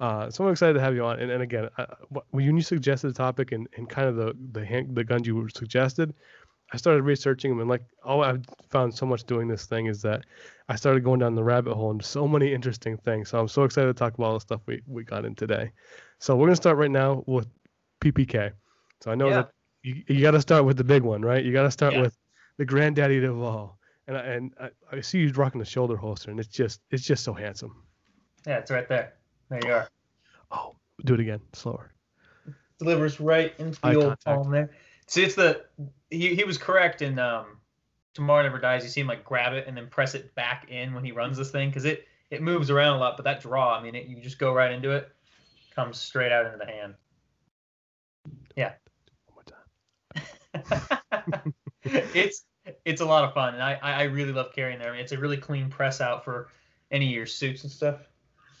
uh, 0.00 0.30
so 0.30 0.44
I'm 0.44 0.52
excited 0.52 0.74
to 0.74 0.80
have 0.80 0.94
you 0.94 1.04
on. 1.04 1.18
And, 1.18 1.30
and 1.30 1.42
again, 1.42 1.68
uh, 1.76 1.86
when 2.30 2.56
you 2.56 2.62
suggested 2.62 3.08
the 3.08 3.14
topic 3.14 3.52
and, 3.52 3.66
and 3.76 3.88
kind 3.88 4.08
of 4.08 4.16
the 4.16 4.34
the 4.52 4.64
hand, 4.64 4.94
the 4.94 5.04
guns 5.04 5.26
you 5.26 5.34
were 5.34 5.48
suggested, 5.48 6.14
I 6.72 6.76
started 6.76 7.02
researching 7.02 7.50
them, 7.50 7.60
and 7.60 7.68
like 7.68 7.82
all 8.04 8.22
I've 8.22 8.44
found 8.68 8.94
so 8.94 9.06
much 9.06 9.24
doing 9.24 9.48
this 9.48 9.64
thing 9.64 9.86
is 9.86 10.02
that 10.02 10.24
I 10.68 10.76
started 10.76 11.02
going 11.02 11.20
down 11.20 11.34
the 11.34 11.44
rabbit 11.44 11.74
hole 11.74 11.90
and 11.90 12.04
so 12.04 12.28
many 12.28 12.52
interesting 12.52 12.98
things. 12.98 13.30
So 13.30 13.40
I'm 13.40 13.48
so 13.48 13.64
excited 13.64 13.86
to 13.86 13.94
talk 13.94 14.14
about 14.14 14.26
all 14.26 14.34
the 14.34 14.40
stuff 14.40 14.60
we, 14.66 14.82
we 14.86 15.04
got 15.04 15.24
in 15.24 15.34
today. 15.34 15.72
So 16.18 16.36
we're 16.36 16.46
gonna 16.46 16.56
start 16.56 16.76
right 16.76 16.90
now 16.90 17.24
with 17.26 17.48
PPK. 18.00 18.52
So 19.00 19.10
I 19.10 19.14
know 19.14 19.28
yeah. 19.28 19.34
that 19.34 19.50
you, 19.82 20.02
you 20.08 20.20
got 20.20 20.32
to 20.32 20.40
start 20.40 20.64
with 20.64 20.76
the 20.76 20.84
big 20.84 21.02
one, 21.02 21.22
right? 21.22 21.44
You 21.44 21.52
got 21.52 21.62
to 21.62 21.70
start 21.70 21.94
yeah. 21.94 22.02
with 22.02 22.16
the 22.56 22.64
granddaddy 22.64 23.24
of 23.24 23.40
all. 23.40 23.78
And 24.06 24.16
I, 24.16 24.20
and 24.20 24.54
I, 24.60 24.70
I 24.92 25.00
see 25.00 25.18
you 25.18 25.32
rocking 25.32 25.58
the 25.58 25.66
shoulder 25.66 25.96
holster, 25.96 26.30
and 26.30 26.40
it's 26.40 26.48
just 26.48 26.80
it's 26.90 27.04
just 27.04 27.24
so 27.24 27.34
handsome. 27.34 27.82
Yeah, 28.46 28.58
it's 28.58 28.70
right 28.70 28.88
there. 28.88 29.14
There 29.50 29.60
you 29.64 29.72
are. 29.72 29.88
Oh, 30.50 30.76
do 31.04 31.14
it 31.14 31.20
again, 31.20 31.40
slower. 31.52 31.92
Delivers 32.78 33.20
right 33.20 33.54
into 33.58 33.78
the 33.80 33.86
Eye 33.86 33.94
old 33.94 34.04
contact. 34.04 34.24
palm 34.24 34.50
there. 34.50 34.70
See, 35.08 35.24
it's 35.24 35.34
the 35.34 35.64
he, 36.10 36.34
he 36.34 36.44
was 36.44 36.58
correct 36.58 37.02
in 37.02 37.18
um, 37.18 37.58
Tomorrow 38.14 38.42
Never 38.42 38.58
Dies. 38.58 38.84
You 38.84 38.90
see 38.90 39.00
him 39.00 39.06
like 39.06 39.24
grab 39.24 39.54
it 39.54 39.66
and 39.66 39.76
then 39.76 39.88
press 39.88 40.14
it 40.14 40.34
back 40.34 40.70
in 40.70 40.94
when 40.94 41.02
he 41.02 41.12
runs 41.12 41.36
this 41.36 41.50
thing 41.50 41.70
because 41.70 41.86
it 41.86 42.06
it 42.30 42.42
moves 42.42 42.70
around 42.70 42.96
a 42.96 43.00
lot. 43.00 43.16
But 43.16 43.24
that 43.24 43.40
draw, 43.40 43.74
I 43.74 43.82
mean, 43.82 43.94
it, 43.94 44.06
you 44.06 44.20
just 44.20 44.38
go 44.38 44.52
right 44.52 44.70
into 44.70 44.90
it, 44.90 45.10
comes 45.74 45.98
straight 45.98 46.30
out 46.30 46.44
into 46.44 46.58
the 46.58 46.66
hand. 46.66 46.94
Yeah. 48.54 48.72
One 49.32 49.44
more 50.54 50.62
time. 50.62 51.54
it's 51.82 52.44
it's 52.84 53.00
a 53.00 53.06
lot 53.06 53.24
of 53.24 53.32
fun, 53.32 53.54
and 53.54 53.62
I 53.62 53.78
I 53.82 54.02
really 54.04 54.32
love 54.32 54.52
carrying 54.54 54.78
there. 54.78 54.90
I 54.90 54.92
mean, 54.92 55.00
it's 55.00 55.12
a 55.12 55.18
really 55.18 55.38
clean 55.38 55.70
press 55.70 56.02
out 56.02 56.22
for 56.22 56.48
any 56.90 57.06
of 57.06 57.12
your 57.12 57.26
suits 57.26 57.62
and 57.62 57.72
stuff. 57.72 58.00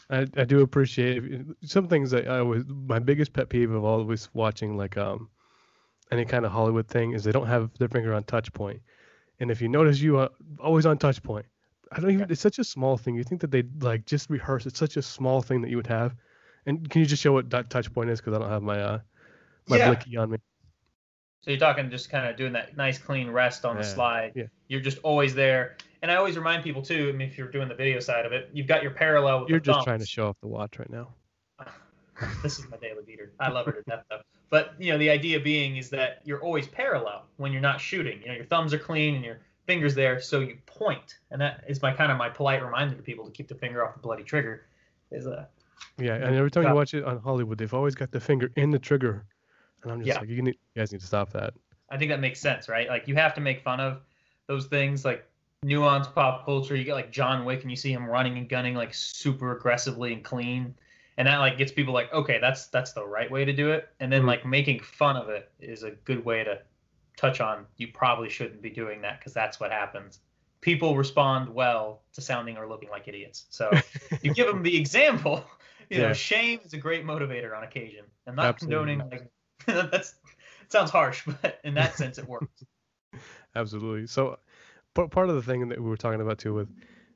I, 0.08 0.26
I 0.36 0.44
do 0.44 0.62
appreciate 0.62 1.24
it. 1.24 1.46
some 1.64 1.88
things 1.88 2.10
that 2.12 2.26
I 2.26 2.40
was 2.40 2.64
my 2.66 2.98
biggest 2.98 3.34
pet 3.34 3.50
peeve 3.50 3.70
of 3.70 3.84
always 3.84 4.30
watching 4.32 4.78
like 4.78 4.96
um 4.96 5.28
any 6.10 6.24
kind 6.24 6.44
of 6.44 6.52
Hollywood 6.52 6.88
thing 6.88 7.12
is 7.12 7.24
they 7.24 7.32
don't 7.32 7.46
have 7.46 7.70
their 7.78 7.88
finger 7.88 8.14
on 8.14 8.24
touch 8.24 8.52
point. 8.52 8.80
And 9.40 9.50
if 9.50 9.60
you 9.60 9.68
notice, 9.68 10.00
you 10.00 10.18
are 10.18 10.30
always 10.58 10.86
on 10.86 10.98
touch 10.98 11.22
point. 11.22 11.46
I 11.92 12.00
don't 12.00 12.10
even. 12.10 12.30
It's 12.30 12.40
such 12.40 12.58
a 12.58 12.64
small 12.64 12.96
thing. 12.96 13.14
You 13.14 13.24
think 13.24 13.40
that 13.40 13.50
they 13.50 13.62
like 13.80 14.04
just 14.04 14.28
rehearse. 14.30 14.66
It's 14.66 14.78
such 14.78 14.96
a 14.96 15.02
small 15.02 15.42
thing 15.42 15.62
that 15.62 15.70
you 15.70 15.76
would 15.76 15.86
have. 15.86 16.14
And 16.66 16.88
can 16.88 17.00
you 17.00 17.06
just 17.06 17.22
show 17.22 17.32
what 17.32 17.48
that 17.50 17.70
touch 17.70 17.92
point 17.92 18.10
is? 18.10 18.20
Because 18.20 18.34
I 18.34 18.38
don't 18.38 18.50
have 18.50 18.62
my 18.62 18.80
uh 18.80 18.98
my 19.68 19.78
yeah. 19.78 19.86
blicky 19.88 20.16
on 20.16 20.30
me. 20.30 20.38
So 21.40 21.50
you're 21.50 21.60
talking 21.60 21.88
just 21.90 22.10
kind 22.10 22.26
of 22.26 22.36
doing 22.36 22.52
that 22.52 22.76
nice 22.76 22.98
clean 22.98 23.30
rest 23.30 23.64
on 23.64 23.76
yeah. 23.76 23.82
the 23.82 23.88
slide. 23.88 24.32
Yeah. 24.34 24.44
You're 24.66 24.80
just 24.80 24.98
always 24.98 25.34
there. 25.34 25.76
And 26.02 26.10
I 26.10 26.16
always 26.16 26.36
remind 26.36 26.62
people 26.62 26.82
too. 26.82 27.10
I 27.12 27.16
mean, 27.16 27.28
if 27.28 27.38
you're 27.38 27.50
doing 27.50 27.68
the 27.68 27.74
video 27.74 28.00
side 28.00 28.26
of 28.26 28.32
it, 28.32 28.50
you've 28.52 28.66
got 28.66 28.82
your 28.82 28.92
parallel. 28.92 29.46
you're 29.48 29.60
just 29.60 29.76
thumbs. 29.76 29.84
trying 29.84 29.98
to 30.00 30.06
show 30.06 30.28
off 30.28 30.36
the 30.40 30.48
watch 30.48 30.78
right 30.78 30.90
now. 30.90 31.08
this 32.42 32.58
is 32.58 32.68
my 32.70 32.76
daily 32.76 33.02
beater. 33.06 33.32
I 33.40 33.48
love 33.50 33.66
her 33.66 33.72
to 33.72 33.82
death 33.88 34.04
though. 34.10 34.20
But 34.50 34.74
you 34.78 34.92
know, 34.92 34.98
the 34.98 35.10
idea 35.10 35.40
being 35.40 35.76
is 35.76 35.90
that 35.90 36.20
you're 36.24 36.42
always 36.42 36.66
parallel 36.66 37.24
when 37.36 37.52
you're 37.52 37.60
not 37.60 37.80
shooting. 37.80 38.20
You 38.22 38.28
know, 38.28 38.34
your 38.34 38.44
thumbs 38.44 38.72
are 38.72 38.78
clean 38.78 39.14
and 39.14 39.24
your 39.24 39.40
fingers 39.66 39.94
there, 39.94 40.20
so 40.20 40.40
you 40.40 40.56
point, 40.64 41.18
and 41.30 41.40
that 41.40 41.64
is 41.68 41.82
my 41.82 41.92
kind 41.92 42.10
of 42.10 42.16
my 42.16 42.30
polite 42.30 42.64
reminder 42.64 42.94
to 42.94 43.02
people 43.02 43.26
to 43.26 43.30
keep 43.30 43.48
the 43.48 43.54
finger 43.54 43.86
off 43.86 43.94
the 43.94 44.00
bloody 44.00 44.22
trigger. 44.22 44.66
Is 45.10 45.26
a 45.26 45.30
uh, 45.30 45.44
yeah, 45.98 46.14
and 46.14 46.34
every 46.34 46.50
time 46.50 46.64
you 46.64 46.74
watch 46.74 46.94
it 46.94 47.04
on 47.04 47.18
Hollywood, 47.18 47.58
they've 47.58 47.74
always 47.74 47.94
got 47.94 48.10
the 48.10 48.20
finger 48.20 48.50
in 48.56 48.70
the 48.70 48.78
trigger, 48.78 49.26
and 49.82 49.92
I'm 49.92 49.98
just 49.98 50.08
yeah. 50.08 50.20
like, 50.20 50.28
you, 50.28 50.42
need, 50.42 50.56
you 50.74 50.80
guys 50.80 50.92
need 50.92 51.00
to 51.00 51.06
stop 51.06 51.32
that. 51.32 51.54
I 51.90 51.98
think 51.98 52.10
that 52.10 52.20
makes 52.20 52.40
sense, 52.40 52.68
right? 52.68 52.88
Like 52.88 53.08
you 53.08 53.14
have 53.16 53.34
to 53.34 53.40
make 53.40 53.62
fun 53.62 53.80
of 53.80 54.00
those 54.46 54.66
things, 54.66 55.04
like 55.04 55.26
nuanced 55.64 56.14
pop 56.14 56.44
culture. 56.46 56.74
You 56.74 56.84
get 56.84 56.94
like 56.94 57.10
John 57.10 57.44
Wick, 57.44 57.62
and 57.62 57.70
you 57.70 57.76
see 57.76 57.92
him 57.92 58.06
running 58.06 58.38
and 58.38 58.48
gunning 58.48 58.74
like 58.74 58.94
super 58.94 59.56
aggressively 59.56 60.14
and 60.14 60.24
clean 60.24 60.74
and 61.18 61.28
that 61.28 61.36
like 61.38 61.58
gets 61.58 61.70
people 61.70 61.92
like 61.92 62.12
okay 62.12 62.38
that's 62.40 62.68
that's 62.68 62.92
the 62.92 63.04
right 63.04 63.30
way 63.30 63.44
to 63.44 63.52
do 63.52 63.70
it 63.70 63.90
and 64.00 64.10
then 64.10 64.20
mm-hmm. 64.20 64.28
like 64.28 64.46
making 64.46 64.80
fun 64.80 65.16
of 65.16 65.28
it 65.28 65.50
is 65.60 65.82
a 65.82 65.90
good 65.90 66.24
way 66.24 66.42
to 66.42 66.58
touch 67.16 67.40
on 67.40 67.66
you 67.76 67.88
probably 67.88 68.30
shouldn't 68.30 68.62
be 68.62 68.70
doing 68.70 69.02
that 69.02 69.18
because 69.18 69.34
that's 69.34 69.60
what 69.60 69.70
happens 69.70 70.20
people 70.60 70.96
respond 70.96 71.52
well 71.52 72.02
to 72.12 72.20
sounding 72.20 72.56
or 72.56 72.66
looking 72.66 72.88
like 72.88 73.06
idiots 73.06 73.46
so 73.50 73.70
you 74.22 74.32
give 74.32 74.46
them 74.46 74.62
the 74.62 74.76
example 74.76 75.44
you 75.90 75.98
know 75.98 76.12
shame 76.14 76.58
is 76.64 76.72
a 76.72 76.78
great 76.78 77.04
motivator 77.04 77.54
on 77.56 77.64
occasion 77.64 78.04
i'm 78.26 78.34
not 78.34 78.46
Absolutely. 78.46 78.96
condoning 78.96 79.10
like 79.10 79.30
that's 79.90 80.14
it 80.62 80.72
sounds 80.72 80.90
harsh 80.90 81.26
but 81.42 81.60
in 81.64 81.74
that 81.74 81.96
sense 81.96 82.16
it 82.18 82.26
works 82.26 82.64
Absolutely. 83.56 84.06
So, 84.06 84.38
part 84.94 85.28
of 85.28 85.34
the 85.34 85.42
thing 85.42 85.68
that 85.68 85.80
we 85.80 85.88
were 85.88 85.96
talking 85.96 86.20
about 86.20 86.38
too 86.38 86.54
with 86.54 86.68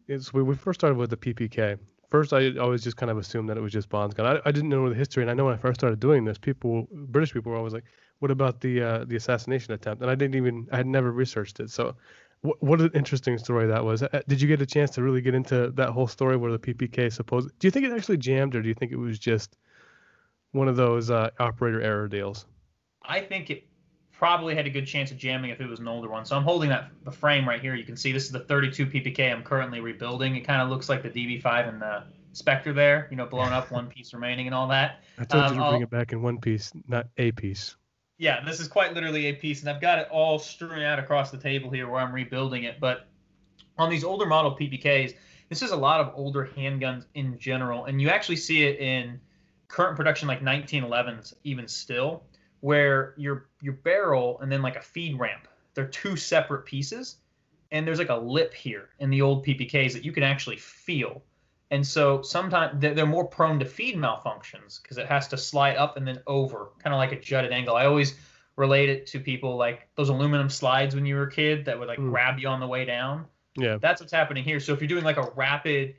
is 0.09 0.33
we, 0.33 0.43
we 0.43 0.55
first 0.55 0.81
started 0.81 0.97
with 0.97 1.11
the 1.11 1.17
PPK, 1.17 1.79
first 2.13 2.33
I 2.35 2.57
always 2.59 2.85
just 2.85 2.99
kind 2.99 3.11
of 3.11 3.17
assumed 3.17 3.49
that 3.49 3.57
it 3.57 3.61
was 3.61 3.73
just 3.73 3.89
Bond's 3.89 4.15
gun. 4.15 4.27
I, 4.27 4.49
I 4.49 4.53
didn't 4.53 4.69
know 4.69 4.89
the 4.89 4.95
history, 4.95 5.23
and 5.23 5.31
I 5.31 5.35
know 5.35 5.47
when 5.47 5.55
I 5.55 5.57
first 5.57 5.81
started 5.81 5.99
doing 5.99 6.25
this, 6.25 6.39
people, 6.39 6.87
British 6.93 7.33
people, 7.33 7.51
were 7.51 7.59
always 7.59 7.73
like, 7.73 7.85
"What 8.21 8.31
about 8.31 8.61
the 8.61 8.83
uh, 8.83 9.05
the 9.07 9.17
assassination 9.17 9.73
attempt?" 9.73 10.03
And 10.03 10.11
I 10.11 10.15
didn't 10.15 10.37
even, 10.37 10.69
I 10.71 10.77
had 10.77 10.87
never 10.87 11.11
researched 11.11 11.59
it. 11.59 11.71
So, 11.71 11.97
what, 12.43 12.63
what 12.63 12.81
an 12.83 12.91
interesting 12.95 13.39
story 13.39 13.67
that 13.67 13.83
was. 13.83 14.03
Uh, 14.03 14.21
did 14.29 14.43
you 14.43 14.47
get 14.47 14.61
a 14.61 14.67
chance 14.67 14.91
to 14.91 15.03
really 15.03 15.23
get 15.23 15.35
into 15.35 15.71
that 15.71 15.89
whole 15.89 16.07
story 16.07 16.37
where 16.37 16.53
the 16.53 16.59
PPK 16.59 17.11
supposed? 17.11 17.49
Do 17.59 17.67
you 17.67 17.71
think 17.71 17.87
it 17.87 17.93
actually 17.93 18.19
jammed, 18.19 18.55
or 18.55 18.61
do 18.63 18.69
you 18.69 18.75
think 18.75 18.93
it 18.93 18.99
was 18.99 19.19
just 19.19 19.57
one 20.53 20.69
of 20.69 20.77
those 20.77 21.11
uh, 21.11 21.31
operator 21.41 21.81
error 21.81 22.09
deals? 22.09 22.45
I 23.03 23.21
think 23.21 23.49
it 23.49 23.65
probably 24.23 24.55
had 24.55 24.69
a 24.69 24.71
good 24.71 24.87
chance 24.87 25.11
of 25.11 25.17
jamming 25.17 25.51
if 25.51 25.61
it 25.61 25.67
was 25.67 25.81
an 25.81 25.89
older 25.89 26.09
one. 26.09 26.25
So 26.25 26.37
I'm 26.37 26.45
holding 26.45 26.69
that 26.69 26.93
the 27.03 27.11
frame 27.11 27.49
right 27.49 27.61
here. 27.61 27.75
You 27.75 27.83
can 27.83 27.97
see 27.97 28.13
this 28.13 28.25
is 28.25 28.31
the 28.31 28.39
32 28.39 28.87
PPK 28.87 29.33
I'm 29.33 29.43
currently 29.43 29.81
rebuilding. 29.81 30.37
It 30.37 30.43
kind 30.43 30.63
of 30.63 30.69
looks 30.69 30.89
like 30.89 31.03
the 31.03 31.11
DB5 31.11 31.69
and 31.69 31.83
the 31.83 32.05
Spectre 32.33 32.73
there, 32.73 33.09
you 33.11 33.17
know, 33.17 33.27
blown 33.27 33.53
up, 33.53 33.73
one 33.73 33.89
piece 33.91 34.15
remaining 34.15 34.47
and 34.47 34.55
all 34.55 34.69
that. 34.69 35.01
I 35.19 35.25
told 35.25 35.43
um, 35.43 35.55
you 35.55 35.59
to 35.59 35.69
bring 35.71 35.75
I'll, 35.75 35.83
it 35.83 35.91
back 35.91 36.13
in 36.13 36.23
one 36.23 36.39
piece, 36.39 36.71
not 36.87 37.09
a 37.17 37.33
piece. 37.33 37.75
Yeah, 38.17 38.45
this 38.45 38.61
is 38.61 38.69
quite 38.69 38.95
literally 38.95 39.27
a 39.27 39.33
piece, 39.33 39.59
and 39.63 39.69
I've 39.69 39.81
got 39.81 39.99
it 39.99 40.07
all 40.09 40.39
strewn 40.39 40.83
out 40.83 41.01
across 41.01 41.33
the 41.33 41.39
table 41.39 41.69
here 41.69 41.89
where 41.89 42.01
I'm 42.01 42.15
rebuilding 42.15 42.63
it. 42.63 42.79
But 42.79 43.09
on 43.77 43.91
these 43.91 44.05
older 44.05 44.27
model 44.27 44.57
PPKs, 44.57 45.17
this 45.49 45.63
is 45.63 45.73
a 45.73 45.77
lot 45.77 45.99
of 45.99 46.13
older 46.15 46.49
handguns 46.57 47.07
in 47.15 47.41
general, 47.41 47.87
and 47.87 48.01
you 48.01 48.09
actually 48.09 48.37
see 48.37 48.63
it 48.63 48.79
in 48.79 49.21
current 49.67 49.97
production 49.97 50.29
like 50.29 50.43
1911s 50.43 51.35
even 51.43 51.67
still 51.67 52.23
where 52.63 53.13
your 53.17 53.49
your 53.61 53.75
barrel 53.75 54.39
and 54.41 54.51
then 54.51 54.63
like 54.63 54.77
a 54.77 54.81
feed 54.81 55.19
ramp. 55.19 55.49
They're 55.75 55.89
two 55.89 56.17
separate 56.17 56.65
pieces 56.65 57.17
and 57.73 57.87
there's 57.87 57.99
like 57.99 58.09
a 58.09 58.17
lip 58.17 58.55
here 58.55 58.91
in 59.01 59.11
the 59.11 59.21
old 59.21 59.45
ppks 59.45 59.93
that 59.93 60.05
you 60.05 60.13
can 60.13 60.23
actually 60.23 60.57
feel. 60.57 61.23
And 61.71 61.87
so 61.87 62.23
sometimes 62.23 62.81
they're 62.81 63.07
more 63.07 63.27
prone 63.27 63.59
to 63.59 63.65
feed 63.65 63.97
malfunctions 63.97 64.81
because 64.81 64.99
it 64.99 65.07
has 65.07 65.27
to 65.29 65.37
slide 65.37 65.77
up 65.77 65.97
and 65.97 66.07
then 66.07 66.21
over 66.27 66.71
kind 66.79 66.95
of 66.95 66.99
like 66.99 67.13
a 67.13 67.21
jutted 67.21 67.51
angle. 67.51 67.75
I 67.75 67.87
always 67.87 68.15
relate 68.57 68.91
it 68.91 69.07
to 69.09 69.19
people 69.19 69.57
like 69.57 69.89
those 69.97 70.11
aluminum 70.11 70.49
slides 70.49 70.95
when 70.95 71.05
you 71.05 71.17
were 71.17 71.25
a 71.25 71.31
kid 71.31 71.65
that 71.65 71.79
would 71.79 71.89
like 71.89 71.99
mm. 71.99 72.11
grab 72.11 72.39
you 72.39 72.47
on 72.47 72.61
the 72.61 72.67
way 72.67 72.85
down. 72.85 73.25
Yeah. 73.57 73.79
That's 73.81 74.01
what's 74.01 74.13
happening 74.13 74.45
here. 74.45 74.61
So 74.61 74.73
if 74.73 74.81
you're 74.81 74.89
doing 74.89 75.05
like 75.05 75.17
a 75.17 75.31
rapid 75.35 75.97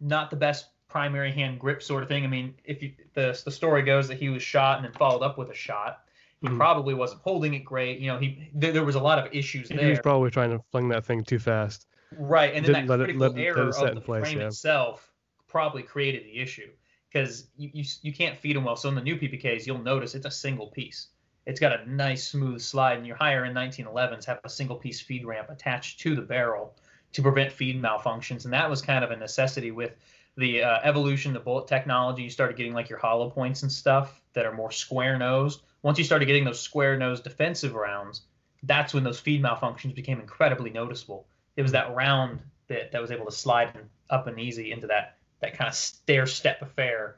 not 0.00 0.30
the 0.30 0.36
best 0.36 0.66
primary 0.96 1.30
hand 1.30 1.60
grip 1.60 1.82
sort 1.82 2.02
of 2.02 2.08
thing. 2.08 2.24
I 2.24 2.26
mean, 2.26 2.54
if 2.64 2.82
you, 2.82 2.92
the 3.12 3.38
the 3.44 3.50
story 3.50 3.82
goes 3.82 4.08
that 4.08 4.16
he 4.16 4.30
was 4.30 4.42
shot 4.42 4.78
and 4.78 4.86
then 4.86 4.92
followed 4.94 5.22
up 5.22 5.36
with 5.36 5.50
a 5.50 5.54
shot, 5.54 6.04
he 6.40 6.46
mm-hmm. 6.46 6.56
probably 6.56 6.94
wasn't 6.94 7.20
holding 7.20 7.52
it 7.52 7.66
great. 7.66 7.98
You 7.98 8.06
know, 8.06 8.18
he 8.18 8.48
there, 8.54 8.72
there 8.72 8.84
was 8.84 8.94
a 8.94 9.00
lot 9.00 9.18
of 9.18 9.30
issues 9.34 9.68
there. 9.68 9.78
He 9.78 9.90
was 9.90 10.00
probably 10.00 10.30
trying 10.30 10.52
to 10.52 10.60
fling 10.72 10.88
that 10.88 11.04
thing 11.04 11.22
too 11.22 11.38
fast. 11.38 11.86
Right, 12.16 12.54
and 12.54 12.64
then 12.64 12.86
Didn't 12.86 12.88
that 12.88 12.98
critical 12.98 13.36
it, 13.36 13.38
error 13.38 13.68
of 13.68 13.94
the 13.94 14.00
place, 14.00 14.22
frame 14.22 14.38
yeah. 14.38 14.46
itself 14.46 15.12
probably 15.48 15.82
created 15.82 16.24
the 16.24 16.38
issue 16.38 16.70
because 17.12 17.46
you, 17.58 17.68
you 17.74 17.84
you 18.00 18.12
can't 18.14 18.38
feed 18.38 18.56
them 18.56 18.64
well. 18.64 18.76
So 18.76 18.88
in 18.88 18.94
the 18.94 19.02
new 19.02 19.16
PPKs, 19.16 19.66
you'll 19.66 19.82
notice 19.82 20.14
it's 20.14 20.24
a 20.24 20.30
single 20.30 20.68
piece. 20.68 21.08
it's 21.44 21.60
got 21.60 21.78
a 21.78 21.90
nice 21.90 22.26
smooth 22.26 22.62
slide, 22.62 22.96
and 22.96 23.06
your 23.06 23.16
higher 23.16 23.44
end 23.44 23.54
1911s 23.54 24.24
have 24.24 24.40
a 24.44 24.48
single 24.48 24.76
piece 24.76 24.98
feed 24.98 25.26
ramp 25.26 25.50
attached 25.50 26.00
to 26.00 26.14
the 26.14 26.22
barrel 26.22 26.74
to 27.12 27.20
prevent 27.20 27.52
feed 27.52 27.82
malfunctions, 27.82 28.44
and 28.44 28.52
that 28.54 28.70
was 28.70 28.80
kind 28.80 29.04
of 29.04 29.10
a 29.10 29.16
necessity 29.16 29.70
with 29.70 29.92
the 30.36 30.62
uh, 30.62 30.78
evolution, 30.82 31.32
the 31.32 31.40
bullet 31.40 31.66
technology. 31.66 32.22
You 32.22 32.30
started 32.30 32.56
getting 32.56 32.74
like 32.74 32.88
your 32.88 32.98
hollow 32.98 33.30
points 33.30 33.62
and 33.62 33.72
stuff 33.72 34.20
that 34.34 34.46
are 34.46 34.52
more 34.52 34.70
square 34.70 35.18
nosed. 35.18 35.62
Once 35.82 35.98
you 35.98 36.04
started 36.04 36.26
getting 36.26 36.44
those 36.44 36.60
square 36.60 36.96
nosed 36.96 37.24
defensive 37.24 37.74
rounds, 37.74 38.22
that's 38.62 38.92
when 38.92 39.04
those 39.04 39.20
feed 39.20 39.42
malfunctions 39.42 39.94
became 39.94 40.20
incredibly 40.20 40.70
noticeable. 40.70 41.26
It 41.56 41.62
was 41.62 41.72
that 41.72 41.94
round 41.94 42.40
bit 42.68 42.92
that 42.92 43.00
was 43.00 43.10
able 43.10 43.26
to 43.26 43.32
slide 43.32 43.78
up 44.10 44.26
and 44.26 44.38
easy 44.38 44.72
into 44.72 44.86
that 44.88 45.16
that 45.40 45.56
kind 45.56 45.68
of 45.68 45.74
stair 45.74 46.26
step 46.26 46.62
affair. 46.62 47.16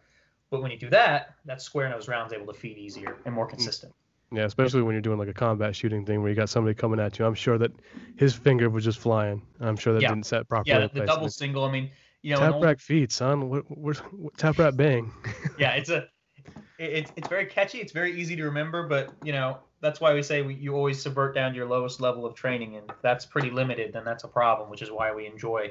But 0.50 0.62
when 0.62 0.70
you 0.70 0.78
do 0.78 0.90
that, 0.90 1.34
that 1.44 1.60
square 1.62 1.88
nose 1.88 2.08
round 2.08 2.32
is 2.32 2.36
able 2.36 2.52
to 2.52 2.58
feed 2.58 2.78
easier 2.78 3.16
and 3.24 3.34
more 3.34 3.46
consistent. 3.46 3.92
Yeah, 4.30 4.44
especially 4.44 4.82
when 4.82 4.92
you're 4.92 5.02
doing 5.02 5.18
like 5.18 5.28
a 5.28 5.34
combat 5.34 5.74
shooting 5.74 6.04
thing 6.04 6.20
where 6.20 6.28
you 6.28 6.36
got 6.36 6.50
somebody 6.50 6.74
coming 6.74 7.00
at 7.00 7.18
you. 7.18 7.24
I'm 7.24 7.34
sure 7.34 7.56
that 7.58 7.72
his 8.16 8.34
finger 8.34 8.68
was 8.68 8.84
just 8.84 8.98
flying. 8.98 9.40
I'm 9.60 9.76
sure 9.76 9.94
that 9.94 10.02
Yeah. 10.02 10.08
didn't 10.08 10.26
set 10.26 10.48
properly. 10.48 10.78
Yeah, 10.78 10.86
the, 10.86 11.00
the 11.00 11.06
double 11.06 11.30
single. 11.30 11.64
I 11.64 11.70
mean, 11.70 11.90
you 12.28 12.34
know, 12.34 12.40
tap 12.40 12.54
old- 12.56 12.64
rack 12.64 12.78
feet, 12.78 13.10
son. 13.10 13.48
What, 13.48 13.64
what, 13.70 13.96
what, 14.12 14.36
tap 14.36 14.58
rack 14.58 14.76
bang. 14.76 15.10
yeah, 15.58 15.72
it's 15.72 15.88
a 15.88 16.06
it's 16.78 17.10
it's 17.16 17.26
very 17.26 17.46
catchy. 17.46 17.78
It's 17.78 17.92
very 17.92 18.20
easy 18.20 18.36
to 18.36 18.44
remember, 18.44 18.86
but 18.86 19.14
you 19.22 19.32
know 19.32 19.58
that's 19.80 19.98
why 19.98 20.12
we 20.12 20.22
say 20.22 20.42
we, 20.42 20.54
you 20.54 20.74
always 20.74 21.00
subvert 21.00 21.34
down 21.34 21.52
to 21.52 21.56
your 21.56 21.66
lowest 21.66 22.02
level 22.02 22.26
of 22.26 22.34
training, 22.34 22.76
and 22.76 22.90
if 22.90 22.96
that's 23.00 23.24
pretty 23.24 23.50
limited, 23.50 23.94
then 23.94 24.04
that's 24.04 24.24
a 24.24 24.28
problem. 24.28 24.68
Which 24.68 24.82
is 24.82 24.90
why 24.90 25.14
we 25.14 25.26
enjoy 25.26 25.70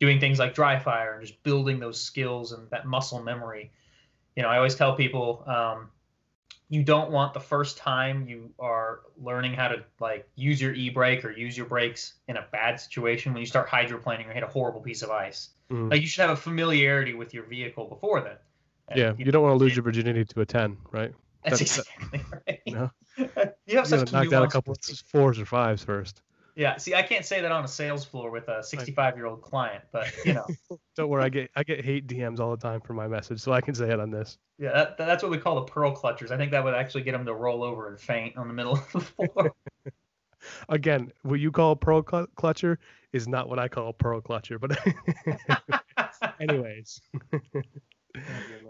doing 0.00 0.18
things 0.18 0.38
like 0.38 0.54
dry 0.54 0.78
fire 0.78 1.12
and 1.12 1.26
just 1.26 1.42
building 1.42 1.78
those 1.78 2.00
skills 2.00 2.52
and 2.52 2.70
that 2.70 2.86
muscle 2.86 3.22
memory. 3.22 3.70
You 4.36 4.42
know, 4.42 4.48
I 4.48 4.56
always 4.56 4.76
tell 4.76 4.96
people. 4.96 5.44
Um, 5.46 5.90
you 6.70 6.82
don't 6.84 7.10
want 7.10 7.34
the 7.34 7.40
first 7.40 7.76
time 7.76 8.26
you 8.28 8.50
are 8.58 9.00
learning 9.20 9.52
how 9.54 9.68
to 9.68 9.84
like 9.98 10.26
use 10.36 10.62
your 10.62 10.72
e-brake 10.72 11.24
or 11.24 11.30
use 11.32 11.56
your 11.56 11.66
brakes 11.66 12.14
in 12.28 12.36
a 12.36 12.44
bad 12.52 12.80
situation 12.80 13.32
when 13.34 13.40
you 13.40 13.46
start 13.46 13.68
hydroplaning 13.68 14.28
or 14.28 14.32
hit 14.32 14.42
a 14.44 14.46
horrible 14.46 14.80
piece 14.80 15.02
of 15.02 15.10
ice. 15.10 15.50
Mhm. 15.70 15.90
Like 15.90 16.00
you 16.00 16.06
should 16.06 16.22
have 16.22 16.30
a 16.30 16.36
familiarity 16.36 17.12
with 17.14 17.34
your 17.34 17.42
vehicle 17.44 17.86
before 17.86 18.20
then. 18.22 18.36
And, 18.88 18.98
Yeah, 18.98 19.12
you 19.18 19.30
don't 19.32 19.42
want 19.42 19.54
to 19.58 19.58
lose 19.58 19.74
your 19.76 19.82
virginity 19.82 20.24
to 20.24 20.40
a 20.40 20.46
10, 20.46 20.78
right? 20.92 21.12
That's 21.44 21.58
That's- 21.58 21.78
exactly 21.78 22.24
right. 22.46 22.60
You 22.64 22.74
know? 22.74 22.90
you 23.16 23.26
have 23.36 23.54
You 23.66 23.84
such 23.84 24.12
knock 24.12 24.32
out 24.32 24.44
a 24.44 24.48
couple 24.48 24.74
thinking. 24.74 25.02
fours 25.06 25.38
or 25.40 25.46
fives 25.46 25.82
first. 25.84 26.22
Yeah, 26.60 26.76
see, 26.76 26.94
I 26.94 27.00
can't 27.00 27.24
say 27.24 27.40
that 27.40 27.50
on 27.50 27.64
a 27.64 27.68
sales 27.68 28.04
floor 28.04 28.30
with 28.30 28.48
a 28.48 28.62
65 28.62 29.16
year 29.16 29.24
old 29.24 29.40
client, 29.40 29.82
but 29.92 30.12
you 30.26 30.34
know, 30.34 30.46
Don't 30.94 31.08
worry, 31.08 31.24
I 31.24 31.30
get 31.30 31.50
I 31.56 31.62
get 31.62 31.82
hate 31.82 32.06
DMs 32.06 32.38
all 32.38 32.50
the 32.50 32.60
time 32.60 32.82
for 32.82 32.92
my 32.92 33.08
message, 33.08 33.40
so 33.40 33.50
I 33.50 33.62
can 33.62 33.74
say 33.74 33.88
it 33.88 33.98
on 33.98 34.10
this. 34.10 34.36
yeah, 34.58 34.72
that, 34.72 34.98
that's 34.98 35.22
what 35.22 35.32
we 35.32 35.38
call 35.38 35.54
the 35.54 35.62
pearl 35.62 35.96
clutchers. 35.96 36.30
I 36.30 36.36
think 36.36 36.50
that 36.50 36.62
would 36.62 36.74
actually 36.74 37.04
get 37.04 37.12
them 37.12 37.24
to 37.24 37.32
roll 37.32 37.62
over 37.62 37.88
and 37.88 37.98
faint 37.98 38.36
on 38.36 38.46
the 38.46 38.52
middle 38.52 38.74
of 38.74 38.92
the 38.92 39.00
floor. 39.00 39.54
Again, 40.68 41.10
what 41.22 41.40
you 41.40 41.50
call 41.50 41.72
a 41.72 41.76
pearl 41.76 42.04
cl- 42.06 42.26
clutcher 42.36 42.76
is 43.14 43.26
not 43.26 43.48
what 43.48 43.58
I 43.58 43.66
call 43.66 43.88
a 43.88 43.94
pearl 43.94 44.20
clutcher, 44.20 44.60
but 44.60 44.76
anyways. 46.40 47.00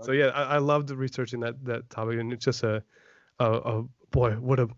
so 0.02 0.12
yeah, 0.12 0.26
I, 0.26 0.44
I 0.44 0.58
loved 0.58 0.90
researching 0.90 1.40
that 1.40 1.56
that 1.64 1.90
topic, 1.90 2.20
and 2.20 2.32
it's 2.32 2.44
just 2.44 2.62
a, 2.62 2.84
a, 3.40 3.50
a 3.50 3.84
boy, 4.12 4.34
what 4.34 4.60
a, 4.60 4.68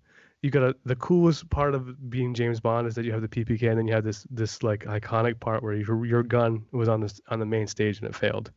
you 0.42 0.50
got 0.50 0.62
a 0.64 0.76
the 0.84 0.96
coolest 0.96 1.48
part 1.50 1.74
of 1.74 2.10
being 2.10 2.34
James 2.34 2.60
Bond 2.60 2.88
is 2.88 2.96
that 2.96 3.04
you 3.04 3.12
have 3.12 3.22
the 3.22 3.28
PPK, 3.28 3.70
and 3.70 3.78
then 3.78 3.86
you 3.86 3.94
have 3.94 4.04
this 4.04 4.26
this 4.28 4.62
like 4.62 4.84
iconic 4.84 5.38
part 5.38 5.62
where 5.62 5.72
your 5.72 6.04
your 6.04 6.22
gun 6.22 6.64
was 6.72 6.88
on 6.88 7.00
this 7.00 7.20
on 7.28 7.38
the 7.38 7.46
main 7.46 7.66
stage 7.66 7.98
and 7.98 8.08
it 8.08 8.14
failed. 8.14 8.50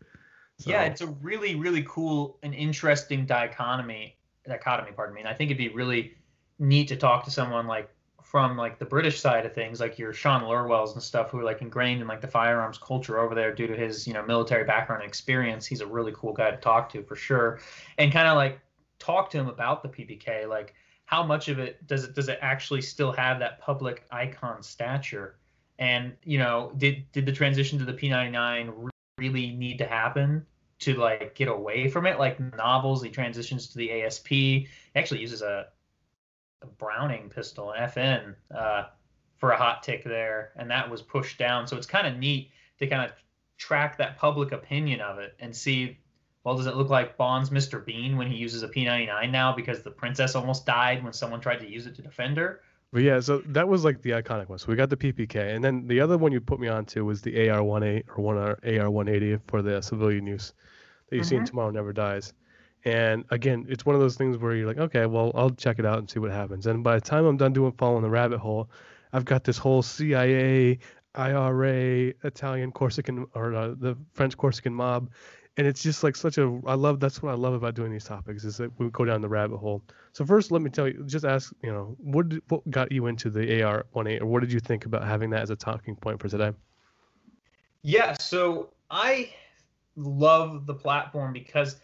Yeah, 0.59 0.83
it's 0.83 1.01
a 1.01 1.07
really, 1.07 1.55
really 1.55 1.83
cool 1.87 2.39
and 2.41 2.55
interesting 2.55 3.25
dichotomy. 3.25 4.17
Dichotomy, 4.47 4.91
pardon 4.93 5.13
me. 5.13 5.21
And 5.21 5.27
I 5.27 5.33
think 5.33 5.51
it'd 5.51 5.57
be 5.57 5.69
really 5.69 6.15
neat 6.59 6.87
to 6.87 6.95
talk 6.95 7.25
to 7.25 7.31
someone 7.31 7.67
like 7.67 7.89
from 8.23 8.57
like 8.57 8.79
the 8.79 8.85
British 8.85 9.19
side 9.19 9.45
of 9.45 9.53
things, 9.53 9.79
like 9.79 9.99
your 9.99 10.13
Sean 10.13 10.41
Lurwells 10.41 10.93
and 10.93 11.03
stuff, 11.03 11.29
who 11.29 11.39
are 11.39 11.43
like 11.43 11.61
ingrained 11.61 12.01
in 12.01 12.07
like 12.07 12.21
the 12.21 12.27
firearms 12.27 12.79
culture 12.79 13.19
over 13.19 13.35
there 13.35 13.53
due 13.53 13.67
to 13.67 13.75
his 13.75 14.07
you 14.07 14.13
know 14.13 14.25
military 14.25 14.63
background 14.63 15.03
and 15.03 15.09
experience. 15.09 15.67
He's 15.67 15.81
a 15.81 15.87
really 15.87 16.13
cool 16.15 16.33
guy 16.33 16.49
to 16.49 16.57
talk 16.57 16.89
to 16.93 17.03
for 17.03 17.15
sure, 17.15 17.59
and 17.99 18.11
kind 18.11 18.27
of 18.27 18.35
like 18.35 18.59
talk 18.97 19.29
to 19.31 19.37
him 19.37 19.47
about 19.47 19.83
the 19.83 19.89
PPK, 19.89 20.47
like 20.47 20.73
how 21.05 21.23
much 21.23 21.47
of 21.47 21.59
it 21.59 21.85
does 21.87 22.03
it 22.03 22.15
does 22.15 22.29
it 22.29 22.39
actually 22.41 22.81
still 22.81 23.11
have 23.11 23.39
that 23.39 23.59
public 23.59 24.05
icon 24.11 24.61
stature, 24.63 25.37
and 25.79 26.13
you 26.23 26.37
know 26.39 26.71
did 26.77 27.11
did 27.11 27.25
the 27.25 27.31
transition 27.31 27.79
to 27.79 27.85
the 27.85 27.93
P99 27.93 28.89
really 29.17 29.51
need 29.51 29.77
to 29.77 29.85
happen 29.85 30.45
to 30.79 30.95
like 30.95 31.35
get 31.35 31.47
away 31.47 31.87
from 31.87 32.05
it. 32.05 32.19
Like 32.19 32.39
novels, 32.55 33.03
he 33.03 33.09
transitions 33.09 33.67
to 33.67 33.77
the 33.77 34.03
ASP. 34.03 34.27
He 34.27 34.67
actually 34.95 35.21
uses 35.21 35.41
a, 35.41 35.67
a 36.61 36.65
Browning 36.65 37.29
pistol, 37.29 37.71
an 37.71 37.89
FN, 37.89 38.35
uh, 38.55 38.87
for 39.37 39.51
a 39.51 39.57
hot 39.57 39.83
tick 39.83 40.03
there, 40.03 40.51
and 40.55 40.69
that 40.71 40.89
was 40.89 41.01
pushed 41.01 41.37
down. 41.37 41.67
So 41.67 41.77
it's 41.77 41.87
kind 41.87 42.07
of 42.07 42.17
neat 42.17 42.51
to 42.79 42.87
kind 42.87 43.03
of 43.03 43.11
track 43.57 43.97
that 43.97 44.17
public 44.17 44.51
opinion 44.51 45.01
of 45.01 45.19
it 45.19 45.35
and 45.39 45.55
see. 45.55 45.99
Well, 46.45 46.55
does 46.55 46.67
it 46.67 46.75
look 46.75 46.89
like 46.89 47.17
Bond's 47.17 47.49
Mr. 47.49 47.83
Bean 47.83 48.17
when 48.17 48.27
he 48.27 48.37
uses 48.37 48.61
a 48.61 48.67
P99 48.67 49.31
now 49.31 49.51
because 49.51 49.81
the 49.81 49.89
princess 49.89 50.35
almost 50.35 50.65
died 50.65 51.03
when 51.03 51.11
someone 51.11 51.41
tried 51.41 51.59
to 51.61 51.67
use 51.67 51.87
it 51.87 51.95
to 51.95 52.03
defend 52.03 52.37
her? 52.37 52.61
But 52.93 53.01
yeah, 53.01 53.19
so 53.19 53.39
that 53.47 53.67
was 53.67 53.83
like 53.83 54.03
the 54.03 54.11
iconic 54.11 54.47
one. 54.47 54.59
So 54.59 54.67
we 54.67 54.75
got 54.75 54.91
the 54.91 54.95
PPK, 54.95 55.55
and 55.55 55.63
then 55.63 55.87
the 55.87 55.99
other 55.99 56.17
one 56.19 56.31
you 56.31 56.39
put 56.39 56.59
me 56.59 56.67
onto 56.67 57.03
was 57.03 57.21
the 57.23 57.49
AR-18 57.49 58.03
or 58.15 58.21
one 58.23 58.37
AR-180 58.37 59.41
for 59.47 59.63
the 59.63 59.81
civilian 59.81 60.27
use 60.27 60.53
that 61.09 61.17
you 61.17 61.23
see 61.23 61.35
in 61.35 61.41
Mhm. 61.41 61.47
Tomorrow 61.47 61.71
Never 61.71 61.91
Dies. 61.91 62.33
And 62.85 63.25
again, 63.31 63.65
it's 63.67 63.83
one 63.83 63.95
of 63.95 64.01
those 64.01 64.15
things 64.15 64.37
where 64.37 64.53
you're 64.53 64.67
like, 64.67 64.77
okay, 64.77 65.07
well, 65.07 65.31
I'll 65.33 65.49
check 65.49 65.79
it 65.79 65.85
out 65.85 65.97
and 65.97 66.07
see 66.07 66.19
what 66.19 66.29
happens. 66.29 66.67
And 66.67 66.83
by 66.83 66.95
the 66.95 67.01
time 67.01 67.25
I'm 67.25 67.37
done 67.37 67.53
doing 67.53 67.71
following 67.71 68.03
the 68.03 68.09
rabbit 68.09 68.37
hole, 68.39 68.69
I've 69.11 69.25
got 69.25 69.43
this 69.43 69.57
whole 69.57 69.81
CIA, 69.81 70.77
IRA, 71.15 72.13
Italian 72.23 72.71
Corsican 72.71 73.25
or 73.33 73.55
uh, 73.55 73.73
the 73.75 73.97
French 74.13 74.37
Corsican 74.37 74.73
mob, 74.75 75.09
and 75.57 75.65
it's 75.65 75.81
just 75.81 76.03
like 76.03 76.15
such 76.15 76.37
a. 76.37 76.61
I 76.65 76.73
love 76.73 76.99
that's 76.99 77.21
what 77.21 77.31
I 77.31 77.35
love 77.35 77.53
about 77.53 77.75
doing 77.75 77.91
these 77.91 78.03
topics 78.03 78.43
is 78.43 78.57
that 78.57 78.77
we 78.79 78.89
go 78.89 79.05
down 79.05 79.21
the 79.21 79.29
rabbit 79.29 79.57
hole. 79.57 79.81
So 80.11 80.25
first, 80.25 80.51
let 80.51 80.61
me 80.61 80.69
tell 80.69 80.87
you, 80.87 81.03
just 81.05 81.25
ask, 81.25 81.53
you 81.63 81.71
know, 81.71 81.95
what 81.99 82.29
did, 82.29 82.41
what 82.49 82.69
got 82.69 82.91
you 82.91 83.07
into 83.07 83.29
the 83.29 83.63
AR-18, 83.63 84.21
or 84.21 84.25
what 84.25 84.41
did 84.41 84.51
you 84.51 84.59
think 84.59 84.85
about 84.85 85.05
having 85.05 85.29
that 85.31 85.41
as 85.41 85.49
a 85.49 85.55
talking 85.55 85.95
point 85.95 86.21
for 86.21 86.27
today? 86.27 86.51
Yeah, 87.83 88.13
so 88.19 88.71
I 88.89 89.29
love 89.95 90.65
the 90.65 90.73
platform 90.73 91.31
because 91.31 91.79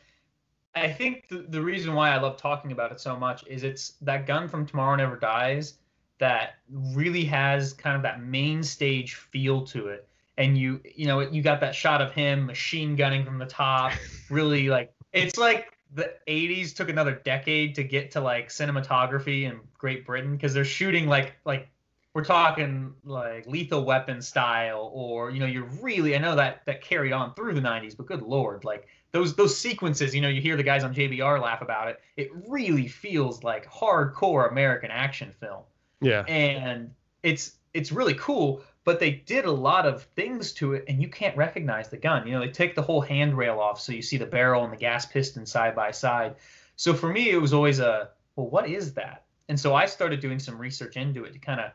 I 0.75 0.91
think 0.91 1.27
the 1.29 1.62
reason 1.62 1.93
why 1.93 2.12
I 2.12 2.17
love 2.19 2.38
talking 2.38 2.71
about 2.71 2.91
it 2.91 2.99
so 2.99 3.15
much 3.15 3.45
is 3.47 3.63
it's 3.63 3.91
that 4.01 4.25
gun 4.25 4.47
from 4.47 4.65
Tomorrow 4.65 4.95
Never 4.95 5.17
Dies 5.17 5.75
that 6.19 6.55
really 6.69 7.25
has 7.25 7.73
kind 7.73 7.95
of 7.95 8.03
that 8.03 8.21
main 8.21 8.63
stage 8.63 9.15
feel 9.15 9.65
to 9.67 9.88
it. 9.88 10.07
And 10.41 10.58
you, 10.58 10.82
you 10.95 11.06
know, 11.06 11.19
you 11.19 11.41
got 11.41 11.60
that 11.62 11.75
shot 11.75 12.01
of 12.01 12.12
him 12.12 12.45
machine 12.45 12.95
gunning 12.95 13.23
from 13.23 13.38
the 13.38 13.45
top, 13.45 13.93
really 14.30 14.69
like 14.69 14.93
it's 15.13 15.38
like 15.38 15.77
the 15.93 16.13
80s 16.27 16.75
took 16.75 16.89
another 16.89 17.21
decade 17.23 17.75
to 17.75 17.84
get 17.84 18.12
to 18.12 18.21
like 18.21 18.49
cinematography 18.49 19.43
in 19.43 19.60
Great 19.77 20.06
Britain 20.06 20.32
because 20.32 20.54
they're 20.54 20.65
shooting 20.65 21.08
like 21.08 21.34
like 21.45 21.69
we're 22.13 22.23
talking 22.23 22.93
like 23.04 23.45
lethal 23.45 23.86
weapon 23.86 24.21
style 24.21 24.91
or 24.93 25.32
you 25.32 25.39
know 25.39 25.45
you're 25.45 25.69
really 25.82 26.13
i 26.13 26.17
know 26.17 26.36
that 26.36 26.62
that 26.65 26.82
carried 26.82 27.13
on 27.13 27.34
through 27.36 27.54
the 27.54 27.62
90s 27.62 27.95
but 27.95 28.06
good 28.06 28.21
lord 28.21 28.65
like 28.65 28.86
those 29.13 29.34
those 29.34 29.58
sequences 29.58 30.13
you 30.13 30.19
know 30.19 30.27
you 30.27 30.41
hear 30.41 30.58
the 30.58 30.63
guys 30.63 30.84
on 30.84 30.93
jbr 30.93 31.41
laugh 31.41 31.62
about 31.62 31.88
it 31.88 32.01
it 32.17 32.30
really 32.49 32.86
feels 32.86 33.43
like 33.43 33.65
hardcore 33.65 34.51
american 34.51 34.91
action 34.91 35.32
film. 35.39 35.63
Yeah, 36.01 36.24
and 36.24 36.91
it's 37.24 37.53
it's 37.74 37.91
really 37.91 38.15
cool 38.15 38.63
but 38.84 38.99
they 38.99 39.11
did 39.11 39.45
a 39.45 39.51
lot 39.51 39.86
of 39.86 40.03
things 40.15 40.53
to 40.53 40.73
it 40.73 40.86
and 40.88 41.01
you 41.01 41.07
can't 41.07 41.38
recognize 41.38 41.89
the 41.89 41.97
gun. 41.97 42.27
You 42.27 42.34
know 42.34 42.39
they 42.39 42.51
take 42.51 42.75
the 42.75 42.82
whole 42.82 43.01
handrail 43.01 43.59
off 43.59 43.79
so 43.79 43.91
you 43.91 44.01
see 44.01 44.17
the 44.17 44.25
barrel 44.25 44.63
and 44.63 44.73
the 44.73 44.77
gas 44.77 45.05
piston 45.05 45.45
side 45.45 45.75
by 45.75 45.91
side. 45.91 46.36
So 46.75 46.93
for 46.93 47.11
me 47.11 47.29
it 47.29 47.41
was 47.41 47.53
always 47.53 47.79
a 47.79 48.09
well 48.36 48.49
what 48.49 48.69
is 48.69 48.93
that? 48.95 49.25
And 49.49 49.59
so 49.59 49.75
i 49.75 49.86
started 49.86 50.19
doing 50.19 50.39
some 50.39 50.57
research 50.57 50.97
into 50.97 51.25
it 51.25 51.34
to 51.34 51.39
kind 51.39 51.59
of 51.59 51.71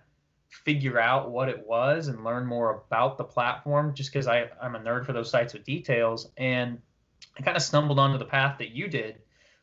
figure 0.48 0.98
out 0.98 1.30
what 1.30 1.48
it 1.48 1.66
was 1.66 2.08
and 2.08 2.24
learn 2.24 2.46
more 2.46 2.82
about 2.86 3.18
the 3.18 3.24
platform 3.24 3.92
just 3.94 4.12
because 4.12 4.26
i'm 4.26 4.74
a 4.74 4.78
nerd 4.78 5.04
for 5.04 5.12
those 5.12 5.30
sites 5.30 5.52
with 5.52 5.64
details. 5.64 6.30
And 6.36 6.80
i 7.38 7.42
kind 7.42 7.56
of 7.56 7.62
stumbled 7.62 7.98
onto 7.98 8.18
the 8.18 8.24
path 8.24 8.58
that 8.58 8.70
you 8.70 8.88
did 8.88 9.20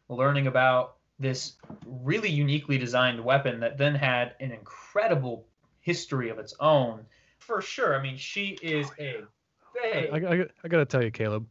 learning 0.10 0.48
about 0.48 0.98
this 1.20 1.54
really 1.86 2.30
uniquely 2.30 2.78
designed 2.78 3.24
weapon 3.24 3.60
that 3.62 3.78
then 3.78 3.96
had 3.96 4.34
an 4.40 4.52
incredible 4.52 5.46
history 5.82 6.30
of 6.30 6.40
its 6.40 6.54
own 6.60 7.06
for 7.46 7.62
sure 7.62 7.98
i 7.98 8.02
mean 8.02 8.18
she 8.18 8.58
is 8.62 8.88
a 9.00 9.24
I, 9.84 10.10
big 10.10 10.24
I, 10.26 10.46
I 10.64 10.68
gotta 10.68 10.86
tell 10.86 11.04
you, 11.04 11.10
Caleb, 11.12 11.48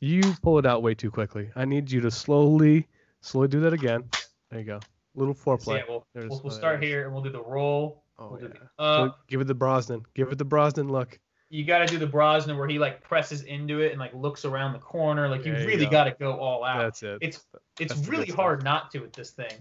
you 0.00 0.22
pull 0.42 0.58
it 0.58 0.66
out 0.66 0.82
way 0.82 0.94
too 0.94 1.10
quickly. 1.10 1.50
I 1.56 1.64
need 1.64 1.90
you 1.90 2.00
to 2.02 2.10
slowly, 2.12 2.86
slowly 3.22 3.48
do 3.48 3.58
that 3.60 3.72
again. 3.72 4.04
There 4.50 4.60
you 4.60 4.64
go. 4.64 4.80
Little 5.16 5.34
so 5.34 5.40
foreplay. 5.56 5.78
yeah, 5.78 5.82
we'll, 5.88 6.06
we'll, 6.14 6.40
we'll 6.44 6.52
start 6.52 6.80
here 6.82 7.04
and 7.04 7.12
we'll 7.12 7.24
do 7.24 7.30
the 7.30 7.42
roll 7.42 8.04
Oh, 8.18 8.28
we'll 8.30 8.40
yeah. 8.42 8.48
the 8.78 8.82
up 8.82 9.10
So 9.10 9.14
give 9.28 9.40
it 9.40 9.46
the 9.48 9.54
Brosnan. 9.54 10.04
Give 10.14 10.30
it 10.30 10.38
the 10.38 10.44
Brosnan 10.44 10.88
look. 10.88 11.18
you 11.50 11.64
got 11.64 11.78
to 11.78 11.86
do 11.86 11.98
the 11.98 12.06
Brosnan 12.06 12.56
where 12.56 12.68
he 12.68 12.78
like 12.78 13.02
presses 13.02 13.42
into 13.42 13.80
it 13.80 13.90
and 13.90 13.98
like 14.00 14.14
looks 14.14 14.44
around 14.44 14.72
the 14.72 14.78
corner. 14.78 15.28
Like 15.28 15.44
you 15.44 15.52
There 15.52 15.66
really 15.66 15.86
got 15.86 16.04
to 16.04 16.12
go 16.12 16.32
all 16.38 16.64
out. 16.64 16.78
That's 16.78 17.02
it. 17.02 17.18
It's 17.20 17.44
it's 17.80 17.94
That's 17.94 18.08
really 18.08 18.28
hard 18.30 18.62
not 18.64 18.90
to 18.92 19.00
with 19.00 19.12
this 19.12 19.30
thing. 19.30 19.52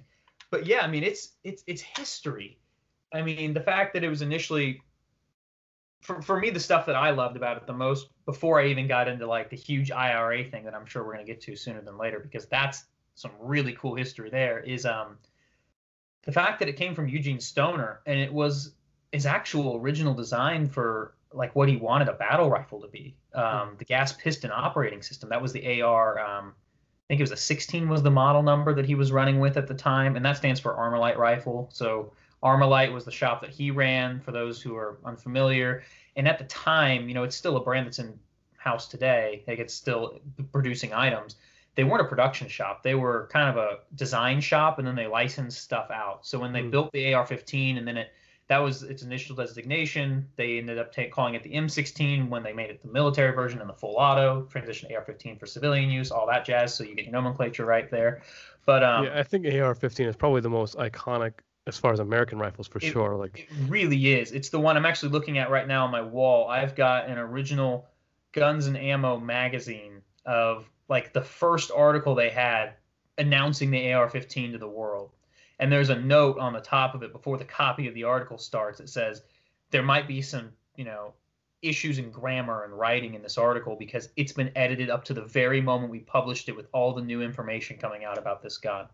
but 0.51 0.65
yeah, 0.65 0.82
I 0.82 0.88
mean, 0.88 1.03
it's 1.03 1.34
it's 1.43 1.63
it's 1.67 1.82
history. 1.82 2.59
I 3.13 3.21
mean, 3.21 3.53
the 3.53 3.61
fact 3.61 3.93
that 3.93 4.03
it 4.03 4.09
was 4.09 4.21
initially 4.21 4.82
for, 6.06 6.22
for 6.22 6.39
me 6.39 6.51
the 6.51 6.60
stuff 6.60 6.86
that 6.86 6.95
I 6.95 7.10
loved 7.10 7.36
about 7.36 7.58
it 7.58 7.66
the 7.66 7.74
most 7.74 8.10
before 8.26 8.62
I 8.62 8.68
even 8.68 8.88
got 8.88 9.08
into 9.08 9.26
like 9.26 9.49
the 9.49 9.56
huge 9.56 9.91
IRA 9.91 10.43
thing 10.43 10.64
that 10.66 10.76
I'm 10.76 10.86
sure 10.86 11.03
we're 11.03 11.14
going 11.14 11.26
to 11.26 11.32
get 11.32 11.41
to 11.41 11.56
sooner 11.56 11.82
than 11.82 11.97
later 11.97 12.20
because 12.20 12.45
that's 12.45 12.86
some 13.16 13.32
really 13.39 13.74
cool 13.74 13.95
history 13.95 14.30
there 14.30 14.60
is 14.60 14.86
um 14.86 15.18
the 16.26 16.32
fact 16.32 16.60
that 16.60 16.68
it 16.68 16.76
came 16.76 16.93
from 16.93 17.08
Eugene 17.08 17.39
Stoner 17.39 18.01
and 18.06 18.20
it 18.20 18.32
was 18.32 18.74
his 19.12 19.26
actual 19.26 19.78
original 19.78 20.14
design 20.14 20.68
for 20.68 21.16
like 21.34 21.56
what 21.56 21.70
he 21.70 21.78
wanted 21.78 22.08
a 22.08 22.14
battle 22.14 22.49
rifle 22.49 22.82
to 22.82 22.88
be. 22.88 23.16
Um, 23.34 23.76
the 23.78 23.86
gas 23.86 24.14
piston 24.14 24.51
operating 24.51 25.01
system 25.01 25.30
that 25.30 25.41
was 25.41 25.53
the 25.53 25.82
AR. 25.82 26.20
Um, 26.20 26.53
I 26.53 27.06
think 27.08 27.20
it 27.20 27.24
was 27.24 27.32
a 27.32 27.38
16 27.38 27.88
was 27.88 28.01
the 28.01 28.12
model 28.12 28.41
number 28.41 28.74
that 28.74 28.86
he 28.86 28.95
was 28.95 29.12
running 29.12 29.39
with 29.39 29.58
at 29.58 29.68
the 29.68 29.76
time, 29.76 30.16
and 30.16 30.26
that 30.26 30.38
stands 30.38 30.60
for 30.60 30.74
Armalite 30.74 31.18
rifle. 31.18 31.70
So 31.72 32.14
Armalite 32.46 32.93
was 32.93 33.04
the 33.04 33.12
shop 33.12 33.41
that 33.41 33.50
he 33.50 33.72
ran. 33.72 34.22
For 34.22 34.32
those 34.32 34.62
who 34.62 34.76
are 34.76 35.00
unfamiliar, 35.04 35.84
and 36.16 36.28
at 36.28 36.38
the 36.38 36.46
time, 36.46 37.10
you 37.10 37.16
know, 37.16 37.24
it's 37.24 37.36
still 37.36 37.58
a 37.58 37.64
brand 37.64 37.88
that's 37.88 38.00
in 38.00 38.18
house 38.58 38.88
today. 38.88 39.43
Like 39.48 39.60
it's 39.60 39.74
still 39.74 40.20
producing 40.52 40.93
items. 40.93 41.36
They 41.74 41.84
weren't 41.84 42.02
a 42.02 42.08
production 42.08 42.48
shop. 42.48 42.84
They 42.84 42.96
were 42.96 43.28
kind 43.34 43.50
of 43.50 43.58
a 43.58 43.80
design 43.96 44.39
shop, 44.39 44.78
and 44.80 44.88
then 44.88 44.96
they 44.96 45.08
licensed 45.08 45.62
stuff 45.62 45.89
out. 45.91 46.26
So 46.26 46.39
when 46.39 46.54
they 46.54 46.62
mm. 46.62 46.72
built 46.72 46.91
the 46.93 47.14
AR-15, 47.14 47.78
and 47.78 47.88
then 47.88 47.98
it 47.98 48.12
that 48.48 48.60
was 48.60 48.84
its 48.84 49.02
initial 49.02 49.36
designation. 49.36 50.28
They 50.36 50.60
ended 50.60 50.78
up 50.78 50.93
take, 50.93 51.12
calling 51.12 51.34
it 51.34 51.41
the 51.41 51.52
M16 51.52 52.30
when 52.30 52.43
they 52.43 52.54
made 52.54 52.70
it 52.70 52.82
the 52.82 52.91
military 52.91 53.34
version 53.34 53.60
and 53.60 53.68
the 53.68 53.74
full 53.74 53.96
auto, 53.96 54.43
transition 54.43 54.89
AR-15 54.96 55.39
for 55.39 55.48
civilian 55.48 55.89
use, 55.89 56.12
all 56.12 56.28
that 56.28 56.46
jazz. 56.46 56.76
So 56.76 56.84
you 56.84 56.93
get 56.93 57.06
your 57.06 57.14
nomenclature 57.14 57.66
right 57.66 57.89
there. 57.89 58.22
But 58.66 58.84
um, 58.84 59.06
yeah, 59.06 59.20
I 59.20 59.24
think 59.24 59.46
AR-15 59.46 60.08
is 60.08 60.16
probably 60.16 60.41
the 60.41 60.50
most 60.50 60.78
iconic 60.78 61.34
as 61.68 61.78
far 61.78 61.93
as 61.93 61.99
American 61.99 62.38
rifles 62.38 62.68
for 62.68 62.78
it, 62.78 62.84
sure. 62.84 63.16
Like 63.16 63.47
it 63.49 63.70
really 63.70 64.13
is. 64.13 64.32
It's 64.32 64.49
the 64.49 64.59
one 64.59 64.78
I'm 64.78 64.86
actually 64.86 65.09
looking 65.09 65.38
at 65.38 65.49
right 65.49 65.68
now 65.68 65.86
on 65.86 65.91
my 65.91 66.01
wall. 66.01 66.47
I've 66.47 66.76
got 66.76 67.07
an 67.07 67.18
original 67.18 67.88
Guns 68.34 68.68
and 68.68 68.78
Ammo 68.78 69.20
magazine 69.20 70.01
of 70.26 70.70
like 70.89 71.13
the 71.13 71.22
first 71.22 71.72
article 71.72 72.16
they 72.16 72.30
had 72.30 72.74
announcing 73.18 73.72
the 73.72 73.93
AR-15 73.93 74.51
to 74.51 74.57
the 74.57 74.68
world 74.68 75.11
and 75.59 75.72
there's 75.72 75.89
a 75.89 75.99
note 75.99 76.38
on 76.38 76.53
the 76.53 76.59
top 76.59 76.95
of 76.95 77.03
it 77.03 77.11
before 77.11 77.38
the 77.38 77.45
copy 77.45 77.88
of 77.88 77.93
the 77.93 78.03
article 78.03 78.38
starts 78.38 78.80
that 78.80 78.89
says 78.89 79.22
there 79.72 79.84
might 79.84 80.07
be 80.07 80.22
some 80.22 80.49
you 80.76 80.84
know 80.84 81.13
issues 81.61 81.97
in 81.97 82.11
grammar 82.11 82.63
and 82.63 82.78
writing 82.78 83.13
in 83.13 83.22
this 83.22 83.38
article 83.38 83.76
because 83.76 84.09
it's 84.16 84.34
been 84.34 84.51
edited 84.55 84.89
up 84.89 85.03
to 85.03 85.13
the 85.13 85.22
very 85.22 85.61
moment 85.61 85.91
we 85.91 85.99
published 85.99 86.49
it 86.49 86.55
with 86.55 86.68
all 86.74 86.93
the 86.93 87.01
new 87.01 87.22
information 87.22 87.78
coming 87.78 88.03
out 88.03 88.18
about 88.18 88.43
this 88.43 88.57
gun 88.57 88.86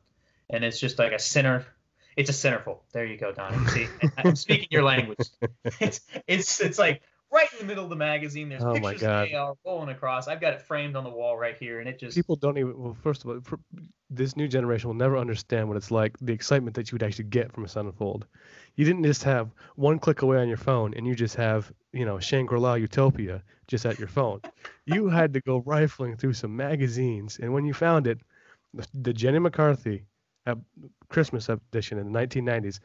and 0.49 0.63
it's 0.63 0.79
just 0.79 0.99
like 0.99 1.11
a 1.11 1.19
center 1.19 1.65
it's 2.17 2.29
a 2.29 2.33
centerfold 2.33 2.79
there 2.93 3.05
you 3.05 3.17
go 3.17 3.31
donnie 3.31 3.65
see 3.67 3.87
i'm 4.17 4.35
speaking 4.35 4.67
your 4.71 4.83
language 4.83 5.29
it's 5.79 6.01
it's 6.27 6.59
it's 6.59 6.79
like 6.79 7.01
right 7.31 7.47
in 7.53 7.59
the 7.59 7.65
middle 7.65 7.83
of 7.83 7.89
the 7.89 7.95
magazine. 7.95 8.49
There's 8.49 8.63
oh 8.63 8.73
pictures 8.73 9.03
of 9.03 9.27
AR 9.33 9.53
rolling 9.65 9.89
across. 9.89 10.27
I've 10.27 10.41
got 10.41 10.53
it 10.53 10.61
framed 10.61 10.95
on 10.95 11.03
the 11.03 11.09
wall 11.09 11.37
right 11.37 11.57
here, 11.57 11.79
and 11.79 11.89
it 11.89 11.99
just 11.99 12.15
people 12.15 12.35
don't 12.35 12.57
even. 12.57 12.77
Well, 12.77 12.95
first 13.01 13.23
of 13.23 13.29
all, 13.29 13.59
this 14.09 14.35
new 14.35 14.47
generation 14.47 14.89
will 14.89 14.95
never 14.95 15.17
understand 15.17 15.67
what 15.67 15.77
it's 15.77 15.91
like. 15.91 16.17
The 16.19 16.33
excitement 16.33 16.75
that 16.75 16.91
you 16.91 16.95
would 16.95 17.03
actually 17.03 17.25
get 17.25 17.51
from 17.51 17.63
a 17.63 17.67
centerfold. 17.67 18.23
You 18.75 18.85
didn't 18.85 19.03
just 19.03 19.23
have 19.23 19.49
one 19.75 19.99
click 19.99 20.21
away 20.21 20.37
on 20.37 20.47
your 20.47 20.57
phone, 20.57 20.93
and 20.95 21.07
you 21.07 21.15
just 21.15 21.35
have 21.35 21.71
you 21.93 22.05
know 22.05 22.19
Shangri-La 22.19 22.75
Utopia 22.75 23.41
just 23.67 23.85
at 23.85 23.97
your 23.97 24.09
phone. 24.09 24.41
you 24.85 25.07
had 25.07 25.33
to 25.33 25.41
go 25.41 25.59
rifling 25.65 26.17
through 26.17 26.33
some 26.33 26.55
magazines, 26.55 27.39
and 27.41 27.53
when 27.53 27.65
you 27.65 27.73
found 27.73 28.07
it, 28.07 28.19
the, 28.73 28.87
the 28.93 29.13
Jenny 29.13 29.39
McCarthy 29.39 30.05
Christmas 31.09 31.49
edition 31.49 31.97
in 31.97 32.11
the 32.11 32.19
1990s 32.19 32.79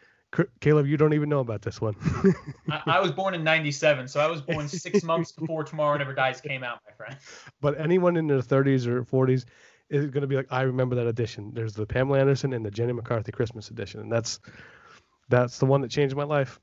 Caleb, 0.61 0.87
you 0.87 0.97
don't 0.97 1.15
even 1.15 1.29
know 1.29 1.41
about 1.41 1.63
this 1.63 1.81
one. 1.81 1.95
I, 2.71 2.83
I, 2.87 3.01
was 3.01 3.11
born 3.11 3.35
in 3.35 3.43
'97, 3.43 4.09
so 4.09 4.21
I 4.21 4.27
was 4.27 4.43
born 4.43 4.69
six 4.69 5.03
months 5.05 5.33
before 5.33 5.65
Tomorrow 5.65 5.97
Never 5.99 6.13
Dies 6.13 6.41
came 6.41 6.63
out, 6.63 6.81
my 6.87 6.93
friend. 6.93 7.17
But 7.61 7.81
anyone 7.81 8.17
in 8.17 8.27
their 8.27 8.41
30s 8.41 8.87
or 8.87 9.03
40s 9.05 9.47
is 9.89 10.07
going 10.07 10.23
to 10.23 10.27
be 10.27 10.37
like, 10.37 10.49
I 10.51 10.63
remember 10.63 10.97
that 10.97 11.07
edition. 11.07 11.53
There's 11.55 11.75
the 11.75 11.87
Pamela 11.87 12.19
Anderson 12.19 12.53
and 12.53 12.67
the 12.67 12.71
Jenny 12.71 12.93
McCarthy 12.93 13.33
Christmas 13.33 13.71
edition, 13.71 14.01
and 14.01 14.13
that's 14.13 14.41
that's 15.29 15.59
the 15.59 15.67
one 15.67 15.81
that 15.83 15.91
changed 15.91 16.15
my 16.17 16.25
life. 16.25 16.61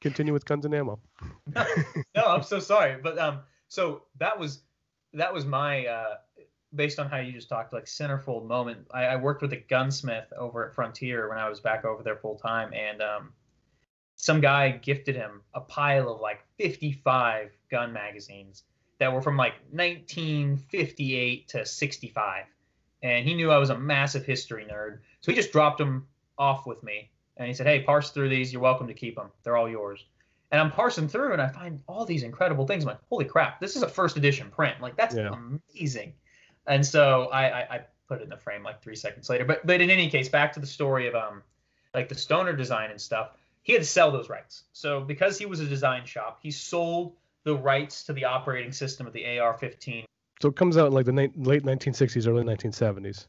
Continue 0.00 0.32
with 0.32 0.44
guns 0.44 0.64
and 0.64 0.74
ammo. 0.74 1.00
no, 1.54 1.66
no, 2.14 2.26
I'm 2.26 2.42
so 2.42 2.60
sorry, 2.60 2.96
but 3.02 3.18
um, 3.18 3.40
so 3.68 4.02
that 4.18 4.38
was 4.38 4.62
that 5.14 5.32
was 5.32 5.46
my 5.46 5.86
uh 5.86 6.16
based 6.74 6.98
on 6.98 7.08
how 7.08 7.18
you 7.18 7.32
just 7.32 7.48
talked, 7.48 7.72
like 7.72 7.84
centerfold 7.84 8.46
moment. 8.46 8.86
I, 8.92 9.04
I, 9.04 9.16
worked 9.16 9.42
with 9.42 9.52
a 9.52 9.56
gunsmith 9.56 10.32
over 10.36 10.66
at 10.66 10.74
Frontier 10.74 11.28
when 11.28 11.38
I 11.38 11.48
was 11.48 11.60
back 11.60 11.84
over 11.84 12.02
there 12.02 12.16
full 12.16 12.36
time, 12.36 12.72
and 12.74 13.00
um, 13.00 13.32
some 14.16 14.40
guy 14.40 14.70
gifted 14.70 15.14
him 15.14 15.42
a 15.54 15.60
pile 15.60 16.08
of 16.08 16.20
like 16.20 16.44
55 16.58 17.50
gun 17.70 17.92
magazines 17.92 18.64
that 18.98 19.12
were 19.12 19.22
from 19.22 19.36
like 19.36 19.54
1958 19.70 21.48
to 21.48 21.66
65. 21.66 22.44
And 23.02 23.26
he 23.26 23.34
knew 23.34 23.50
I 23.50 23.58
was 23.58 23.70
a 23.70 23.78
massive 23.78 24.24
history 24.24 24.66
nerd, 24.70 24.98
so 25.20 25.30
he 25.30 25.36
just 25.36 25.52
dropped 25.52 25.78
them 25.78 26.08
off 26.38 26.66
with 26.66 26.82
me, 26.82 27.10
and 27.36 27.46
he 27.46 27.54
said, 27.54 27.66
"Hey, 27.66 27.82
parse 27.82 28.10
through 28.10 28.30
these. 28.30 28.52
You're 28.52 28.62
welcome 28.62 28.88
to 28.88 28.94
keep 28.94 29.16
them. 29.16 29.30
They're 29.42 29.56
all 29.56 29.68
yours." 29.68 30.04
And 30.50 30.60
I'm 30.60 30.70
parsing 30.70 31.08
through, 31.08 31.32
and 31.32 31.42
I 31.42 31.48
find 31.48 31.82
all 31.86 32.04
these 32.04 32.22
incredible 32.22 32.66
things. 32.66 32.84
I'm 32.84 32.88
like, 32.88 33.00
"Holy 33.10 33.24
crap! 33.24 33.60
This 33.60 33.76
is 33.76 33.82
a 33.82 33.88
first 33.88 34.16
edition 34.16 34.50
print. 34.50 34.80
Like 34.80 34.96
that's 34.96 35.14
yeah. 35.14 35.30
amazing." 35.32 36.14
And 36.66 36.84
so 36.84 37.28
I, 37.32 37.60
I, 37.60 37.74
I 37.74 37.80
put 38.08 38.20
it 38.20 38.24
in 38.24 38.30
the 38.30 38.36
frame 38.36 38.62
like 38.62 38.82
three 38.82 38.96
seconds 38.96 39.28
later. 39.28 39.44
But 39.44 39.66
but 39.66 39.80
in 39.80 39.90
any 39.90 40.08
case, 40.08 40.28
back 40.28 40.52
to 40.54 40.60
the 40.60 40.66
story 40.66 41.08
of 41.08 41.14
um 41.14 41.42
like 41.94 42.08
the 42.08 42.14
stoner 42.14 42.52
design 42.52 42.90
and 42.90 43.00
stuff. 43.00 43.30
He 43.62 43.72
had 43.72 43.82
to 43.82 43.88
sell 43.88 44.12
those 44.12 44.28
rights. 44.28 44.64
So 44.72 45.00
because 45.00 45.38
he 45.38 45.46
was 45.46 45.58
a 45.58 45.66
design 45.66 46.04
shop, 46.04 46.38
he 46.40 46.52
sold 46.52 47.16
the 47.42 47.56
rights 47.56 48.04
to 48.04 48.12
the 48.12 48.24
operating 48.24 48.70
system 48.70 49.06
of 49.06 49.12
the 49.12 49.38
AR-15. 49.38 50.04
So 50.40 50.48
it 50.48 50.56
comes 50.56 50.76
out 50.76 50.88
in 50.88 50.92
like 50.92 51.06
the 51.06 51.12
ni- 51.12 51.32
late 51.36 51.64
1960s, 51.64 52.28
early 52.28 52.44
1970s. 52.44 53.26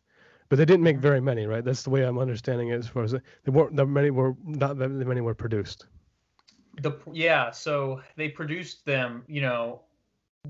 But 0.49 0.57
they 0.57 0.65
didn't 0.65 0.83
make 0.83 0.97
very 0.97 1.21
many, 1.21 1.45
right? 1.45 1.63
That's 1.63 1.83
the 1.83 1.89
way 1.89 2.03
I'm 2.03 2.19
understanding 2.19 2.69
it. 2.69 2.77
As 2.77 2.87
far 2.87 3.03
as 3.03 3.11
they 3.11 3.19
weren't, 3.47 3.75
that 3.75 3.85
many 3.87 4.11
were 4.11 4.35
not 4.45 4.77
that 4.77 4.89
many 4.89 5.21
were 5.21 5.35
produced. 5.35 5.87
The 6.81 6.93
yeah, 7.11 7.51
so 7.51 8.01
they 8.15 8.29
produced 8.29 8.85
them, 8.85 9.23
you 9.27 9.41
know, 9.41 9.81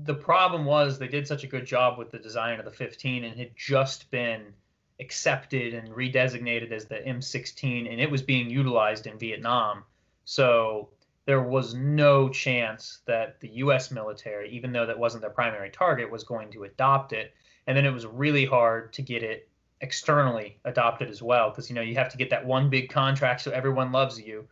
the 0.04 0.14
problem 0.14 0.64
was 0.64 0.98
they 0.98 1.08
did 1.08 1.26
such 1.26 1.44
a 1.44 1.46
good 1.46 1.66
job 1.66 1.98
with 1.98 2.10
the 2.10 2.18
design 2.18 2.58
of 2.58 2.64
the 2.64 2.70
15 2.70 3.24
and 3.24 3.38
had 3.38 3.50
just 3.56 4.10
been 4.10 4.52
accepted 5.00 5.74
and 5.74 5.88
redesignated 5.90 6.72
as 6.72 6.86
the 6.86 6.96
M16 6.96 7.90
and 7.90 8.00
it 8.00 8.10
was 8.10 8.22
being 8.22 8.50
utilized 8.50 9.06
in 9.06 9.18
Vietnam. 9.18 9.84
So 10.24 10.88
there 11.24 11.42
was 11.42 11.74
no 11.74 12.28
chance 12.28 13.00
that 13.06 13.40
the 13.40 13.48
US 13.48 13.90
military, 13.90 14.50
even 14.50 14.72
though 14.72 14.86
that 14.86 14.98
wasn't 14.98 15.22
their 15.22 15.30
primary 15.30 15.70
target, 15.70 16.10
was 16.10 16.24
going 16.24 16.50
to 16.52 16.64
adopt 16.64 17.12
it. 17.12 17.34
And 17.66 17.76
then 17.76 17.84
it 17.84 17.92
was 17.92 18.06
really 18.06 18.46
hard 18.46 18.92
to 18.94 19.02
get 19.02 19.22
it 19.22 19.48
externally 19.80 20.58
adopted 20.64 21.08
as 21.08 21.22
well 21.22 21.50
because 21.50 21.68
you 21.68 21.74
know 21.74 21.82
you 21.82 21.94
have 21.94 22.08
to 22.08 22.16
get 22.16 22.30
that 22.30 22.44
one 22.44 22.68
big 22.68 22.90
contract 22.90 23.40
so 23.40 23.52
everyone 23.52 23.92
loves 23.92 24.20
you 24.20 24.44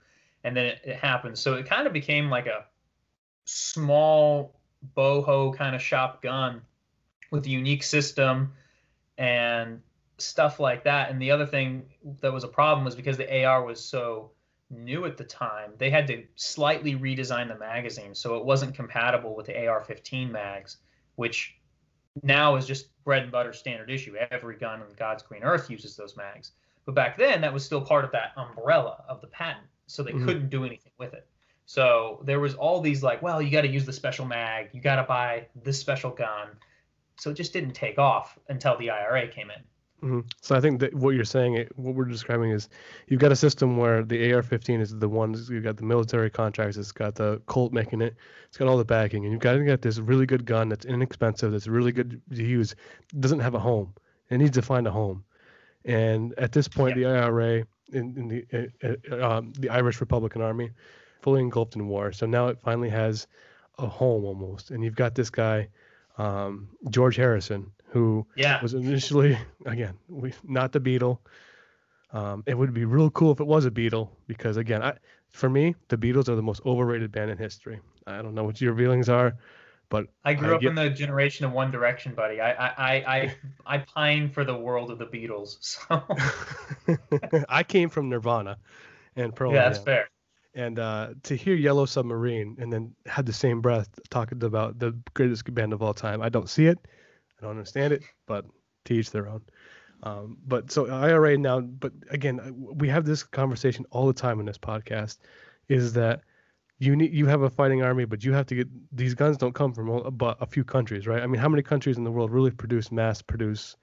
and 0.44 0.56
then 0.56 0.66
it, 0.66 0.78
it 0.84 0.96
happens 0.96 1.40
so 1.40 1.54
it 1.54 1.66
kind 1.66 1.84
of 1.84 1.92
became 1.92 2.30
like 2.30 2.46
a 2.46 2.64
small 3.44 4.54
boho 4.96 5.54
kind 5.56 5.74
of 5.74 5.82
shotgun 5.82 6.62
with 7.30 7.46
a 7.46 7.50
unique 7.50 7.82
system 7.82 8.52
and 9.18 9.80
stuff 10.18 10.60
like 10.60 10.84
that. 10.84 11.10
And 11.10 11.20
the 11.20 11.30
other 11.30 11.46
thing 11.46 11.84
that 12.20 12.32
was 12.32 12.44
a 12.44 12.48
problem 12.48 12.84
was 12.84 12.94
because 12.94 13.16
the 13.16 13.44
AR 13.44 13.64
was 13.64 13.82
so 13.82 14.30
new 14.70 15.04
at 15.04 15.16
the 15.16 15.24
time, 15.24 15.72
they 15.78 15.90
had 15.90 16.06
to 16.08 16.24
slightly 16.36 16.94
redesign 16.94 17.48
the 17.48 17.58
magazine 17.58 18.14
so 18.14 18.36
it 18.36 18.44
wasn't 18.44 18.74
compatible 18.74 19.34
with 19.34 19.46
the 19.46 19.66
AR-15 19.66 20.30
mags, 20.30 20.78
which 21.16 21.56
now 22.22 22.56
is 22.56 22.66
just 22.66 22.88
bread 23.04 23.22
and 23.22 23.32
butter 23.32 23.52
standard 23.52 23.90
issue. 23.90 24.16
Every 24.30 24.56
gun 24.56 24.80
on 24.80 24.88
God's 24.96 25.22
green 25.22 25.42
earth 25.42 25.70
uses 25.70 25.96
those 25.96 26.16
mags. 26.16 26.52
But 26.84 26.94
back 26.94 27.18
then, 27.18 27.40
that 27.40 27.52
was 27.52 27.64
still 27.64 27.80
part 27.80 28.04
of 28.04 28.12
that 28.12 28.32
umbrella 28.36 29.04
of 29.08 29.20
the 29.20 29.26
patent, 29.26 29.66
so 29.86 30.02
they 30.02 30.12
mm-hmm. 30.12 30.24
couldn't 30.24 30.50
do 30.50 30.64
anything 30.64 30.92
with 30.98 31.14
it. 31.14 31.26
So 31.66 32.20
there 32.24 32.40
was 32.40 32.54
all 32.54 32.80
these 32.80 33.02
like, 33.02 33.20
well, 33.22 33.42
you 33.42 33.50
got 33.50 33.62
to 33.62 33.68
use 33.68 33.84
the 33.84 33.92
special 33.92 34.24
mag, 34.24 34.70
you 34.72 34.80
got 34.80 34.96
to 34.96 35.02
buy 35.02 35.46
this 35.62 35.78
special 35.78 36.10
gun. 36.10 36.48
So 37.18 37.30
it 37.30 37.34
just 37.34 37.52
didn't 37.52 37.72
take 37.72 37.98
off 37.98 38.38
until 38.48 38.76
the 38.78 38.90
IRA 38.90 39.26
came 39.28 39.50
in. 39.50 39.62
Mm-hmm. 40.02 40.20
So 40.42 40.54
I 40.54 40.60
think 40.60 40.78
that 40.80 40.94
what 40.94 41.14
you're 41.14 41.24
saying, 41.24 41.66
what 41.74 41.94
we're 41.94 42.04
describing 42.04 42.50
is, 42.50 42.68
you've 43.08 43.20
got 43.20 43.32
a 43.32 43.36
system 43.36 43.78
where 43.78 44.04
the 44.04 44.32
AR-15 44.32 44.80
is 44.80 44.96
the 44.96 45.08
one. 45.08 45.34
You've 45.48 45.64
got 45.64 45.76
the 45.78 45.84
military 45.84 46.30
contracts. 46.30 46.76
It's 46.76 46.92
got 46.92 47.14
the 47.14 47.40
Colt 47.46 47.72
making 47.72 48.02
it. 48.02 48.14
It's 48.46 48.58
got 48.58 48.68
all 48.68 48.76
the 48.76 48.84
backing, 48.84 49.24
and 49.24 49.32
you've 49.32 49.40
got 49.40 49.54
to 49.54 49.64
get 49.64 49.82
this 49.82 49.98
really 49.98 50.26
good 50.26 50.44
gun 50.44 50.68
that's 50.68 50.84
inexpensive, 50.84 51.50
that's 51.50 51.66
really 51.66 51.92
good 51.92 52.20
to 52.30 52.44
use. 52.44 52.76
Doesn't 53.18 53.40
have 53.40 53.54
a 53.54 53.58
home. 53.58 53.94
It 54.30 54.38
needs 54.38 54.52
to 54.52 54.62
find 54.62 54.86
a 54.86 54.90
home. 54.90 55.24
And 55.84 56.34
at 56.38 56.52
this 56.52 56.68
point, 56.68 56.96
the 56.96 57.06
IRA 57.06 57.64
in, 57.92 58.16
in 58.16 58.28
the 58.28 58.70
uh, 58.82 59.14
uh, 59.14 59.28
um, 59.38 59.52
the 59.58 59.70
Irish 59.70 60.00
Republican 60.00 60.42
Army 60.42 60.70
fully 61.26 61.40
engulfed 61.42 61.74
in 61.74 61.88
war. 61.88 62.12
So 62.12 62.24
now 62.24 62.46
it 62.46 62.60
finally 62.60 62.88
has 62.88 63.26
a 63.78 63.86
home 63.88 64.24
almost. 64.24 64.70
And 64.70 64.84
you've 64.84 64.94
got 64.94 65.16
this 65.16 65.28
guy, 65.28 65.66
um, 66.18 66.68
George 66.88 67.16
Harrison, 67.16 67.72
who 67.88 68.24
yeah. 68.36 68.62
was 68.62 68.74
initially 68.74 69.36
again 69.64 69.94
we, 70.08 70.32
not 70.44 70.70
the 70.70 70.78
Beatle, 70.78 71.18
Um, 72.12 72.44
it 72.46 72.56
would 72.56 72.72
be 72.72 72.84
real 72.84 73.10
cool 73.10 73.32
if 73.32 73.40
it 73.40 73.46
was 73.46 73.66
a 73.66 73.72
Beatle 73.72 74.10
because 74.28 74.56
again, 74.56 74.82
I, 74.84 74.92
for 75.30 75.50
me, 75.50 75.74
the 75.88 75.96
Beatles 75.96 76.28
are 76.28 76.36
the 76.36 76.42
most 76.42 76.62
overrated 76.64 77.10
band 77.10 77.32
in 77.32 77.38
history. 77.38 77.80
I 78.06 78.22
don't 78.22 78.34
know 78.36 78.44
what 78.44 78.60
your 78.60 78.76
feelings 78.76 79.08
are, 79.08 79.34
but 79.88 80.06
I 80.24 80.34
grew 80.34 80.52
I 80.52 80.54
up 80.54 80.60
get- 80.60 80.68
in 80.68 80.74
the 80.76 80.90
generation 80.90 81.44
of 81.44 81.50
One 81.52 81.72
Direction, 81.72 82.14
buddy. 82.14 82.40
I 82.40 82.52
I 82.52 82.68
I 82.78 82.94
I, 83.16 83.34
I 83.74 83.78
pine 83.78 84.30
for 84.30 84.44
the 84.44 84.56
world 84.56 84.92
of 84.92 84.98
the 84.98 85.06
Beatles. 85.06 85.56
So 85.60 86.02
I 87.48 87.64
came 87.64 87.88
from 87.90 88.08
Nirvana 88.10 88.58
and 89.16 89.34
Pearl 89.34 89.52
yeah, 89.52 89.68
that's 89.68 89.82
fair. 89.82 90.08
And 90.56 90.78
uh, 90.78 91.10
to 91.24 91.36
hear 91.36 91.54
Yellow 91.54 91.84
Submarine 91.84 92.56
and 92.58 92.72
then 92.72 92.94
had 93.04 93.26
the 93.26 93.32
same 93.32 93.60
breath 93.60 93.90
talking 94.08 94.42
about 94.42 94.78
the 94.78 94.98
greatest 95.12 95.52
band 95.54 95.74
of 95.74 95.82
all 95.82 95.92
time, 95.92 96.22
I 96.22 96.30
don't 96.30 96.48
see 96.48 96.66
it, 96.66 96.78
I 97.38 97.42
don't 97.42 97.50
understand 97.50 97.92
it, 97.92 98.02
but 98.26 98.46
to 98.86 98.94
each 98.94 99.10
their 99.10 99.28
own. 99.28 99.42
Um, 100.02 100.38
but 100.46 100.72
so 100.72 100.86
IRA 100.86 101.36
now, 101.36 101.60
but 101.60 101.92
again, 102.10 102.40
we 102.56 102.88
have 102.88 103.04
this 103.04 103.22
conversation 103.22 103.84
all 103.90 104.06
the 104.06 104.14
time 104.14 104.40
in 104.40 104.46
this 104.46 104.56
podcast, 104.56 105.18
is 105.68 105.92
that 105.92 106.22
you 106.78 106.96
need 106.96 107.12
you 107.12 107.26
have 107.26 107.42
a 107.42 107.50
fighting 107.50 107.82
army, 107.82 108.06
but 108.06 108.24
you 108.24 108.32
have 108.32 108.46
to 108.46 108.54
get 108.54 108.68
these 108.96 109.14
guns 109.14 109.36
don't 109.36 109.54
come 109.54 109.74
from 109.74 109.90
all, 109.90 110.10
but 110.10 110.38
a 110.40 110.46
few 110.46 110.64
countries, 110.64 111.06
right? 111.06 111.22
I 111.22 111.26
mean, 111.26 111.40
how 111.40 111.48
many 111.50 111.62
countries 111.62 111.98
in 111.98 112.04
the 112.04 112.10
world 112.10 112.30
really 112.30 112.50
produce 112.50 112.90
mass 112.90 113.20
produce 113.20 113.76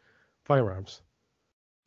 firearms? 0.44 1.04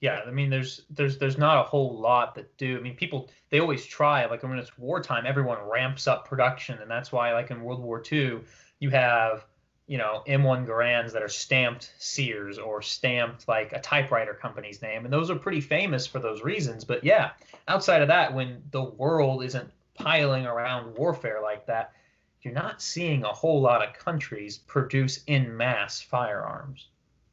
Yeah, 0.01 0.21
I 0.27 0.31
mean, 0.31 0.51
there's 0.51 0.83
there's 0.91 1.17
there's 1.19 1.39
not 1.39 1.59
a 1.59 1.63
whole 1.63 1.99
lot 1.99 2.35
that 2.35 2.57
do. 2.59 2.77
I 2.77 2.81
mean, 2.81 2.97
people 2.97 3.31
they 3.51 3.61
always 3.61 3.85
try. 3.87 4.27
Like 4.27 4.43
when 4.43 4.59
it's 4.59 4.77
wartime, 4.77 5.25
everyone 5.27 5.59
ramps 5.63 6.07
up 6.07 6.29
production, 6.29 6.79
and 6.81 6.91
that's 6.91 7.11
why, 7.13 7.33
like 7.33 7.51
in 7.51 7.63
World 7.63 7.81
War 7.81 8.03
II, 8.13 8.41
you 8.79 8.91
have 8.91 9.47
you 9.87 9.97
know 9.97 10.23
M1 10.27 10.67
Garands 10.67 11.15
that 11.15 11.23
are 11.23 11.29
stamped 11.29 11.95
Sears 11.99 12.59
or 12.59 12.83
stamped 12.83 13.49
like 13.49 13.73
a 13.73 13.81
typewriter 13.81 14.35
company's 14.35 14.83
name, 14.83 15.05
and 15.05 15.13
those 15.13 15.31
are 15.31 15.37
pretty 15.37 15.63
famous 15.63 16.07
for 16.07 16.19
those 16.19 16.43
reasons. 16.43 16.85
But 16.85 17.03
yeah, 17.03 17.31
outside 17.67 18.03
of 18.03 18.09
that, 18.09 18.35
when 18.35 18.63
the 18.73 18.85
world 18.85 19.45
isn't 19.45 19.71
piling 19.95 20.45
around 20.45 20.95
warfare 20.99 21.41
like 21.43 21.65
that, 21.67 21.93
you're 22.43 22.53
not 22.53 22.83
seeing 22.83 23.25
a 23.25 23.33
whole 23.33 23.63
lot 23.63 23.83
of 23.83 23.95
countries 23.95 24.59
produce 24.59 25.25
in 25.27 25.57
mass 25.57 26.03
firearms 26.03 26.89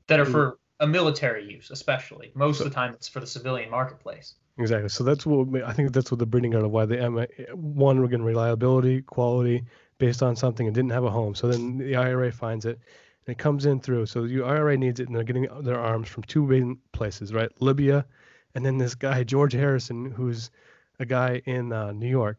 that 0.08 0.20
are 0.22 0.26
Mm. 0.26 0.32
for 0.32 0.60
a 0.84 0.88
military 0.88 1.50
use, 1.50 1.72
especially. 1.72 2.32
Most 2.36 2.58
So- 2.58 2.66
of 2.66 2.70
the 2.70 2.76
time, 2.76 2.94
it's 2.94 3.08
for 3.08 3.22
the 3.22 3.28
civilian 3.28 3.72
marketplace. 3.72 4.36
Exactly. 4.58 4.90
So 4.90 5.04
that's 5.04 5.26
what 5.26 5.64
I 5.64 5.74
think 5.74 5.94
that's 5.94 6.12
what 6.12 6.20
the 6.20 6.28
breeding 6.28 6.54
out 6.54 6.64
of 6.64 6.70
why 6.70 6.86
the 6.86 7.02
M 7.02 7.26
one 7.56 8.04
again 8.04 8.22
reliability, 8.22 9.02
quality 9.02 9.64
based 9.98 10.22
on 10.22 10.36
something 10.36 10.68
and 10.68 10.76
didn't 10.76 10.92
have 10.92 11.06
a 11.06 11.10
home. 11.10 11.34
So 11.34 11.48
then 11.48 11.78
the 11.78 11.96
IRA 11.96 12.32
finds 12.32 12.66
it 12.66 12.80
and 13.26 13.34
it 13.34 13.40
comes 13.40 13.66
in 13.66 13.80
through. 13.80 14.06
So 14.06 14.28
the 14.28 14.44
IRA 14.44 14.78
needs 14.78 15.00
it 15.00 15.08
and 15.08 15.16
they're 15.16 15.24
getting 15.24 15.48
their 15.62 15.80
arms 15.80 16.08
from 16.08 16.24
two 16.24 16.46
main 16.46 16.78
places, 16.92 17.34
right? 17.34 17.50
Libya, 17.62 18.06
and 18.54 18.64
then 18.64 18.78
this 18.78 18.94
guy 18.94 19.24
George 19.24 19.54
Harrison, 19.54 20.12
who's 20.12 20.52
a 21.00 21.06
guy 21.06 21.42
in 21.46 21.74
uh, 21.74 21.92
New 21.94 22.10
York, 22.10 22.38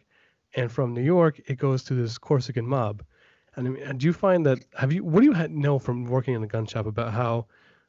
and 0.55 0.71
from 0.71 0.95
New 0.95 1.03
York 1.03 1.41
it 1.47 1.59
goes 1.59 1.83
to 1.85 1.95
this 1.95 2.19
Corsican 2.19 2.67
mob. 2.67 3.03
And, 3.57 3.77
and 3.79 3.99
do 3.99 4.07
you 4.07 4.13
find 4.13 4.47
that 4.47 4.65
have 4.75 4.93
you 4.93 5.03
what 5.03 5.21
do 5.23 5.27
you 5.27 5.49
know 5.49 5.81
from 5.81 6.05
working 6.05 6.35
in 6.35 6.45
a 6.45 6.47
gun 6.47 6.67
shop 6.67 6.87
about 6.87 7.13
how 7.13 7.47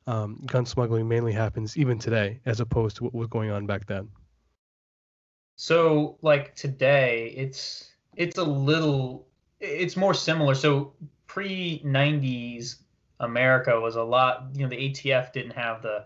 um, 0.07 0.41
gun 0.45 0.65
smuggling 0.65 1.07
mainly 1.07 1.33
happens 1.33 1.77
even 1.77 1.97
today 1.97 2.39
as 2.45 2.59
opposed 2.59 2.97
to 2.97 3.03
what 3.03 3.13
was 3.13 3.27
going 3.27 3.51
on 3.51 3.65
back 3.65 3.85
then? 3.87 4.09
So, 5.55 6.17
like 6.21 6.55
today, 6.55 7.33
it's 7.35 7.91
it's 8.15 8.37
a 8.37 8.43
little, 8.43 9.27
it's 9.59 9.95
more 9.95 10.13
similar. 10.13 10.53
So, 10.53 10.93
pre 11.27 11.81
'90s 11.85 12.77
America 13.19 13.79
was 13.79 13.95
a 13.95 14.03
lot. 14.03 14.47
You 14.53 14.63
know, 14.63 14.69
the 14.69 14.89
ATF 14.89 15.31
didn't 15.31 15.53
have 15.53 15.81
the 15.81 16.05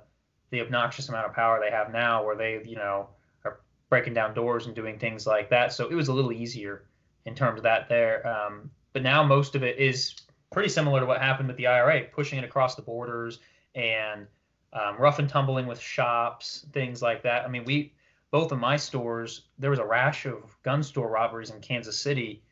the 0.51 0.61
obnoxious 0.61 1.09
amount 1.09 1.25
of 1.25 1.33
power 1.33 1.59
they 1.59 1.71
have 1.71 1.91
now, 1.91 2.23
where 2.23 2.35
they, 2.35 2.61
you 2.65 2.75
know, 2.75 3.09
are 3.45 3.59
breaking 3.89 4.13
down 4.13 4.33
doors 4.33 4.65
and 4.65 4.75
doing 4.75 4.97
things 4.97 5.27
like 5.27 5.49
that. 5.49 5.73
So 5.73 5.87
it 5.87 5.95
was 5.95 6.07
a 6.07 6.13
little 6.13 6.31
easier 6.31 6.85
in 7.25 7.35
terms 7.35 7.57
of 7.59 7.63
that 7.63 7.89
there. 7.89 8.25
Um, 8.27 8.71
but 8.93 9.03
now 9.03 9.23
most 9.23 9.55
of 9.55 9.63
it 9.63 9.77
is 9.77 10.15
pretty 10.51 10.69
similar 10.69 10.99
to 10.99 11.05
what 11.05 11.21
happened 11.21 11.47
with 11.47 11.57
the 11.57 11.67
IRA, 11.67 12.05
pushing 12.05 12.39
it 12.39 12.43
across 12.43 12.75
the 12.75 12.81
borders 12.81 13.39
and 13.79 14.27
um, 14.73 14.97
rough 14.97 15.19
and 15.19 15.27
tumbling 15.29 15.65
with 15.67 15.79
shops, 15.79 16.65
things 16.73 17.01
like 17.01 17.23
that. 17.23 17.45
I 17.45 17.47
mean, 17.47 17.63
we 17.65 17.93
both 18.31 18.51
of 18.51 18.59
my 18.59 18.75
stores, 18.77 19.45
there 19.57 19.71
was 19.71 19.79
a 19.79 19.85
rash 19.85 20.25
of 20.25 20.55
gun 20.63 20.83
store 20.83 21.09
robberies 21.09 21.49
in 21.49 21.59
Kansas 21.61 21.97
City 21.97 22.43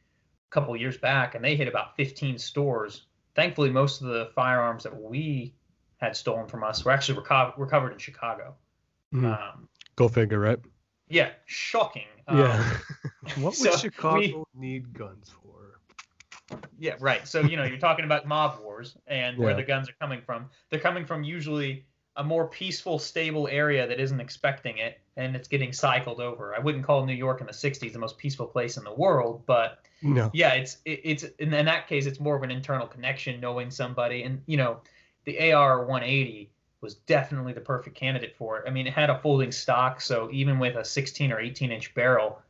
a 0.49 0.51
couple 0.51 0.73
of 0.73 0.79
years 0.81 0.97
back, 0.97 1.35
and 1.35 1.43
they 1.45 1.55
hit 1.55 1.67
about 1.67 1.95
15 1.97 2.37
stores. 2.39 3.03
Thankfully, 3.35 3.69
most 3.69 4.01
of 4.01 4.07
the 4.07 4.31
firearms 4.33 4.83
that 4.83 4.99
we 4.99 5.53
had 5.97 6.15
stolen 6.15 6.47
from 6.47 6.63
us 6.63 6.83
were 6.83 6.91
actually 6.91 7.19
reco- 7.21 7.53
recovered 7.57 7.91
in 7.93 7.99
Chicago. 7.99 8.55
Mhm. 9.13 9.25
Um, 9.25 9.69
Go 9.95 10.07
figure, 10.07 10.39
right? 10.39 10.59
yeah, 11.09 11.31
shocking. 11.45 12.07
Um, 12.27 12.39
Yeah. 12.39 12.77
what 13.37 13.53
so 13.53 13.69
would 13.69 13.79
Chicago 13.79 14.47
we- 14.55 14.59
need 14.59 14.93
guns 14.93 15.29
for? 15.29 15.76
Yeah, 16.79 16.95
right. 16.99 17.27
So, 17.27 17.41
you 17.41 17.57
know, 17.57 17.63
you're 17.63 17.77
talking 17.77 18.05
about 18.05 18.27
mob 18.27 18.59
wars 18.61 18.95
and 19.07 19.37
where 19.37 19.53
the 19.53 19.63
guns 19.63 19.89
are 19.89 19.95
coming 19.99 20.21
from. 20.21 20.49
They're 20.69 20.79
coming 20.79 21.05
from 21.05 21.23
usually 21.23 21.85
a 22.15 22.23
more 22.23 22.47
peaceful, 22.47 22.97
stable 22.99 23.47
area 23.47 23.87
that 23.87 23.99
isn't 23.99 24.19
expecting 24.19 24.79
it, 24.79 24.99
and 25.17 25.35
it's 25.35 25.47
getting 25.47 25.71
cycled 25.71 26.19
over. 26.19 26.55
I 26.55 26.59
wouldn't 26.59 26.83
call 26.83 27.05
New 27.05 27.13
York 27.13 27.41
in 27.41 27.47
the 27.47 27.53
60s 27.53 27.93
the 27.93 27.99
most 27.99 28.17
peaceful 28.17 28.47
place 28.47 28.77
in 28.77 28.83
the 28.83 28.93
world, 28.93 29.43
but 29.45 29.79
No. 30.01 30.31
yeah, 30.33 30.53
it's 30.53 30.77
it, 30.85 31.01
it's 31.03 31.23
in, 31.23 31.53
in 31.53 31.65
that 31.65 31.87
case, 31.87 32.05
it's 32.05 32.19
more 32.19 32.35
of 32.35 32.43
an 32.43 32.51
internal 32.51 32.87
connection, 32.87 33.39
knowing 33.39 33.69
somebody, 33.69 34.23
and 34.23 34.41
you 34.47 34.57
know, 34.57 34.79
the 35.25 35.51
AR 35.51 35.85
180 35.85 36.49
was 36.81 36.95
definitely 36.95 37.53
the 37.53 37.61
perfect 37.61 37.95
candidate 37.95 38.35
for 38.35 38.59
it. 38.59 38.63
I 38.67 38.71
mean, 38.71 38.87
it 38.87 38.93
had 38.93 39.09
a 39.09 39.19
folding 39.19 39.51
stock, 39.51 40.01
so 40.01 40.29
even 40.31 40.57
with 40.57 40.75
a 40.75 40.85
16 40.85 41.31
or 41.31 41.39
18 41.39 41.71
inch 41.71 41.93
barrel, 41.93 42.41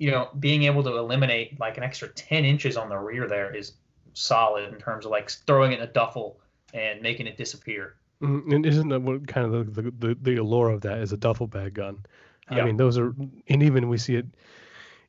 you 0.00 0.10
know, 0.10 0.30
being 0.38 0.62
able 0.62 0.82
to 0.82 0.96
eliminate 0.96 1.60
like 1.60 1.76
an 1.76 1.84
extra 1.84 2.08
10 2.08 2.46
inches 2.46 2.78
on 2.78 2.88
the 2.88 2.96
rear 2.96 3.28
there 3.28 3.54
is 3.54 3.74
solid 4.14 4.72
in 4.72 4.78
terms 4.78 5.04
of 5.04 5.10
like 5.10 5.28
throwing 5.30 5.72
it 5.72 5.78
in 5.78 5.82
a 5.82 5.92
duffel 5.92 6.40
and 6.72 7.02
making 7.02 7.26
it 7.26 7.36
disappear. 7.36 7.96
Mhm, 8.22 8.54
And 8.54 8.64
isn't 8.66 8.88
that 8.88 9.02
what 9.02 9.28
kind 9.28 9.54
of 9.54 9.74
the, 9.74 9.82
the, 9.82 10.16
the, 10.22 10.36
allure 10.36 10.70
of 10.70 10.80
that 10.82 10.98
is 10.98 11.12
a 11.12 11.18
duffel 11.18 11.46
bag 11.46 11.74
gun? 11.74 11.98
I 12.48 12.56
Yeah. 12.56 12.64
mean, 12.64 12.78
those 12.78 12.96
are, 12.98 13.14
and 13.48 13.62
even 13.62 13.90
we 13.90 13.98
see 13.98 14.16
it, 14.16 14.26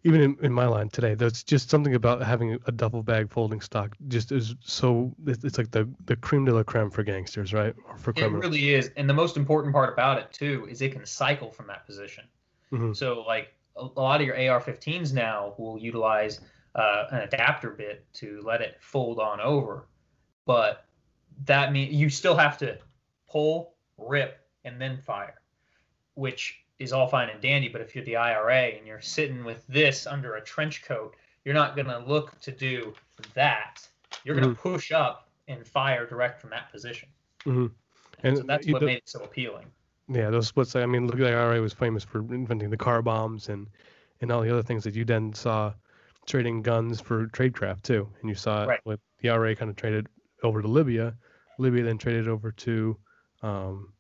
even 0.03 0.19
in, 0.21 0.37
in 0.41 0.51
my 0.51 0.65
line 0.65 0.89
today, 0.89 1.13
there's 1.15 1.41
just 1.43 1.69
something 1.69 1.95
about 1.95 2.21
having 2.21 2.57
a 2.65 2.71
duffel 2.71 3.01
bag 3.01 3.29
folding 3.31 3.61
stock 3.61 3.95
just 4.09 4.31
is 4.33 4.55
so, 4.61 5.13
it's 5.25 5.57
like 5.57 5.71
the, 5.71 5.87
the 6.05 6.17
creme 6.17 6.43
de 6.43 6.53
la 6.53 6.63
creme 6.63 6.89
for 6.89 7.03
gangsters, 7.03 7.53
right? 7.53 7.73
Or 7.89 7.97
for 7.97 8.13
It 8.17 8.25
really 8.25 8.73
is, 8.73 8.91
and 8.97 9.09
the 9.09 9.13
most 9.13 9.37
important 9.37 9.73
part 9.73 9.93
about 9.93 10.17
it 10.17 10.33
too 10.33 10.67
is 10.69 10.81
it 10.81 10.91
can 10.91 11.05
cycle 11.05 11.49
from 11.49 11.67
that 11.67 11.85
position. 11.85 12.25
Mhm. 12.71 12.95
So 12.95 13.21
like 13.21 13.53
a, 13.76 13.84
lot 13.99 14.22
of 14.22 14.28
your 14.28 14.36
AR-15s 14.36 15.13
now 15.13 15.53
will 15.57 15.78
utilize 15.78 16.41
uh, 16.76 17.05
an 17.11 17.22
adapter 17.22 17.72
bit 17.72 18.05
to 18.13 18.41
let 18.45 18.61
it 18.61 18.78
fold 18.80 19.19
on 19.19 19.39
over, 19.41 19.88
but 20.45 20.86
that 21.45 21.72
means 21.72 21.93
you 21.93 22.09
still 22.09 22.36
have 22.36 22.57
to 22.59 22.78
pull, 23.30 23.76
rip, 23.97 24.39
and 24.63 24.80
then 24.80 24.97
fire, 24.97 25.41
which 26.15 26.59
is 26.80 26.93
all 26.93 27.07
fine 27.07 27.30
and 27.30 27.41
dandy. 27.41 27.69
But 27.69 27.82
if 27.82 27.95
you're 27.95 28.05
the 28.05 28.15
IRA 28.15 28.69
and 28.78 28.86
you're 28.86 29.01
sitting 29.01 29.43
with 29.43 29.65
this 29.67 30.07
under 30.07 30.36
a 30.36 30.41
trench 30.41 30.84
coat, 30.84 31.15
you're 31.45 31.55
not 31.55 31.76
going 31.76 31.88
to 31.88 31.99
look 31.99 32.39
to 32.41 32.51
do 32.51 32.93
that. 33.34 33.88
You're 34.24 34.36
going 34.36 34.55
to 34.55 34.61
push 34.61 34.91
up 34.91 35.30
and 35.47 35.65
fire 35.65 36.05
direct 36.05 36.39
from 36.39 36.51
that 36.51 36.72
position. 36.72 37.09
Mhm. 37.45 37.72
And 38.24 38.38
And 38.38 38.38
so 38.38 38.43
that's 38.43 38.67
what 38.67 38.84
made 38.84 38.97
it 38.97 39.09
so 39.09 39.24
appealing. 39.24 39.65
Yeah, 40.12 40.30
those 40.30 40.47
splits. 40.47 40.76
I 40.76 40.86
mean, 40.86 41.05
look, 41.07 41.16
at 41.16 41.22
the 41.22 41.34
IRA 41.34 41.62
was 41.62 41.74
famous 41.74 42.03
for 42.03 42.20
inventing 42.20 42.70
the 42.70 42.78
car 42.78 43.01
bombs 43.01 43.49
and 43.49 43.68
and 44.20 44.32
all 44.32 44.41
the 44.41 44.51
other 44.51 44.62
things 44.64 44.84
that 44.84 44.93
you 44.93 45.05
then 45.05 45.34
saw 45.34 45.74
trading 46.28 46.62
guns 46.62 46.99
for 47.01 47.28
tradecraft 47.28 47.84
too. 47.84 48.07
And 48.20 48.30
you 48.30 48.36
saw 48.36 48.64
it 48.64 48.68
Right. 48.68 48.80
with 48.86 48.99
the 49.20 49.30
IRA 49.30 49.55
kind 49.55 49.72
of 49.72 49.78
traded 49.78 50.07
over 50.43 50.62
to 50.62 50.68
Libya. 50.68 51.16
Libya 51.57 51.84
then 51.84 51.97
traded 51.97 52.28
over 52.28 52.51
to 52.51 52.97
um, 53.41 53.93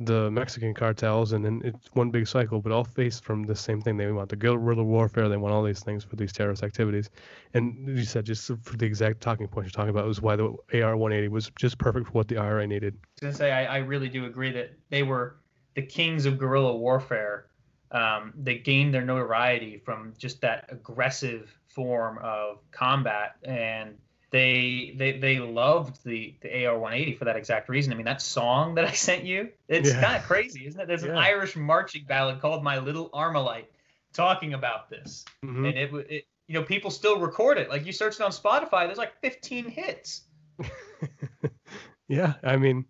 the 0.00 0.30
Mexican 0.30 0.74
cartels, 0.74 1.32
and 1.32 1.44
then 1.44 1.62
it's 1.64 1.88
one 1.94 2.10
big 2.10 2.26
cycle, 2.28 2.60
but 2.60 2.72
all 2.72 2.84
faced 2.84 3.24
from 3.24 3.44
the 3.44 3.56
same 3.56 3.80
thing. 3.80 3.96
They 3.96 4.10
want 4.12 4.28
the 4.28 4.36
guerrilla 4.36 4.84
warfare. 4.84 5.28
They 5.28 5.36
want 5.36 5.54
all 5.54 5.62
these 5.64 5.82
things 5.82 6.04
for 6.04 6.16
these 6.16 6.32
terrorist 6.32 6.62
activities. 6.62 7.10
And 7.54 7.88
you 7.88 8.04
said 8.04 8.26
just 8.26 8.50
for 8.62 8.76
the 8.76 8.86
exact 8.86 9.20
talking 9.20 9.48
point 9.48 9.66
you're 9.66 9.70
talking 9.72 9.90
about 9.90 10.06
was 10.06 10.20
why 10.20 10.36
the 10.36 10.44
AR-180 10.72 11.28
was 11.30 11.50
just 11.56 11.78
perfect 11.78 12.06
for 12.08 12.12
what 12.12 12.28
the 12.28 12.36
IRA 12.36 12.66
needed. 12.66 12.94
I 12.94 13.06
was 13.14 13.20
gonna 13.20 13.34
say 13.34 13.52
I, 13.52 13.76
I 13.76 13.78
really 13.78 14.08
do 14.08 14.26
agree 14.26 14.52
that 14.52 14.72
they 14.90 15.02
were 15.02 15.36
the 15.74 15.82
kings 15.82 16.26
of 16.26 16.38
guerrilla 16.38 16.74
warfare. 16.76 17.46
Um, 17.90 18.32
they 18.36 18.58
gained 18.58 18.92
their 18.92 19.04
notoriety 19.04 19.78
from 19.78 20.14
just 20.18 20.40
that 20.40 20.66
aggressive 20.68 21.56
form 21.68 22.18
of 22.22 22.58
combat, 22.72 23.36
and 23.44 23.96
they 24.30 24.94
they 24.96 25.18
they 25.18 25.38
loved 25.38 26.02
the 26.04 26.34
the 26.40 26.66
AR-180 26.66 27.18
for 27.18 27.26
that 27.26 27.36
exact 27.36 27.68
reason. 27.68 27.92
I 27.92 27.96
mean, 27.96 28.06
that 28.06 28.20
song 28.20 28.74
that 28.76 28.84
I 28.88 28.92
sent 28.92 29.24
you, 29.24 29.50
it's 29.68 29.90
Yeah. 29.90 30.00
kind 30.00 30.16
of 30.16 30.24
crazy, 30.24 30.66
isn't 30.66 30.80
it? 30.80 30.88
There's 30.88 31.04
an 31.04 31.12
Irish 31.12 31.54
marching 31.54 32.04
ballad 32.04 32.40
called 32.40 32.64
"My 32.64 32.78
Little 32.78 33.10
Armalite" 33.10 33.66
talking 34.12 34.54
about 34.54 34.90
this, 34.90 35.24
Mhm. 35.44 35.68
and 35.68 35.78
it, 35.78 35.94
it 36.10 36.26
you 36.48 36.54
know 36.54 36.64
people 36.64 36.90
still 36.90 37.20
record 37.20 37.58
it. 37.58 37.68
Like 37.68 37.86
you 37.86 37.92
searched 37.92 38.18
it 38.18 38.24
on 38.24 38.32
Spotify, 38.32 38.86
there's 38.86 38.98
like 38.98 39.20
15 39.20 39.66
hits. 39.70 40.22
yeah, 42.08 42.34
I 42.42 42.56
mean, 42.56 42.86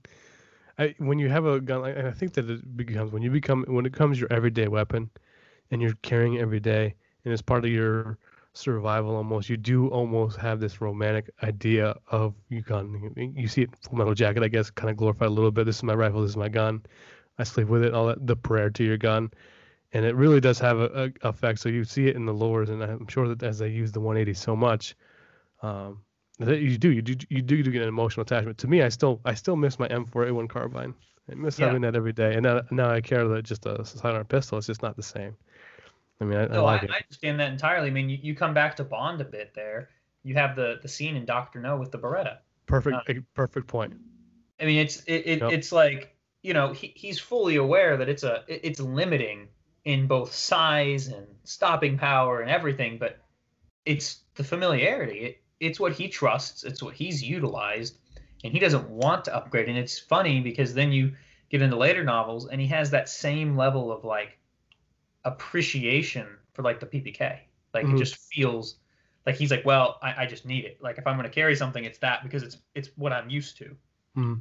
I, 0.79 0.95
when 0.99 1.19
you 1.19 1.29
have 1.29 1.47
a 1.47 1.61
gun, 1.61 1.85
and 1.85 2.09
I 2.09 2.11
think 2.11 2.35
that 2.35 2.51
it 2.51 2.77
becomes 2.77 3.13
when 3.13 3.23
you 3.23 3.31
become 3.31 3.65
when 3.69 3.87
it 3.87 3.93
becomes 3.93 4.19
your 4.19 4.33
everyday 4.33 4.69
weapon, 4.69 5.11
and 5.71 5.81
you're 5.81 5.95
carrying 6.03 6.35
it 6.35 6.41
every 6.41 6.61
day, 6.61 6.95
and 7.25 7.33
it's 7.33 7.43
part 7.43 7.65
of 7.65 7.71
your 7.71 8.19
survival 8.55 9.17
almost. 9.17 9.49
You 9.49 9.57
do 9.57 9.89
almost 9.89 10.37
have 10.39 10.61
this 10.61 10.81
romantic 10.81 11.31
idea 11.43 11.97
of 12.09 12.35
you 12.49 12.63
gun. 12.63 13.13
You 13.37 13.49
see 13.49 13.63
it 13.63 13.71
Full 13.83 13.99
Metal 13.99 14.15
Jacket, 14.15 14.43
I 14.43 14.49
guess, 14.49 14.71
kind 14.71 14.91
of 14.91 14.97
glorified 14.97 15.29
a 15.29 15.33
little 15.33 15.51
bit. 15.51 15.67
This 15.67 15.77
is 15.77 15.83
my 15.83 15.95
rifle. 15.95 16.23
This 16.23 16.31
is 16.31 16.37
my 16.37 16.49
gun. 16.49 16.83
I 17.39 17.45
sleep 17.45 17.69
with 17.69 17.85
it. 17.85 17.95
All 17.95 18.07
that 18.07 18.27
the 18.27 18.37
prayer 18.37 18.71
to 18.71 18.85
your 18.85 18.97
gun, 18.97 19.31
and 19.93 20.05
it 20.05 20.15
really 20.15 20.41
does 20.41 20.59
have 20.61 20.79
a, 20.79 21.13
a 21.23 21.29
effect. 21.29 21.61
So 21.61 21.69
you 21.69 21.85
see 21.85 22.07
it 22.09 22.17
in 22.17 22.27
the 22.27 22.33
lures, 22.33 22.71
and 22.71 22.83
I'm 22.83 23.09
sure 23.09 23.29
that 23.29 23.43
as 23.43 23.59
they 23.59 23.69
use 23.69 23.93
the 23.93 24.01
180 24.01 24.35
so 24.35 24.57
much, 24.57 24.97
um, 25.63 26.04
you 26.39 26.79
do 26.79 26.91
you 26.91 27.03
do 27.03 27.27
you 27.29 27.43
do, 27.43 27.63
get 27.63 27.83
an 27.83 27.89
emotional 27.89 28.23
attachment. 28.23 28.59
To 28.59 28.67
me, 28.67 28.83
I 28.83 28.89
still 28.89 29.21
I 29.25 29.35
still 29.35 29.57
miss 29.57 29.79
my 29.79 29.89
M4A1 29.89 30.49
carbine. 30.49 30.95
I 31.31 31.35
miss 31.35 31.59
yeah. 31.59 31.67
having 31.67 31.83
that 31.83 31.97
every 31.97 32.13
day, 32.13 32.35
and 32.35 32.43
now, 32.43 32.63
now 32.71 32.91
I 32.91 33.01
carry 33.01 33.27
that 33.29 33.43
just 33.45 33.65
a 33.67 33.85
sidearm 33.85 34.27
pistol. 34.27 34.59
It's 34.59 34.67
just 34.67 34.83
not 34.83 34.97
the 34.97 35.03
same. 35.03 35.37
I 36.21 36.25
mean, 36.25 36.39
I, 36.39 36.47
no, 36.47 36.67
I, 36.67 36.75
like 36.81 36.91
I, 36.91 36.95
I 36.95 36.97
understand 36.99 37.41
that 37.41 37.51
entirely. 37.51 37.89
I 37.89 37.91
mean, 37.91 38.11
you, 38.11 38.19
you 38.21 38.35
come 38.35 38.53
back 38.53 38.77
to 38.77 38.85
Bond 38.85 39.21
a 39.21 39.25
bit 39.25 39.53
there. 39.55 39.89
You 40.23 40.35
have 40.35 40.57
the 40.57 40.79
the 40.83 40.89
scene 40.89 41.17
in 41.17 41.25
Doctor 41.25 41.61
No 41.61 41.77
with 41.77 41.93
the 41.93 41.99
Beretta. 41.99 42.39
Perfect, 42.67 42.97
uh, 43.09 43.15
perfect 43.35 43.67
point. 43.67 43.95
I 44.61 44.65
mean, 44.65 44.79
it's 44.79 45.03
it, 45.05 45.27
it 45.27 45.41
yep. 45.41 45.53
it's 45.53 45.73
like 45.73 46.17
you 46.43 46.53
know 46.53 46.73
he, 46.73 46.93
he's 46.95 47.19
fully 47.19 47.57
aware 47.57 47.97
that 47.97 48.09
it's 48.09 48.23
a 48.23 48.45
it's 48.49 48.81
limiting 48.81 49.49
in 49.85 50.07
both 50.07 50.33
size 50.35 51.09
and 51.09 51.27
stopping 51.45 51.99
power 51.99 52.41
and 52.41 52.51
everything, 52.51 52.99
but 52.99 53.19
it's 53.85 54.21
the 54.35 54.45
familiarity. 54.45 55.19
It, 55.21 55.44
it's 55.67 55.81
what 55.81 55.93
he 55.93 56.09
trusts. 56.09 56.65
It's 56.65 56.83
what 56.83 56.95
he's 56.95 57.23
utilized, 57.23 57.99
and 58.43 58.53
he 58.53 58.59
doesn't 58.59 58.89
want 58.89 59.25
to 59.27 59.35
upgrade. 59.35 59.69
And 59.69 59.79
it's 59.79 59.99
funny 59.99 60.41
because 60.41 60.75
then 60.75 60.93
you 60.93 61.13
get 61.51 61.63
into 61.63 61.77
later 61.77 62.05
novels, 62.05 62.49
and 62.49 62.61
he 62.61 62.67
has 62.69 62.91
that 62.91 63.09
same 63.09 63.57
level 63.57 63.93
of 63.93 64.05
like 64.05 64.39
appreciation 65.25 66.27
for 66.53 66.63
like 66.63 66.81
the 66.81 66.87
PPK. 66.87 67.39
Like 67.73 67.87
mm-hmm. 67.87 67.97
it 67.97 67.99
just 67.99 68.17
feels 68.33 68.77
like 69.27 69.37
he's 69.37 69.51
like, 69.51 69.65
well, 69.65 69.99
I, 70.03 70.25
I 70.25 70.27
just 70.27 70.45
need 70.45 70.65
it. 70.65 70.79
Like 70.83 70.99
if 70.99 71.07
I'm 71.07 71.17
going 71.17 71.29
to 71.29 71.35
carry 71.35 71.57
something, 71.57 71.85
it's 71.85 71.99
that 71.99 72.23
because 72.23 72.43
it's 72.43 72.59
it's 72.75 72.91
what 72.97 73.13
I'm 73.13 73.31
used 73.31 73.57
to. 73.59 73.65
Mm-hmm. 74.17 74.35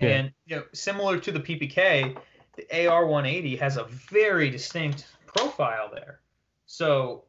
Yeah. 0.00 0.08
And 0.08 0.32
you 0.46 0.56
know, 0.56 0.64
similar 0.72 1.18
to 1.18 1.32
the 1.32 1.40
PPK, 1.40 2.16
the 2.56 2.66
AR180 2.72 3.58
has 3.60 3.76
a 3.76 3.84
very 3.84 4.50
distinct 4.50 5.06
profile 5.26 5.90
there. 5.92 6.20
So 6.66 7.24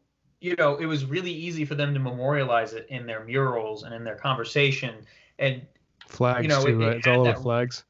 you 0.45 0.55
know, 0.57 0.75
it 0.75 0.85
was 0.85 1.05
really 1.05 1.31
easy 1.31 1.65
for 1.65 1.73
them 1.73 1.91
to 1.95 1.99
memorialize 1.99 2.73
it 2.73 2.85
in 2.89 3.07
their 3.07 3.23
murals 3.23 3.81
and 3.81 3.95
in 3.95 4.03
their 4.03 4.15
conversation 4.15 4.93
and 5.39 5.65
flags 6.07 6.43
you 6.43 6.49
know, 6.49 6.63
too, 6.63 6.79
it, 6.79 6.85
right? 6.85 6.93
It 6.93 6.97
it's 6.97 7.07
all 7.07 7.27
over 7.27 7.39
flags. 7.39 7.83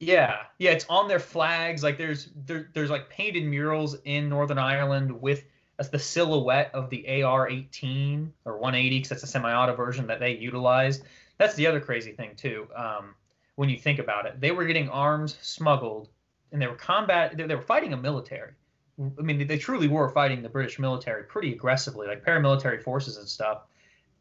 Yeah, 0.00 0.40
yeah, 0.58 0.72
it's 0.72 0.84
on 0.90 1.08
their 1.08 1.18
flags. 1.18 1.82
Like 1.82 1.96
there's 1.96 2.28
there, 2.44 2.68
there's 2.74 2.90
like 2.90 3.08
painted 3.08 3.46
murals 3.46 3.96
in 4.04 4.28
Northern 4.28 4.58
Ireland 4.58 5.18
with 5.18 5.44
the 5.90 5.98
silhouette 5.98 6.70
of 6.74 6.90
the 6.90 7.22
AR-18 7.22 8.28
or 8.44 8.58
180 8.58 8.96
because 8.96 9.08
that's 9.08 9.22
a 9.22 9.26
semi-auto 9.26 9.74
version 9.74 10.06
that 10.06 10.20
they 10.20 10.36
utilized. 10.36 11.04
That's 11.38 11.54
the 11.54 11.66
other 11.66 11.80
crazy 11.80 12.12
thing 12.12 12.36
too. 12.36 12.68
Um, 12.76 13.14
when 13.56 13.70
you 13.70 13.78
think 13.78 13.98
about 13.98 14.26
it, 14.26 14.42
they 14.42 14.50
were 14.50 14.66
getting 14.66 14.90
arms 14.90 15.38
smuggled, 15.40 16.10
and 16.52 16.60
they 16.60 16.66
were 16.66 16.74
combat. 16.74 17.34
They, 17.34 17.46
they 17.46 17.54
were 17.54 17.62
fighting 17.62 17.94
a 17.94 17.96
military. 17.96 18.52
I 18.98 19.22
mean, 19.22 19.46
they 19.46 19.58
truly 19.58 19.88
were 19.88 20.08
fighting 20.10 20.42
the 20.42 20.48
British 20.48 20.78
military 20.78 21.24
pretty 21.24 21.52
aggressively, 21.52 22.06
like 22.06 22.24
paramilitary 22.24 22.82
forces 22.82 23.16
and 23.16 23.28
stuff. 23.28 23.62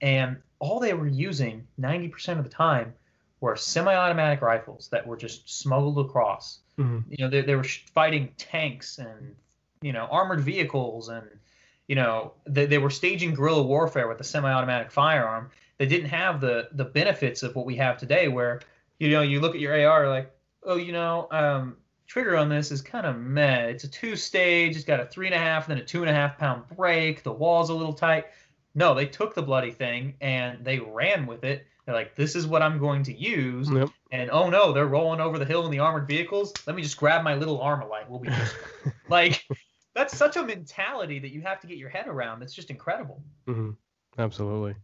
And 0.02 0.38
all 0.60 0.80
they 0.80 0.94
were 0.94 1.08
using 1.08 1.68
90% 1.80 2.40
of 2.40 2.44
the 2.44 2.50
time 2.50 2.94
were 3.40 3.56
semi-automatic 3.56 4.42
rifles 4.42 4.88
that 4.92 5.06
were 5.06 5.18
just 5.18 5.60
smuggled 5.60 6.00
across. 6.00 6.60
Mm-hmm. 6.80 7.12
You 7.12 7.18
know, 7.24 7.30
they, 7.30 7.42
they 7.42 7.56
were 7.56 7.64
fighting 7.64 8.34
tanks 8.38 8.98
and 8.98 9.36
you 9.84 9.92
know 9.92 10.08
armored 10.10 10.40
vehicles, 10.40 11.10
and 11.10 11.28
you 11.88 11.96
know 11.96 12.34
they, 12.48 12.66
they 12.66 12.78
were 12.80 12.90
staging 12.90 13.36
guerrilla 13.36 13.62
warfare 13.62 14.08
with 14.08 14.20
a 14.22 14.24
semi-automatic 14.24 14.92
firearm. 14.92 15.52
They 15.78 15.86
didn't 15.86 16.10
have 16.10 16.42
the 16.42 16.70
the 16.72 16.86
benefits 16.86 17.44
of 17.44 17.56
what 17.56 17.66
we 17.66 17.76
have 17.76 17.98
today, 17.98 18.30
where 18.30 18.62
you 18.98 19.12
know 19.12 19.22
you 19.22 19.42
look 19.42 19.54
at 19.54 19.62
your 19.62 19.88
AR 19.88 20.10
like, 20.10 20.34
oh, 20.64 20.78
you 20.78 20.94
know, 20.94 21.28
um, 21.30 21.76
trigger 22.14 22.38
on 22.38 22.50
this 22.50 22.72
is 22.72 22.82
kind 22.82 23.06
of 23.06 23.18
meh. 23.18 23.66
It's 23.66 23.84
a 23.84 23.90
two 23.90 24.16
stage. 24.16 24.76
It's 24.76 24.86
got 24.86 25.00
a 25.00 25.06
three 25.06 25.26
and 25.26 25.36
a 25.36 25.40
half, 25.40 25.68
then 25.68 25.78
a 25.78 25.84
two 25.84 26.02
and 26.02 26.10
a 26.10 26.14
half 26.14 26.38
pound 26.38 26.64
break. 26.76 27.24
The 27.24 27.32
wall's 27.32 27.70
a 27.70 27.74
little 27.74 27.94
tight. 27.94 28.26
No, 28.76 28.94
they 28.94 29.06
took 29.06 29.36
the 29.36 29.42
bloody 29.42 29.72
thing 29.72 30.16
and 30.22 30.64
they 30.64 30.80
ran 30.80 31.26
with 31.26 31.44
it 31.44 31.66
they're 31.86 31.96
like, 31.96 32.16
this 32.16 32.36
is 32.36 32.48
what 32.48 32.62
I'm 32.62 32.80
going 32.80 33.04
to 33.04 33.14
use. 33.14 33.70
Yep. 33.70 33.90
And 34.12 34.30
oh 34.32 34.50
no, 34.50 34.72
they're 34.72 34.88
rolling 34.88 35.20
over 35.20 35.38
the 35.38 35.46
hill 35.46 35.66
in 35.66 35.72
the 35.72 35.80
armored 35.80 36.08
vehicles. 36.08 36.54
Let 36.66 36.76
me 36.76 36.82
just 36.82 36.98
grab 36.98 37.24
my 37.24 37.36
little 37.36 37.60
Armalite. 37.60 38.08
We'll 38.08 38.20
be 38.20 38.30
just 38.30 38.56
like, 39.10 39.46
that's 39.94 40.16
such 40.16 40.38
a 40.38 40.44
mentality 40.44 41.20
that 41.20 41.32
you 41.32 41.42
have 41.42 41.60
to 41.62 41.68
get 41.68 41.78
your 41.78 41.90
head 41.90 42.08
around. 42.08 42.40
That's 42.40 42.54
just 42.54 42.70
incredible. 42.70 43.22
Mm-hmm. 43.48 43.72
Absolutely. 44.18 44.76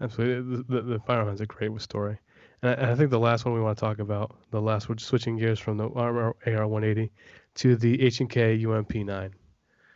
Absolutely. 0.00 0.56
The, 0.56 0.64
the, 0.68 0.82
the 0.82 0.98
firearm 1.00 1.28
has 1.28 1.40
a 1.40 1.46
great 1.46 1.80
story. 1.80 2.18
And 2.62 2.70
I, 2.70 2.92
I, 2.92 2.94
think 2.94 3.10
the 3.10 3.18
last 3.18 3.44
one 3.44 3.54
we 3.54 3.60
want 3.60 3.76
to 3.76 3.80
talk 3.80 3.98
about, 3.98 4.36
the 4.50 4.60
last, 4.60 4.88
we're 4.88 4.96
switching 4.98 5.36
gears 5.36 5.58
from 5.58 5.76
the 5.76 5.88
AR-180 5.88 7.10
to 7.56 7.76
the 7.76 8.02
H&K 8.02 8.58
UMP9. 8.58 9.32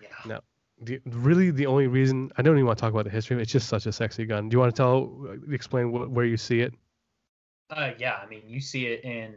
Yeah. 0.00 0.08
Now, 0.26 0.40
the, 0.82 1.00
really 1.06 1.50
the 1.50 1.66
only 1.66 1.86
reason 1.86 2.30
I 2.36 2.42
don't 2.42 2.56
even 2.56 2.66
want 2.66 2.78
to 2.78 2.82
talk 2.82 2.92
about 2.92 3.04
the 3.04 3.10
history. 3.10 3.40
It's 3.40 3.52
just 3.52 3.68
such 3.68 3.86
a 3.86 3.92
sexy 3.92 4.24
gun. 4.26 4.48
Do 4.48 4.54
you 4.54 4.58
want 4.58 4.74
to 4.74 4.80
tell, 4.80 5.36
explain 5.52 5.90
wh- 5.90 6.10
where 6.12 6.24
you 6.24 6.36
see 6.36 6.60
it? 6.60 6.74
Uh, 7.70 7.90
yeah, 7.98 8.18
I 8.22 8.26
mean, 8.26 8.42
you 8.46 8.60
see 8.60 8.86
it 8.86 9.04
in 9.04 9.36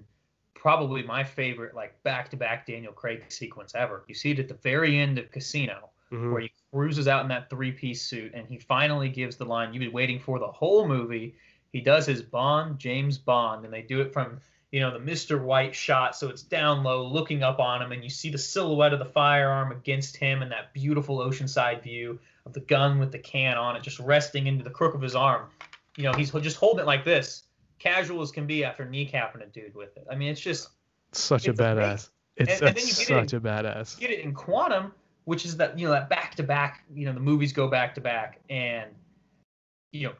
probably 0.55 1.03
my 1.03 1.23
favorite, 1.23 1.75
like 1.75 2.01
back-to-back 2.03 2.65
Daniel 2.65 2.93
Craig 2.93 3.25
sequence 3.27 3.73
ever. 3.75 4.05
You 4.07 4.15
see 4.15 4.31
it 4.31 4.39
at 4.39 4.47
the 4.47 4.53
very 4.55 4.97
end 4.97 5.19
of 5.19 5.29
Casino, 5.29 5.89
mm-hmm. 6.11 6.31
where 6.31 6.41
he 6.41 6.51
cruises 6.71 7.07
out 7.07 7.21
in 7.21 7.27
that 7.27 7.49
three-piece 7.49 8.01
suit, 8.01 8.31
and 8.33 8.47
he 8.47 8.57
finally 8.57 9.09
gives 9.09 9.35
the 9.35 9.45
line 9.45 9.73
you've 9.73 9.81
been 9.81 9.91
waiting 9.91 10.19
for 10.19 10.39
the 10.39 10.47
whole 10.47 10.87
movie. 10.87 11.35
He 11.73 11.81
does 11.81 12.05
his 12.05 12.21
Bond, 12.21 12.79
James 12.79 13.17
Bond, 13.17 13.65
and 13.65 13.73
they 13.73 13.81
do 13.81 13.99
it 13.99 14.13
from 14.13 14.39
you 14.73 14.79
know, 14.79 14.89
the 14.89 14.99
Mr. 14.99 15.39
White 15.39 15.75
shot, 15.75 16.15
so 16.15 16.29
it's 16.29 16.41
down 16.41 16.81
low, 16.81 17.05
looking 17.05 17.43
up 17.43 17.59
on 17.59 17.79
him, 17.79 17.91
and 17.91 18.03
you 18.03 18.09
see 18.09 18.31
the 18.31 18.39
silhouette 18.39 18.91
of 18.91 18.97
the 18.97 19.05
firearm 19.05 19.71
against 19.71 20.17
him 20.17 20.41
and 20.41 20.51
that 20.51 20.73
beautiful 20.73 21.19
oceanside 21.19 21.83
view 21.83 22.19
of 22.47 22.53
the 22.53 22.59
gun 22.59 22.97
with 22.97 23.11
the 23.11 23.19
can 23.19 23.55
on 23.55 23.75
it 23.75 23.83
just 23.83 23.99
resting 23.99 24.47
into 24.47 24.63
the 24.63 24.71
crook 24.71 24.95
of 24.95 25.01
his 25.01 25.13
arm. 25.13 25.45
You 25.95 26.05
know, 26.05 26.13
he's 26.13 26.31
just 26.31 26.57
holding 26.57 26.79
it 26.79 26.87
like 26.87 27.05
this, 27.05 27.43
casual 27.77 28.23
as 28.23 28.31
can 28.31 28.47
be 28.47 28.65
after 28.65 28.83
kneecapping 28.83 29.43
a 29.43 29.45
dude 29.45 29.75
with 29.75 29.95
it. 29.95 30.07
I 30.09 30.15
mean, 30.15 30.29
it's 30.29 30.41
just 30.41 30.69
such 31.11 31.47
it's 31.47 31.59
a 31.59 31.63
badass. 31.63 32.09
It's, 32.35 32.53
and, 32.53 32.69
and 32.69 32.75
then 32.75 32.83
you 32.83 32.93
such 32.93 33.31
it 33.31 33.33
in, 33.33 33.45
a 33.45 33.47
badass. 33.47 34.01
You 34.01 34.07
get 34.07 34.17
it 34.17 34.23
in 34.23 34.33
Quantum, 34.33 34.91
which 35.25 35.45
is 35.45 35.55
that 35.57 35.77
you 35.77 35.85
know 35.85 35.91
that 35.91 36.09
back 36.09 36.33
to 36.37 36.43
back. 36.43 36.83
You 36.91 37.05
know, 37.05 37.13
the 37.13 37.19
movies 37.19 37.53
go 37.53 37.67
back 37.67 37.93
to 37.93 38.01
back, 38.01 38.39
and 38.49 38.89
you 39.91 40.07
know 40.07 40.13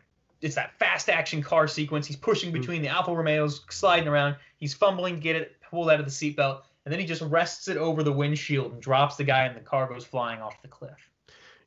it's 0.43 0.55
that 0.55 0.77
fast 0.77 1.09
action 1.09 1.41
car 1.41 1.67
sequence. 1.67 2.05
He's 2.05 2.17
pushing 2.17 2.51
mm-hmm. 2.51 2.59
between 2.59 2.81
the 2.81 2.89
Alfa 2.89 3.11
Romeos, 3.11 3.65
sliding 3.69 4.07
around. 4.07 4.35
He's 4.57 4.73
fumbling 4.73 5.15
to 5.15 5.21
get 5.21 5.35
it 5.35 5.55
pulled 5.69 5.89
out 5.89 5.99
of 5.99 6.05
the 6.05 6.11
seatbelt, 6.11 6.61
and 6.85 6.91
then 6.91 6.99
he 6.99 7.05
just 7.05 7.21
rests 7.21 7.67
it 7.67 7.77
over 7.77 8.03
the 8.03 8.11
windshield 8.11 8.73
and 8.73 8.81
drops 8.81 9.15
the 9.15 9.23
guy, 9.23 9.45
and 9.45 9.55
the 9.55 9.61
car 9.61 9.87
goes 9.87 10.05
flying 10.05 10.41
off 10.41 10.61
the 10.61 10.67
cliff. 10.67 11.09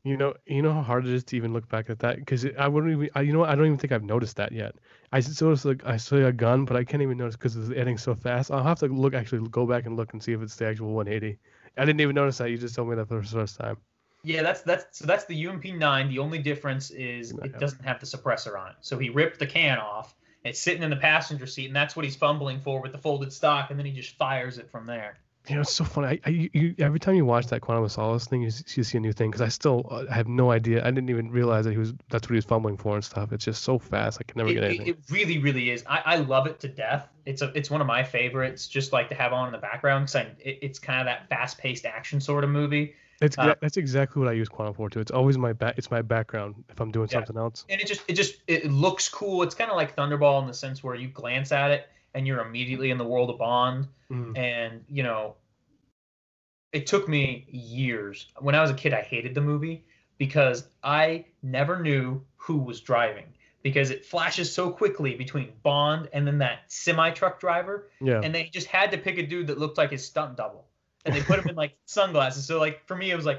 You 0.05 0.17
know, 0.17 0.35
you 0.47 0.63
know 0.63 0.73
how 0.73 0.83
hard 0.83 1.05
it 1.05 1.13
is 1.13 1.25
to 1.25 1.37
even 1.37 1.53
look 1.53 1.69
back 1.69 1.91
at 1.91 1.99
that 1.99 2.19
because 2.19 2.47
I 2.57 2.69
wouldn't 2.69 2.93
even. 2.93 3.11
I, 3.17 3.23
you 3.23 3.33
know, 3.33 3.41
what? 3.41 3.49
I 3.49 3.57
don't 3.57 3.67
even 3.67 3.79
think 3.79 3.93
I've 3.93 4.05
noticed 4.05 4.37
that 4.37 4.53
yet. 4.53 4.77
I 5.11 5.19
saw 5.19 5.57
like 5.65 5.85
I 5.85 5.97
saw 5.97 6.17
a 6.17 6.33
gun, 6.33 6.65
but 6.65 6.77
I 6.77 6.85
can't 6.85 7.03
even 7.03 7.19
notice 7.19 7.35
because 7.35 7.57
it's 7.57 7.71
editing 7.71 7.99
so 7.99 8.15
fast. 8.15 8.53
I'll 8.53 8.63
have 8.63 8.79
to 8.81 8.87
look 8.87 9.15
actually 9.15 9.49
go 9.49 9.67
back 9.67 9.87
and 9.87 9.97
look 9.97 10.13
and 10.13 10.23
see 10.23 10.33
if 10.33 10.43
it's 10.43 10.55
the 10.55 10.67
actual 10.69 10.93
180. 10.93 11.39
I 11.77 11.85
didn't 11.85 12.01
even 12.01 12.15
notice 12.15 12.39
that. 12.39 12.51
You 12.51 12.59
just 12.59 12.77
told 12.77 12.89
me 12.89 12.95
that 12.95 13.09
for 13.09 13.21
the 13.21 13.27
first 13.27 13.59
time. 13.59 13.79
Yeah, 14.27 14.43
that's 14.43 14.63
that's 14.63 14.99
so 14.99 15.07
that's 15.07 15.25
the 15.27 15.45
UMP9. 15.45 16.09
The 16.09 16.19
only 16.19 16.41
difference 16.41 16.91
is 16.91 17.31
it 17.31 17.61
doesn't 17.61 17.85
have 17.85 18.01
the 18.01 18.07
suppressor 18.07 18.59
on 18.59 18.71
it. 18.71 18.77
So 18.81 18.99
he 18.99 19.09
ripped 19.09 19.39
the 19.39 19.47
can 19.47 19.79
off. 19.79 20.17
It's 20.43 20.59
sitting 20.59 20.83
in 20.83 20.91
the 20.91 20.97
passenger 20.97 21.47
seat, 21.47 21.67
and 21.67 21.77
that's 21.77 21.95
what 21.95 22.05
he's 22.05 22.17
fumbling 22.17 22.61
for 22.61 22.83
with 22.83 22.91
the 22.91 22.99
folded 22.99 23.33
stock, 23.33 23.71
and 23.71 23.79
then 23.79 23.87
he 23.87 23.93
just 23.93 24.17
fires 24.17 24.59
it 24.59 24.69
from 24.69 24.85
there. 24.85 25.19
You 25.49 25.55
know, 25.55 25.61
it's 25.61 25.73
so 25.73 25.85
funny. 25.85 26.21
I, 26.25 26.29
I 26.29 26.49
you, 26.53 26.75
every 26.81 26.99
time 26.99 27.15
you 27.15 27.25
watch 27.25 27.47
that 27.49 27.61
Quantum 27.61 27.85
of 27.85 27.93
Solace 27.93 28.27
thing, 28.27 28.43
you, 28.43 28.51
you 28.75 28.83
see 28.83 28.99
a 28.99 29.01
new 29.01 29.13
thing. 29.13 29.31
Because 29.31 29.43
I 29.43 29.49
still 29.49 29.87
uh, 29.89 30.07
have 30.13 30.27
no 30.27 30.51
idea. 30.51 30.85
I 30.85 30.91
didn't 30.91 31.09
even 31.09 31.31
realize 31.31 31.65
that 31.67 31.71
he 31.71 31.79
was. 31.79 31.95
That's 32.11 32.27
what 32.27 32.31
he 32.31 32.37
was 32.37 32.45
fumbling 32.45 32.79
for 32.79 32.97
and 32.97 33.05
stuff. 33.05 33.31
It's 33.31 33.45
just 33.45 33.63
so 33.63 33.79
fast. 33.79 34.19
I 34.21 34.25
can 34.25 34.39
never 34.39 34.51
it, 34.51 34.55
get 34.55 34.65
anything. 34.65 34.87
It, 34.89 34.91
it 34.91 34.99
really, 35.09 35.39
really 35.39 35.71
is. 35.71 35.85
I, 35.89 36.03
I 36.05 36.17
love 36.17 36.49
it 36.49 36.59
to 36.61 36.69
death. 36.69 37.09
It's 37.27 37.43
a. 37.43 37.53
It's 37.55 37.71
one 37.71 37.81
of 37.81 37.87
my 37.87 38.03
favorites. 38.03 38.67
Just 38.67 38.93
like 38.93 39.09
to 39.11 39.15
have 39.15 39.33
on 39.33 39.47
in 39.47 39.53
the 39.53 39.59
background 39.59 40.07
because 40.07 40.33
it, 40.41 40.59
it's 40.63 40.81
kind 40.81 40.99
of 40.99 41.07
that 41.07 41.29
fast-paced 41.29 41.87
action 41.87 42.21
sort 42.21 42.43
of 42.43 42.51
movie. 42.51 42.97
It's 43.21 43.39
uh, 43.39 43.55
that's 43.61 43.77
exactly 43.77 44.21
what 44.21 44.29
I 44.29 44.33
use 44.33 44.49
quantum 44.49 44.75
for 44.75 44.91
too. 44.91 45.01
It's 45.01 45.11
always 45.11 45.39
my 45.39 45.53
back. 45.53 45.79
It's 45.79 45.91
my 45.91 46.03
background 46.03 46.55
if 46.69 46.81
I'm 46.81 46.91
doing 46.91 47.09
yeah. 47.11 47.19
something 47.19 47.37
else. 47.37 47.65
And 47.69 47.81
it 47.81 47.87
just 47.87 48.03
it 48.09 48.13
just 48.13 48.37
it 48.47 48.71
looks 48.71 49.09
cool. 49.09 49.43
It's 49.43 49.55
kind 49.55 49.71
of 49.71 49.77
like 49.77 49.97
Thunderball 49.97 50.43
in 50.43 50.47
the 50.47 50.55
sense 50.55 50.85
where 50.85 50.95
you 50.95 51.09
glance 51.09 51.53
at 51.53 51.71
it 51.71 51.89
and 52.15 52.27
you're 52.27 52.41
immediately 52.41 52.91
in 52.91 52.99
the 52.99 53.07
world 53.07 53.31
of 53.31 53.39
Bond. 53.39 53.89
Mm. 54.11 54.37
And 54.37 54.85
you 54.89 55.03
know, 55.03 55.37
it 56.73 56.87
took 56.87 57.09
me 57.09 57.47
years. 57.51 58.27
When 58.39 58.55
I 58.55 58.61
was 58.61 58.71
a 58.71 58.75
kid, 58.75 58.93
I 58.93 59.01
hated 59.01 59.35
the 59.35 59.41
movie 59.41 59.85
because 60.19 60.69
I 60.83 61.25
never 61.43 61.81
knew 61.81 62.23
who 62.37 62.59
was 62.59 62.81
driving 62.81 63.25
because 63.63 63.91
it 63.91 64.05
flashes 64.05 64.53
so 64.53 64.71
quickly 64.71 65.17
between 65.17 65.53
Bond 65.65 66.09
and 66.13 66.25
then 66.27 66.39
that 66.39 66.61
semi 66.69 67.11
truck 67.11 67.41
driver, 67.41 67.89
Yeah. 68.01 68.21
and 68.23 68.33
they 68.33 68.45
just 68.45 68.69
had 68.69 68.93
to 68.93 68.99
pick 68.99 69.19
a 69.19 69.27
dude 69.27 69.49
that 69.49 69.59
looked 69.59 69.77
like 69.77 69.91
his 69.91 70.05
stunt 70.05 70.37
double, 70.37 70.66
and 71.07 71.15
they 71.15 71.23
put 71.23 71.39
him 71.39 71.49
in 71.49 71.57
like 71.57 71.77
sunglasses. 71.87 72.45
So 72.47 72.59
like 72.59 72.87
for 72.87 72.97
me, 72.97 73.11
it 73.11 73.17
was 73.17 73.25
like, 73.27 73.39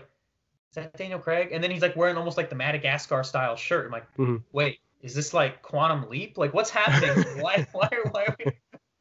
is 0.72 0.76
that 0.76 0.98
Daniel 0.98 1.20
Craig? 1.20 1.50
And 1.52 1.64
then 1.64 1.70
he's 1.72 1.82
like 1.82 1.96
wearing 1.96 2.18
almost 2.18 2.38
like 2.38 2.50
the 2.50 2.56
Madagascar 2.56 3.24
style 3.24 3.56
shirt. 3.56 3.86
I'm 3.86 3.92
like, 3.92 4.16
Mhm. 4.18 4.44
wait, 4.52 4.80
is 5.02 5.14
this 5.14 5.34
like 5.34 5.62
Quantum 5.62 6.10
Leap? 6.10 6.38
Like 6.38 6.54
what's 6.54 6.70
happening? 6.70 7.24
why 7.42 7.68
why 7.74 7.90
are 7.92 8.10
why 8.12 8.26
are 8.26 8.36
we? 8.40 8.52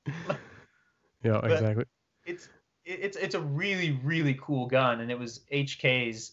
yeah. 1.25 1.41
but- 1.41 1.51
Exactly. 1.53 1.85
it's 2.27 2.49
it's 2.85 3.17
it's 3.17 3.35
a 3.35 3.41
really 3.41 3.99
really 4.05 4.35
cool 4.41 4.67
gun 4.67 5.01
and 5.01 5.11
it 5.11 5.19
was 5.19 5.41
HK's 5.53 6.33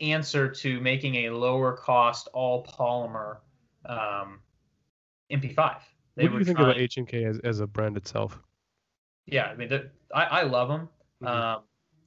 answer 0.00 0.48
to 0.48 0.80
making 0.80 1.14
a 1.26 1.30
lower 1.30 1.72
cost 1.76 2.28
all 2.32 2.64
polymer 2.64 3.38
um, 3.86 4.40
MP5. 5.30 5.80
They 6.16 6.24
What 6.24 6.32
do 6.32 6.38
you 6.38 6.44
think 6.44 6.58
trying, 6.58 6.70
about 6.70 6.80
H 6.80 6.96
and 6.96 7.06
K 7.08 7.24
as, 7.24 7.38
as 7.40 7.60
a 7.60 7.66
brand 7.66 7.96
itself? 7.96 8.38
yeah, 9.26 9.46
I 9.46 9.54
mean 9.56 9.70
I 10.14 10.24
I 10.24 10.42
love 10.42 10.68
them. 10.68 10.88
Mhm. 11.22 11.28
Um, 11.28 11.62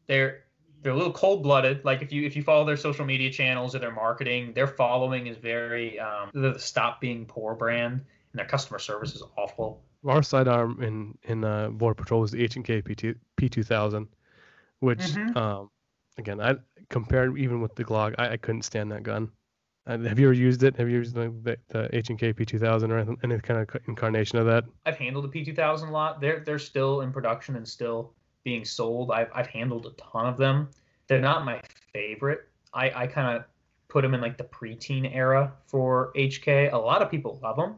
they're 0.07 0.43
they're 0.81 0.91
a 0.91 0.95
little 0.95 1.13
cold 1.13 1.43
blooded. 1.43 1.83
Like 1.85 2.01
if 2.01 2.11
you 2.11 2.25
if 2.25 2.35
you 2.35 2.43
follow 2.43 2.65
their 2.65 2.77
social 2.77 3.05
media 3.05 3.31
channels 3.31 3.75
or 3.75 3.79
their 3.79 3.91
marketing, 3.91 4.53
their 4.53 4.67
following 4.67 5.27
is 5.27 5.37
very 5.37 5.99
um, 5.99 6.29
the 6.33 6.57
stop 6.57 6.99
being 6.99 7.25
poor 7.25 7.55
brand 7.55 7.93
and 7.93 8.39
their 8.39 8.45
customer 8.45 8.79
service 8.79 9.15
is 9.15 9.23
awful. 9.37 9.83
Our 10.05 10.23
sidearm 10.23 10.81
in 10.83 11.17
in 11.23 11.43
uh, 11.43 11.69
Border 11.69 11.95
Patrol 11.95 12.21
was 12.21 12.31
the 12.31 12.43
H 12.43 12.55
and 12.57 12.65
K 12.65 12.81
P 12.81 12.95
two 13.49 13.63
thousand, 13.63 14.07
which 14.79 14.99
Mhm. 14.99 15.35
um, 15.37 15.69
again 16.17 16.41
I 16.41 16.55
compared 16.89 17.37
even 17.37 17.61
with 17.61 17.75
the 17.75 17.85
Glock, 17.85 18.15
I, 18.17 18.29
I 18.31 18.37
couldn't 18.37 18.63
stand 18.63 18.91
that 18.91 19.03
gun. 19.03 19.31
Uh, 19.85 19.97
have 19.99 20.17
you 20.19 20.27
ever 20.27 20.33
used 20.33 20.63
it? 20.63 20.77
Have 20.77 20.89
you 20.89 20.97
used 20.97 21.13
the, 21.13 21.57
the 21.69 21.93
H 21.95 22.09
and 22.09 22.19
K 22.19 22.33
P 22.33 22.45
two 22.45 22.59
thousand 22.59 22.91
or 22.91 22.99
any 22.99 23.39
kind 23.39 23.59
of 23.61 23.81
incarnation 23.87 24.37
of 24.39 24.45
that? 24.47 24.65
I've 24.85 24.97
handled 24.97 25.31
the 25.31 25.45
P2000 25.45 25.87
a 25.87 25.91
lot. 25.91 26.19
They're 26.19 26.41
they're 26.41 26.59
still 26.59 27.01
in 27.01 27.13
production 27.13 27.55
and 27.55 27.67
still 27.67 28.13
being 28.43 28.65
sold. 28.65 29.11
I've 29.11 29.29
I've 29.33 29.47
handled 29.47 29.85
a 29.85 29.91
ton 29.91 30.25
of 30.25 30.37
them. 30.37 30.69
They're 31.07 31.21
not 31.21 31.45
my 31.45 31.61
favorite. 31.93 32.47
I 32.73 32.91
I 33.03 33.07
kind 33.07 33.37
of 33.37 33.45
put 33.87 34.01
them 34.01 34.13
in 34.13 34.21
like 34.21 34.37
the 34.37 34.43
preteen 34.45 35.13
era 35.13 35.53
for 35.67 36.11
HK. 36.15 36.73
A 36.73 36.77
lot 36.77 37.01
of 37.01 37.11
people 37.11 37.39
love 37.43 37.57
them. 37.57 37.75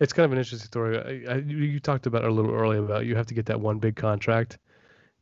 It's 0.00 0.12
kind 0.12 0.24
of 0.24 0.32
an 0.32 0.38
interesting 0.38 0.66
story. 0.66 1.26
I, 1.28 1.34
I, 1.34 1.36
you 1.36 1.78
talked 1.78 2.06
about 2.06 2.24
it 2.24 2.30
a 2.30 2.32
little 2.32 2.52
earlier 2.52 2.82
about 2.82 3.06
you 3.06 3.14
have 3.14 3.26
to 3.26 3.34
get 3.34 3.46
that 3.46 3.60
one 3.60 3.78
big 3.78 3.94
contract, 3.94 4.58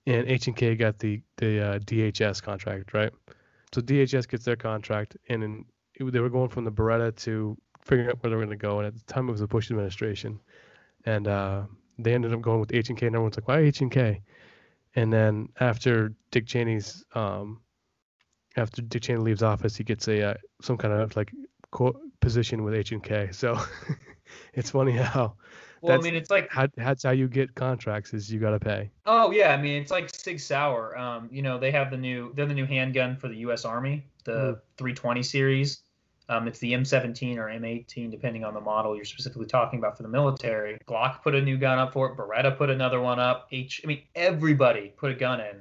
and 0.06 0.26
H 0.26 0.46
and 0.46 0.56
K 0.56 0.74
got 0.74 0.98
the 0.98 1.20
the 1.36 1.60
uh, 1.60 1.78
DHS 1.80 2.42
contract, 2.42 2.94
right? 2.94 3.12
So 3.72 3.80
DHS 3.80 4.26
gets 4.28 4.44
their 4.44 4.56
contract, 4.56 5.16
and 5.28 5.42
then 5.42 5.64
it, 5.94 6.10
they 6.10 6.20
were 6.20 6.30
going 6.30 6.48
from 6.48 6.64
the 6.64 6.72
Beretta 6.72 7.14
to 7.24 7.56
figuring 7.82 8.08
out 8.08 8.22
where 8.22 8.30
they 8.30 8.36
were 8.36 8.44
going 8.44 8.58
to 8.58 8.62
go. 8.62 8.78
And 8.78 8.86
at 8.86 8.94
the 8.94 9.12
time, 9.12 9.28
it 9.28 9.32
was 9.32 9.40
the 9.40 9.46
Bush 9.46 9.70
administration, 9.70 10.40
and 11.04 11.28
uh, 11.28 11.62
they 11.98 12.14
ended 12.14 12.32
up 12.32 12.40
going 12.40 12.60
with 12.60 12.72
H 12.72 12.88
and 12.88 12.98
K. 12.98 13.06
And 13.06 13.14
everyone's 13.14 13.36
like, 13.36 13.48
"Why 13.48 13.58
H 13.58 13.82
and 13.82 13.90
K?" 13.90 14.22
And 14.96 15.12
then 15.12 15.48
after 15.60 16.12
Dick 16.30 16.46
Cheney's 16.46 17.04
um, 17.14 17.60
after 18.56 18.82
Dick 18.82 19.02
Cheney 19.02 19.20
leaves 19.20 19.42
office, 19.42 19.76
he 19.76 19.84
gets 19.84 20.08
a 20.08 20.30
uh, 20.30 20.34
some 20.62 20.76
kind 20.76 20.92
of 20.94 21.14
like 21.16 21.32
co- 21.70 22.00
position 22.20 22.64
with 22.64 22.74
H 22.74 22.92
and 22.92 23.02
K. 23.02 23.28
So 23.32 23.58
it's 24.54 24.70
funny 24.70 24.92
how 24.92 25.34
Well, 25.80 25.92
That's- 25.96 26.00
I 26.00 26.10
mean, 26.10 26.14
it's 26.16 26.30
like 26.30 26.50
how, 26.50 26.66
that's 26.76 27.04
how 27.04 27.12
you 27.12 27.28
get 27.28 27.54
contracts 27.54 28.12
is 28.12 28.32
you 28.32 28.40
got 28.40 28.50
to 28.50 28.60
pay. 28.60 28.90
oh 29.06 29.30
yeah, 29.30 29.54
I 29.54 29.56
mean, 29.56 29.80
it's 29.80 29.90
like 29.90 30.10
Sig 30.14 30.40
Sauer. 30.40 30.96
Um, 30.98 31.28
you 31.32 31.42
know, 31.42 31.58
they 31.58 31.70
have 31.70 31.90
the 31.90 31.96
new 31.96 32.32
they're 32.34 32.46
the 32.46 32.54
new 32.54 32.66
handgun 32.66 33.16
for 33.16 33.28
the 33.28 33.36
U.S. 33.36 33.64
Army, 33.64 34.04
the 34.24 34.60
320 34.76 35.22
series. 35.22 35.82
Um, 36.30 36.46
it's 36.46 36.60
the 36.60 36.72
M17 36.72 37.38
or 37.38 37.46
M18, 37.46 38.08
depending 38.08 38.44
on 38.44 38.54
the 38.54 38.60
model 38.60 38.94
you're 38.94 39.04
specifically 39.04 39.46
talking 39.46 39.80
about 39.80 39.96
for 39.96 40.04
the 40.04 40.08
military. 40.08 40.78
Glock 40.86 41.22
put 41.22 41.34
a 41.34 41.42
new 41.42 41.58
gun 41.58 41.76
up 41.76 41.92
for 41.92 42.06
it. 42.06 42.16
Beretta 42.16 42.56
put 42.56 42.70
another 42.70 43.00
one 43.00 43.18
up. 43.18 43.48
H, 43.50 43.80
I 43.82 43.88
mean, 43.88 44.02
everybody 44.14 44.92
put 44.96 45.10
a 45.10 45.14
gun 45.14 45.40
in, 45.40 45.56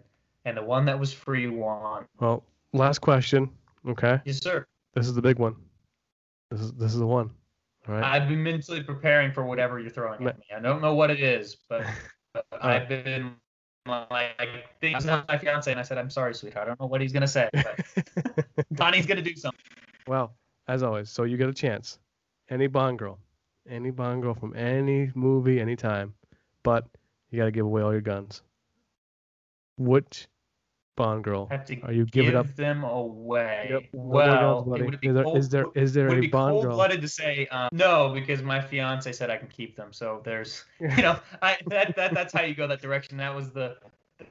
and 0.45 0.55
the 0.55 0.61
one 0.61 0.85
that 0.85 0.99
was 0.99 1.11
free 1.11 1.47
won. 1.47 2.05
Well, 2.19 2.43
last 2.71 2.99
question. 2.99 3.49
Okay, 3.87 4.21
Yes, 4.25 4.37
sir. 4.43 4.63
this 4.93 5.07
is 5.07 5.15
the 5.15 5.23
big 5.23 5.39
one. 5.39 5.55
This 6.51 6.61
is 6.61 6.73
this 6.73 6.93
is 6.93 6.99
the 6.99 7.07
one. 7.07 7.31
All 7.87 7.95
right. 7.95 8.03
I've 8.03 8.27
been 8.27 8.43
mentally 8.43 8.83
preparing 8.83 9.31
for 9.31 9.43
whatever 9.43 9.79
you're 9.79 9.89
throwing 9.89 10.27
at 10.27 10.37
me. 10.37 10.43
I 10.55 10.59
don't 10.59 10.83
know 10.83 10.93
what 10.93 11.09
it 11.09 11.19
is, 11.19 11.57
but, 11.67 11.83
but 12.33 12.45
I've 12.61 12.87
been 12.87 13.33
like, 13.87 14.31
I 14.39 14.93
was 14.93 15.05
not 15.05 15.27
my 15.27 15.39
fiance, 15.39 15.71
and 15.71 15.79
I 15.79 15.83
said, 15.83 15.97
"I'm 15.97 16.11
sorry, 16.11 16.35
sweetheart. 16.35 16.65
I 16.65 16.69
don't 16.69 16.79
know 16.79 16.85
what 16.85 17.01
he's 17.01 17.13
gonna 17.13 17.27
say, 17.27 17.49
but 17.53 18.45
Donnie's 18.73 19.07
gonna 19.07 19.23
do 19.23 19.35
something." 19.35 19.59
well, 20.05 20.35
as 20.69 20.83
always, 20.83 21.09
so 21.09 21.23
you 21.23 21.35
get 21.35 21.49
a 21.49 21.53
chance. 21.53 21.99
Any 22.49 22.67
Bond 22.67 22.99
girl, 22.99 23.19
any 23.67 23.91
Bond 23.91 24.21
girl 24.21 24.33
from 24.35 24.55
any 24.55 25.11
movie, 25.15 25.59
anytime, 25.59 26.13
but 26.63 26.85
you 27.31 27.39
got 27.39 27.45
to 27.45 27.51
give 27.51 27.65
away 27.65 27.81
all 27.81 27.91
your 27.91 28.01
guns. 28.01 28.43
Which 29.77 30.27
Bond 30.95 31.23
girl 31.23 31.47
are 31.83 31.93
you 31.93 32.05
give 32.05 32.11
giving 32.25 32.35
up? 32.35 32.55
them 32.55 32.83
away. 32.83 33.67
Yep, 33.71 33.83
no 33.93 33.99
Well, 34.03 34.61
guns, 34.63 34.69
buddy. 34.69 34.81
it 34.81 34.85
would 34.85 34.99
be 35.01 35.07
is 35.07 35.13
there 35.15 35.23
cold, 35.23 35.37
is 35.37 35.49
there 35.49 35.65
is 35.75 35.93
there 35.93 36.09
a 36.09 36.27
Bond 36.27 36.61
girl? 36.61 36.61
cold-blooded 36.61 37.01
to 37.01 37.07
say 37.07 37.47
um, 37.47 37.69
no 37.71 38.13
because 38.13 38.41
my 38.41 38.61
fiance 38.61 39.11
said 39.13 39.29
I 39.29 39.37
can 39.37 39.47
keep 39.47 39.75
them. 39.75 39.91
So 39.93 40.21
there's, 40.23 40.65
you 40.79 40.87
know, 41.01 41.17
I 41.41 41.57
that, 41.67 41.95
that 41.95 42.13
that's 42.13 42.33
how 42.33 42.41
you 42.43 42.53
go 42.53 42.67
that 42.67 42.81
direction. 42.81 43.17
That 43.17 43.33
was 43.33 43.49
the 43.51 43.77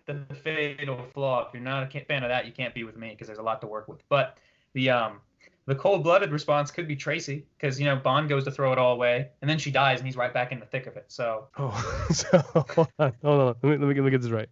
the 0.07 0.21
fatal 0.45 1.05
flaw. 1.15 1.47
If 1.49 1.55
you're 1.55 1.63
not 1.63 1.83
a 1.95 2.01
fan 2.01 2.23
of 2.23 2.29
that, 2.29 2.47
you 2.47 2.53
can't 2.53 2.75
be 2.75 2.85
with 2.85 2.97
me 2.97 3.11
because 3.11 3.27
there's 3.27 3.39
a 3.39 3.43
lot 3.43 3.61
to 3.63 3.67
work 3.67 3.89
with. 3.89 4.03
But 4.09 4.37
the 4.75 4.91
um 4.91 5.21
the 5.69 5.75
cold-blooded 5.75 6.33
response 6.33 6.71
could 6.71 6.89
be 6.89 6.97
Tracy 6.97 7.47
because 7.59 7.79
you 7.79 7.87
know 7.87 7.97
Bond 7.97 8.29
goes 8.29 8.45
to 8.45 8.51
throw 8.51 8.73
it 8.73 8.79
all 8.79 8.95
away 8.95 9.29
and 9.43 9.51
then 9.51 9.59
she 9.59 9.71
dies 9.71 10.01
and 10.01 10.07
he's 10.07 10.17
right 10.17 10.33
back 10.33 10.51
in 10.51 10.61
the 10.61 10.67
thick 10.67 10.87
of 10.87 10.97
it. 10.97 11.05
So 11.09 11.49
Oh, 11.59 12.05
so 12.11 12.39
hold 12.55 12.89
on, 12.99 13.13
hold 13.23 13.41
on. 13.41 13.47
Let 13.63 13.65
me, 13.65 13.71
let 13.71 13.81
me, 13.81 13.95
let 13.95 14.05
me 14.05 14.11
get 14.11 14.23
this 14.23 14.31
right. 14.31 14.49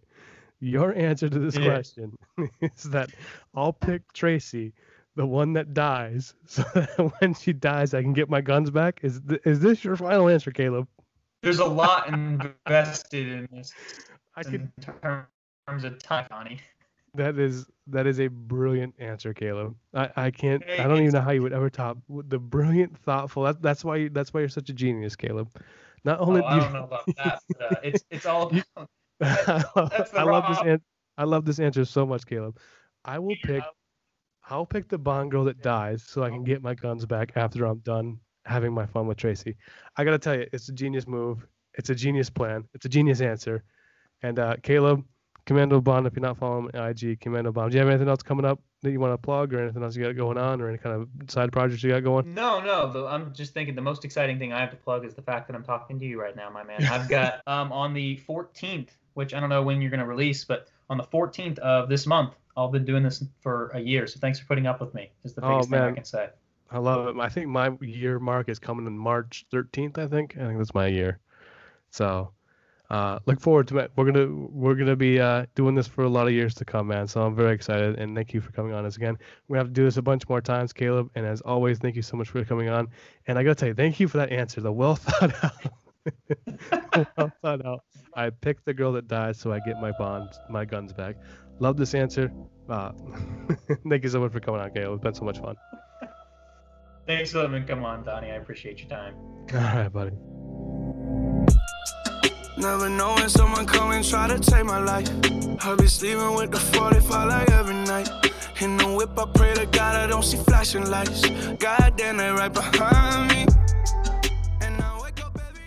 Your 0.59 0.93
answer 0.95 1.27
to 1.29 1.39
this 1.39 1.57
Yeah. 1.57 1.81
question 1.81 2.17
is 2.61 2.83
that 2.83 3.09
I'll 3.55 3.73
pick 3.73 4.13
Tracy, 4.13 4.73
the 5.15 5.25
one 5.25 5.53
that 5.53 5.73
dies, 5.73 6.33
so 6.45 6.63
that 6.73 7.11
when 7.19 7.33
she 7.33 7.53
dies, 7.53 7.93
I 7.93 8.01
can 8.01 8.13
get 8.13 8.29
my 8.29 8.41
guns 8.41 8.69
back. 8.69 8.99
Is 9.03 9.21
th- 9.27 9.41
is 9.45 9.59
this 9.59 9.83
your 9.83 9.95
final 9.95 10.29
answer, 10.29 10.51
Caleb? 10.51 10.87
there's 11.41 11.59
a 11.59 11.65
lot 11.65 12.07
invested 12.07 13.27
in 13.27 13.47
this 13.51 13.73
I 14.35 14.43
in 14.43 14.71
could. 14.81 14.91
terms 15.67 15.83
of 15.83 16.01
time, 16.03 16.25
Connie. 16.29 16.59
That 17.15 17.39
is 17.39 17.65
that 17.87 18.05
is 18.05 18.19
a 18.19 18.27
brilliant 18.27 18.95
answer, 18.99 19.33
Caleb. 19.33 19.75
I, 19.93 20.09
I 20.15 20.31
can't. 20.31 20.63
I 20.69 20.83
don't 20.87 20.99
even 20.99 21.11
know 21.13 21.21
how 21.21 21.31
you 21.31 21.41
would 21.41 21.53
ever 21.53 21.69
top 21.69 21.97
the 22.09 22.37
brilliant, 22.37 22.97
thoughtful. 22.99 23.43
That, 23.43 23.61
that's 23.61 23.83
why 23.83 23.95
you, 23.95 24.09
that's 24.09 24.33
why 24.33 24.41
you're 24.41 24.49
such 24.49 24.69
a 24.69 24.73
genius, 24.73 25.15
Caleb. 25.15 25.49
Not 26.03 26.19
only 26.19 26.41
Oh, 26.41 26.43
do 26.43 26.47
I 26.47 26.55
you- 26.55 26.61
don't 26.61 26.73
know 26.73 26.83
about 26.83 27.05
that. 27.17 27.39
But, 27.57 27.61
uh, 27.71 27.75
it's 27.83 28.03
it's 28.11 28.25
all 28.25 28.51
You- 28.53 28.61
about 28.75 28.89
I 29.21 29.63
love, 29.75 29.89
that's 29.97 30.11
the 30.11 30.19
I 30.19 30.23
love 30.23 30.45
this 30.49 30.59
an- 30.65 30.81
I 31.17 31.23
love 31.23 31.45
this 31.45 31.59
answer 31.59 31.85
so 31.85 32.05
much, 32.05 32.25
Caleb. 32.25 32.57
I 33.03 33.17
will 33.19 33.35
pick 33.43 33.63
I'll 34.49 34.65
pick 34.65 34.87
the 34.87 34.97
Bond 34.97 35.31
girl 35.31 35.43
that 35.45 35.61
dies 35.61 36.03
so 36.03 36.23
I 36.23 36.29
can 36.29 36.43
get 36.43 36.61
my 36.61 36.73
guns 36.75 37.05
back 37.05 37.31
after 37.35 37.65
I'm 37.65 37.79
done 37.79 38.19
having 38.45 38.73
my 38.73 38.85
fun 38.85 39.07
with 39.07 39.17
Tracy. 39.17 39.57
I 39.97 40.03
gotta 40.03 40.19
tell 40.19 40.35
you, 40.35 40.45
it's 40.53 40.69
a 40.69 40.73
genius 40.73 41.07
move. 41.07 41.45
It's 41.73 41.89
a 41.89 41.95
genius 41.95 42.29
plan. 42.29 42.63
It's 42.73 42.85
a 42.85 42.89
genius 42.89 43.21
answer. 43.21 43.63
And 44.21 44.39
uh, 44.39 44.55
Caleb, 44.63 45.03
Commando 45.47 45.81
Bond, 45.81 46.05
if 46.05 46.13
you're 46.13 46.21
not 46.21 46.37
following 46.37 46.69
IG 46.75 47.19
Commando 47.21 47.51
Bond. 47.51 47.71
Do 47.71 47.77
you 47.77 47.79
have 47.79 47.89
anything 47.89 48.09
else 48.09 48.21
coming 48.21 48.45
up 48.45 48.59
that 48.83 48.91
you 48.91 48.99
want 48.99 49.13
to 49.13 49.17
plug, 49.17 49.53
or 49.53 49.63
anything 49.63 49.81
else 49.81 49.95
you 49.95 50.03
got 50.03 50.15
going 50.15 50.37
on, 50.37 50.61
or 50.61 50.67
any 50.69 50.77
kind 50.77 50.95
of 51.01 51.31
side 51.31 51.51
projects 51.51 51.81
you 51.81 51.89
got 51.89 52.03
going? 52.03 52.33
No, 52.33 52.59
no. 52.59 52.91
The, 52.91 53.05
I'm 53.07 53.33
just 53.33 53.53
thinking 53.53 53.73
the 53.73 53.81
most 53.81 54.05
exciting 54.05 54.37
thing 54.37 54.51
I 54.53 54.59
have 54.59 54.71
to 54.71 54.75
plug 54.77 55.05
is 55.05 55.15
the 55.15 55.21
fact 55.21 55.47
that 55.47 55.55
I'm 55.55 55.63
talking 55.63 55.97
to 55.99 56.05
you 56.05 56.21
right 56.21 56.35
now, 56.35 56.49
my 56.49 56.63
man. 56.63 56.83
I've 56.85 57.09
got 57.09 57.41
um 57.47 57.71
on 57.71 57.93
the 57.93 58.19
14th, 58.27 58.89
which 59.13 59.33
I 59.33 59.39
don't 59.39 59.49
know 59.49 59.63
when 59.63 59.81
you're 59.81 59.89
going 59.89 60.01
to 60.01 60.05
release, 60.05 60.43
but 60.43 60.67
on 60.89 60.97
the 60.97 61.05
14th 61.05 61.57
of 61.59 61.89
this 61.89 62.05
month, 62.05 62.35
I've 62.57 62.71
been 62.71 62.85
doing 62.85 63.03
this 63.03 63.23
for 63.39 63.69
a 63.73 63.79
year. 63.79 64.05
So 64.05 64.19
thanks 64.19 64.39
for 64.39 64.45
putting 64.47 64.67
up 64.67 64.81
with 64.81 64.93
me. 64.93 65.11
Is 65.23 65.33
the 65.33 65.45
Oh, 65.45 65.49
biggest 65.49 65.69
thing 65.69 65.79
I 65.79 65.91
can 65.93 66.03
say. 66.03 66.29
I 66.69 66.79
love 66.79 67.07
it. 67.07 67.19
I 67.21 67.29
think 67.29 67.47
my 67.47 67.71
year 67.79 68.19
mark 68.19 68.49
is 68.49 68.59
coming 68.59 68.85
in 68.85 68.97
March 68.97 69.45
13th. 69.53 69.97
I 69.97 70.07
think. 70.07 70.35
I 70.35 70.47
think 70.47 70.57
that's 70.57 70.73
my 70.75 70.87
year. 70.87 71.19
So, 71.91 72.31
uh, 72.89 73.19
look 73.25 73.41
forward 73.41 73.67
to 73.67 73.79
it. 73.79 73.91
We're 73.95 74.11
gonna 74.11 74.27
we're 74.27 74.75
gonna 74.75 74.95
be 74.95 75.19
uh, 75.19 75.45
doing 75.55 75.75
this 75.75 75.87
for 75.87 76.03
a 76.03 76.09
lot 76.09 76.27
of 76.27 76.33
years 76.33 76.53
to 76.55 76.65
come, 76.65 76.87
man. 76.87 77.07
So 77.07 77.21
I'm 77.21 77.35
very 77.35 77.53
excited, 77.53 77.99
and 77.99 78.15
thank 78.15 78.33
you 78.33 78.39
for 78.39 78.51
coming 78.51 78.73
on 78.73 78.85
us 78.85 78.95
again. 78.95 79.17
We 79.49 79.57
have 79.57 79.67
to 79.67 79.73
do 79.73 79.83
this 79.83 79.97
a 79.97 80.01
bunch 80.01 80.27
more 80.29 80.39
times, 80.41 80.71
Caleb. 80.71 81.09
And 81.15 81.25
as 81.25 81.41
always, 81.41 81.79
thank 81.79 81.95
you 81.95 82.01
so 82.01 82.15
much 82.15 82.29
for 82.29 82.43
coming 82.45 82.69
on. 82.69 82.87
And 83.27 83.37
I 83.37 83.43
gotta 83.43 83.55
tell 83.55 83.67
you, 83.67 83.73
thank 83.73 83.99
you 83.99 84.07
for 84.07 84.17
that 84.17 84.31
answer. 84.31 84.61
The 84.61 84.71
well 84.71 84.95
thought 84.95 85.43
out. 85.43 87.11
well 87.17 87.31
thought 87.41 87.65
out. 87.65 87.83
I 88.15 88.29
picked 88.29 88.65
the 88.65 88.73
girl 88.73 88.93
that 88.93 89.07
died, 89.07 89.35
so 89.35 89.51
I 89.51 89.59
get 89.59 89.81
my 89.81 89.91
bonds, 89.91 90.39
my 90.49 90.63
guns 90.63 90.93
back. 90.93 91.17
Love 91.59 91.75
this 91.75 91.93
answer. 91.93 92.31
Uh, 92.69 92.91
thank 93.89 94.03
you 94.03 94.09
so 94.09 94.21
much 94.21 94.31
for 94.31 94.39
coming 94.39 94.61
on, 94.61 94.71
Caleb. 94.71 94.95
It's 94.95 95.03
been 95.03 95.13
so 95.13 95.25
much 95.25 95.39
fun. 95.39 95.55
Thanks 97.05 97.31
for 97.31 97.39
letting 97.39 97.53
me 97.53 97.61
come 97.61 97.83
on, 97.83 98.03
Donnie. 98.03 98.31
I 98.31 98.35
appreciate 98.35 98.79
your 98.79 98.89
time. 98.89 99.15
All 99.15 99.59
right, 99.59 99.91
buddy. 99.91 100.11
Never 102.57 102.89
knowing 102.89 103.29
someone 103.29 103.65
come 103.65 103.91
and 103.91 104.03
try 104.03 104.27
to 104.27 104.39
take 104.39 104.65
my 104.65 104.79
life. 104.79 105.07
I 105.63 105.75
be 105.75 105.87
sleeping 105.87 106.33
with 106.33 106.51
the 106.51 106.59
45 106.59 107.27
like 107.29 107.49
every 107.51 107.75
night. 107.75 108.09
In 108.61 108.77
the 108.77 108.87
whip, 108.87 109.17
I 109.17 109.25
pray 109.33 109.53
to 109.53 109.65
God 109.67 109.95
I 109.95 110.07
don't 110.07 110.23
see 110.23 110.37
flashing 110.37 110.89
lights. 110.89 111.21
God 111.59 111.93
damn, 111.95 112.17
they 112.17 112.29
right 112.31 112.51
behind 112.51 113.29
me. 113.29 113.45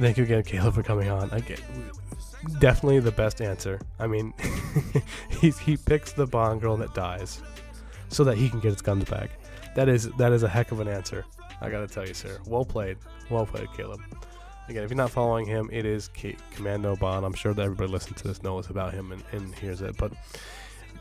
Thank 0.00 0.16
you 0.16 0.24
again, 0.24 0.42
Caleb, 0.42 0.74
for 0.74 0.82
coming 0.82 1.10
on. 1.10 1.30
I 1.30 1.40
get 1.40 1.60
definitely 2.58 3.00
the 3.00 3.12
best 3.12 3.42
answer. 3.42 3.78
I 3.98 4.06
mean, 4.06 4.32
he 5.40 5.50
he 5.50 5.76
picks 5.76 6.12
the 6.12 6.26
Bond 6.26 6.62
girl 6.62 6.76
that 6.78 6.94
dies, 6.94 7.42
so 8.08 8.24
that 8.24 8.38
he 8.38 8.48
can 8.48 8.60
get 8.60 8.72
his 8.72 8.80
guns 8.80 9.04
back. 9.04 9.30
That 9.76 9.90
is 9.90 10.10
that 10.12 10.32
is 10.32 10.42
a 10.42 10.48
heck 10.48 10.72
of 10.72 10.80
an 10.80 10.88
answer. 10.88 11.26
I 11.60 11.68
gotta 11.68 11.86
tell 11.86 12.08
you, 12.08 12.14
sir. 12.14 12.38
Well 12.46 12.64
played, 12.64 12.96
well 13.28 13.44
played, 13.44 13.68
Caleb. 13.76 14.00
Again, 14.70 14.84
if 14.84 14.90
you're 14.90 14.96
not 14.96 15.10
following 15.10 15.46
him, 15.46 15.68
it 15.72 15.84
is 15.84 16.06
K- 16.14 16.36
Commando 16.52 16.94
Bond. 16.94 17.26
I'm 17.26 17.34
sure 17.34 17.52
that 17.52 17.60
everybody 17.60 17.90
listening 17.90 18.14
to 18.14 18.28
this 18.28 18.40
knows 18.44 18.70
about 18.70 18.94
him 18.94 19.10
and, 19.10 19.20
and 19.32 19.52
hears 19.56 19.82
it. 19.82 19.96
But 19.96 20.12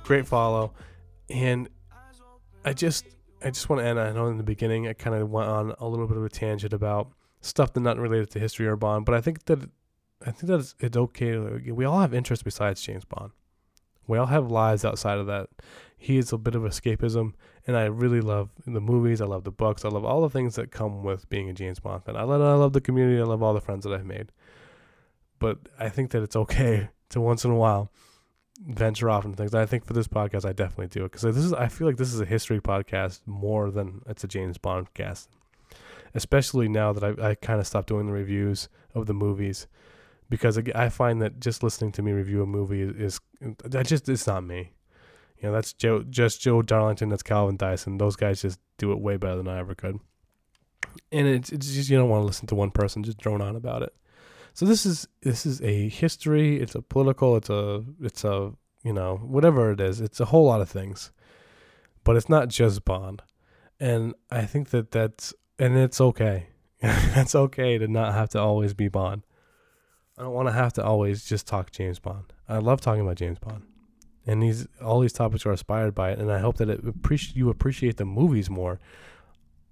great 0.04 0.26
follow, 0.26 0.74
and 1.30 1.70
I 2.66 2.74
just 2.74 3.06
I 3.44 3.52
just 3.52 3.70
want 3.70 3.84
to 3.84 3.86
end. 3.86 4.00
I 4.00 4.12
know 4.12 4.26
in 4.26 4.38
the 4.38 4.44
beginning 4.44 4.88
I 4.88 4.94
kind 4.94 5.16
of 5.16 5.30
went 5.30 5.48
on 5.50 5.76
a 5.78 5.88
little 5.88 6.08
bit 6.08 6.18
of 6.18 6.26
a 6.26 6.30
tangent 6.30 6.74
about 6.74 7.12
stuff 7.42 7.72
that's 7.72 7.84
not 7.84 8.00
related 8.00 8.32
to 8.32 8.40
history 8.40 8.66
or 8.66 8.76
Bond, 8.76 9.06
but 9.06 9.14
I 9.14 9.22
think 9.22 9.46
that 9.46 9.60
I 10.26 10.32
think 10.32 10.48
that 10.48 10.62
it's, 10.62 10.74
it's 10.80 10.98
okay. 10.98 11.38
We 11.38 11.86
all 11.86 12.00
have 12.00 12.12
interests 12.12 12.42
besides 12.42 12.82
James 12.82 13.06
Bond. 13.06 13.34
We 14.08 14.18
all 14.18 14.26
have 14.26 14.50
lives 14.50 14.84
outside 14.84 15.20
of 15.20 15.28
that. 15.28 15.48
He 15.96 16.18
is 16.18 16.34
a 16.34 16.40
bit 16.40 16.56
of 16.56 16.64
escapism, 16.64 17.34
and 17.70 17.78
I 17.78 17.86
really 17.86 18.20
love 18.20 18.50
the 18.66 18.82
movies. 18.82 19.22
I 19.22 19.26
love 19.26 19.44
the 19.44 19.52
books. 19.52 19.86
I 19.86 19.90
love 19.90 20.04
all 20.04 20.22
the 20.22 20.30
things 20.30 20.56
that 20.56 20.72
come 20.72 21.04
with 21.04 21.30
being 21.30 21.52
a 21.52 21.54
James 21.54 21.80
Bond 21.80 22.04
fan. 22.04 22.16
I 22.16 22.24
love, 22.24 22.42
I 22.42 22.56
love 22.56 22.74
the 22.74 22.82
community. 22.82 23.22
I 23.22 23.26
love 23.26 23.44
all 23.44 23.54
the 23.54 23.62
friends 23.62 23.84
that 23.84 23.94
I've 23.94 24.08
made. 24.08 24.32
But 25.38 25.60
I 25.78 25.90
think 25.90 26.10
that 26.10 26.24
it's 26.24 26.36
okay 26.36 26.90
to 27.10 27.22
once 27.22 27.46
in 27.46 27.52
a 27.52 27.56
while 27.56 27.92
venture 28.68 29.08
off 29.08 29.24
into 29.24 29.38
things. 29.38 29.54
I 29.54 29.68
think 29.68 29.86
for 29.86 29.94
this 29.94 30.08
podcast, 30.08 30.46
I 30.46 30.52
definitely 30.52 30.88
do 30.88 31.06
it 31.06 31.12
because 31.12 31.36
this 31.36 31.46
is. 31.46 31.54
I 31.54 31.68
feel 31.68 31.86
like 31.86 31.98
this 31.98 32.12
is 32.12 32.20
a 32.20 32.26
history 32.26 32.60
podcast 32.60 33.22
more 33.28 33.70
than 33.70 34.02
it's 34.08 34.24
a 34.24 34.28
James 34.28 34.58
Bond 34.58 34.92
cast. 34.96 35.30
Especially 36.16 36.68
now 36.68 36.92
that 36.92 37.04
I, 37.04 37.30
I 37.30 37.36
kind 37.36 37.60
of 37.60 37.68
stopped 37.68 37.88
doing 37.88 38.08
the 38.08 38.14
reviews 38.14 38.68
of 38.96 39.06
the 39.06 39.14
movies 39.14 39.68
because 40.28 40.58
I 40.74 40.90
find 40.90 41.22
that 41.22 41.40
just 41.40 41.62
listening 41.62 41.92
to 41.94 42.02
me 42.02 42.14
review 42.14 42.42
a 42.42 42.48
movie 42.48 42.82
is, 42.82 43.20
I 43.76 43.84
just 43.84 44.10
it's 44.10 44.26
not 44.26 44.44
me. 44.44 44.72
You 45.40 45.50
know, 45.50 45.54
that's 45.54 45.74
Joe, 45.74 46.04
just 46.04 46.42
Joe 46.42 46.62
Darlington, 46.62 47.10
that's 47.10 47.24
Calvin 47.24 47.58
Dyson. 47.58 47.98
Those 47.98 48.16
guys 48.16 48.42
just 48.42 48.60
do 48.78 48.92
it 48.92 49.00
way 49.00 49.18
better 49.18 49.38
than 49.38 49.48
I 49.48 49.60
ever 49.60 49.74
could. 49.74 50.00
And 51.12 51.28
it's, 51.28 51.50
it's 51.52 51.74
just 51.74 51.90
you 51.90 51.98
don't 51.98 52.10
want 52.10 52.24
to 52.24 52.26
listen 52.26 52.48
to 52.48 52.56
one 52.56 52.72
person 52.72 53.04
just 53.04 53.18
drone 53.20 53.42
on 53.42 53.56
about 53.56 53.84
it. 53.84 53.94
So 54.54 54.66
this 54.66 54.86
is 54.86 55.08
this 55.22 55.46
is 55.46 55.62
a 55.62 55.90
history. 55.90 56.60
It's 56.60 56.76
a 56.76 56.82
political. 56.82 57.38
It's 57.38 57.50
a 57.50 57.84
it's 58.02 58.24
a 58.24 58.52
you 58.84 58.94
know 58.94 59.18
whatever 59.18 59.72
it 59.72 59.80
is. 59.80 60.02
It's 60.02 60.20
a 60.20 60.26
whole 60.26 60.46
lot 60.46 60.62
of 60.62 60.70
things, 60.70 61.12
but 62.04 62.18
it's 62.18 62.30
not 62.30 62.50
just 62.50 62.84
Bond. 62.84 63.22
And 63.80 64.14
I 64.30 64.46
think 64.46 64.72
that 64.72 64.92
that's 64.92 65.34
and 65.58 65.78
it's 65.78 66.02
okay. 66.02 66.48
it's 66.82 67.36
okay 67.36 67.78
to 67.78 67.88
not 67.88 68.14
have 68.14 68.30
to 68.30 68.40
always 68.40 68.74
be 68.74 68.88
Bond. 68.88 69.24
I 70.18 70.24
don't 70.24 70.34
want 70.34 70.50
to 70.50 70.54
have 70.54 70.74
to 70.74 70.84
always 70.84 71.24
just 71.24 71.48
talk 71.48 71.72
James 71.72 72.00
Bond. 72.00 72.34
I 72.48 72.58
love 72.58 72.82
talking 72.82 73.02
about 73.02 73.16
James 73.16 73.40
Bond, 73.40 73.64
and 74.26 74.42
these 74.44 74.68
all 74.82 75.00
these 75.00 75.14
topics 75.14 75.46
are 75.46 75.52
inspired 75.52 75.96
by 75.96 76.12
it. 76.12 76.20
And 76.20 76.32
I 76.32 76.40
hope 76.40 76.58
that 76.58 76.70
it 76.70 76.86
appreciate 76.86 77.36
you 77.36 77.50
appreciate 77.50 77.98
the 77.98 78.06
movies 78.06 78.50
more, 78.50 78.80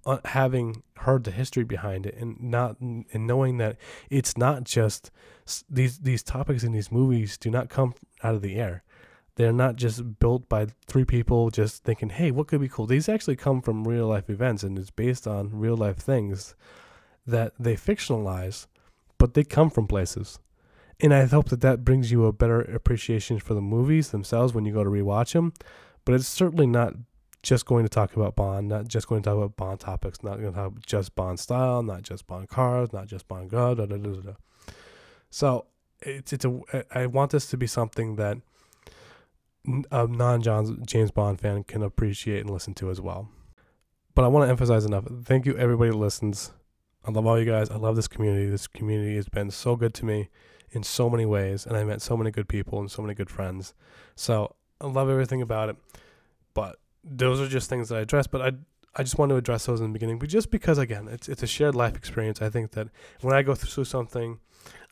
uh, 0.06 0.18
having 0.24 0.82
heard 0.98 1.24
the 1.24 1.30
history 1.30 1.64
behind 1.64 2.06
it, 2.06 2.16
and 2.16 2.40
not 2.40 2.80
and 2.80 3.06
knowing 3.14 3.58
that 3.58 3.76
it's 4.10 4.36
not 4.36 4.64
just 4.64 5.10
these 5.68 5.98
these 5.98 6.22
topics 6.22 6.64
in 6.64 6.72
these 6.72 6.92
movies 6.92 7.36
do 7.36 7.50
not 7.50 7.68
come 7.68 7.94
out 8.22 8.34
of 8.34 8.42
the 8.42 8.56
air. 8.56 8.82
They're 9.36 9.52
not 9.52 9.76
just 9.76 10.18
built 10.18 10.48
by 10.48 10.66
three 10.88 11.04
people 11.04 11.50
just 11.50 11.84
thinking, 11.84 12.10
"Hey, 12.10 12.30
what 12.30 12.48
could 12.48 12.60
be 12.60 12.68
cool?" 12.68 12.86
These 12.86 13.08
actually 13.08 13.36
come 13.36 13.60
from 13.62 13.86
real 13.86 14.08
life 14.08 14.28
events, 14.28 14.64
and 14.64 14.78
it's 14.78 14.90
based 14.90 15.28
on 15.28 15.50
real 15.52 15.76
life 15.76 15.98
things 15.98 16.56
that 17.26 17.52
they 17.58 17.74
fictionalize 17.76 18.66
but 19.18 19.34
they 19.34 19.44
come 19.44 19.68
from 19.68 19.86
places. 19.86 20.38
And 21.00 21.14
I 21.14 21.26
hope 21.26 21.48
that 21.50 21.60
that 21.60 21.84
brings 21.84 22.10
you 22.10 22.26
a 22.26 22.32
better 22.32 22.60
appreciation 22.60 23.38
for 23.38 23.54
the 23.54 23.60
movies 23.60 24.10
themselves 24.10 24.52
when 24.52 24.64
you 24.64 24.72
go 24.72 24.82
to 24.82 24.90
rewatch 24.90 25.32
them. 25.32 25.52
But 26.04 26.14
it's 26.14 26.26
certainly 26.26 26.66
not 26.66 26.94
just 27.42 27.66
going 27.66 27.84
to 27.84 27.88
talk 27.88 28.16
about 28.16 28.34
Bond, 28.34 28.68
not 28.68 28.88
just 28.88 29.06
going 29.06 29.22
to 29.22 29.30
talk 29.30 29.36
about 29.36 29.56
Bond 29.56 29.80
topics, 29.80 30.22
not 30.22 30.40
going 30.40 30.52
to 30.52 30.58
talk 30.58 30.72
just 30.84 31.14
Bond 31.14 31.38
style, 31.38 31.82
not 31.82 32.02
just 32.02 32.26
Bond 32.26 32.48
cars, 32.48 32.92
not 32.92 33.06
just 33.06 33.28
Bond 33.28 33.48
girl, 33.48 33.76
da, 33.76 33.86
da, 33.86 33.96
da, 33.96 34.10
da. 34.10 34.32
So 35.30 35.66
it's 36.02 36.32
it's 36.32 36.44
a 36.44 36.60
I 36.90 37.06
want 37.06 37.30
this 37.30 37.46
to 37.50 37.56
be 37.56 37.66
something 37.66 38.16
that 38.16 38.38
a 39.92 40.06
non 40.06 40.42
James 40.86 41.10
Bond 41.10 41.40
fan 41.40 41.62
can 41.64 41.82
appreciate 41.82 42.40
and 42.40 42.50
listen 42.50 42.74
to 42.74 42.90
as 42.90 43.00
well. 43.00 43.28
But 44.14 44.24
I 44.24 44.28
want 44.28 44.46
to 44.46 44.50
emphasize 44.50 44.84
enough. 44.84 45.04
Thank 45.24 45.46
you 45.46 45.56
everybody 45.56 45.90
that 45.90 45.96
listens. 45.96 46.52
I 47.04 47.12
love 47.12 47.26
all 47.26 47.38
you 47.38 47.44
guys. 47.44 47.70
I 47.70 47.76
love 47.76 47.94
this 47.94 48.08
community. 48.08 48.50
This 48.50 48.66
community 48.66 49.14
has 49.14 49.28
been 49.28 49.50
so 49.50 49.76
good 49.76 49.94
to 49.94 50.04
me 50.04 50.28
in 50.72 50.82
so 50.82 51.08
many 51.08 51.26
ways, 51.26 51.66
and 51.66 51.76
I 51.76 51.84
met 51.84 52.02
so 52.02 52.16
many 52.16 52.30
good 52.30 52.48
people 52.48 52.78
and 52.80 52.90
so 52.90 53.02
many 53.02 53.14
good 53.14 53.30
friends. 53.30 53.74
So 54.14 54.54
I 54.80 54.86
love 54.86 55.08
everything 55.08 55.42
about 55.42 55.68
it. 55.70 55.76
But 56.54 56.76
those 57.04 57.40
are 57.40 57.48
just 57.48 57.70
things 57.70 57.88
that 57.88 57.96
I 57.96 58.00
address. 58.00 58.26
But 58.26 58.42
I 58.42 58.52
I 58.96 59.02
just 59.02 59.18
want 59.18 59.30
to 59.30 59.36
address 59.36 59.66
those 59.66 59.80
in 59.80 59.86
the 59.86 59.92
beginning. 59.92 60.18
But 60.18 60.28
just 60.28 60.50
because 60.50 60.78
again, 60.78 61.08
it's 61.08 61.28
it's 61.28 61.42
a 61.42 61.46
shared 61.46 61.74
life 61.74 61.96
experience. 61.96 62.42
I 62.42 62.50
think 62.50 62.72
that 62.72 62.88
when 63.20 63.34
I 63.34 63.42
go 63.42 63.54
through 63.54 63.84
something, 63.84 64.40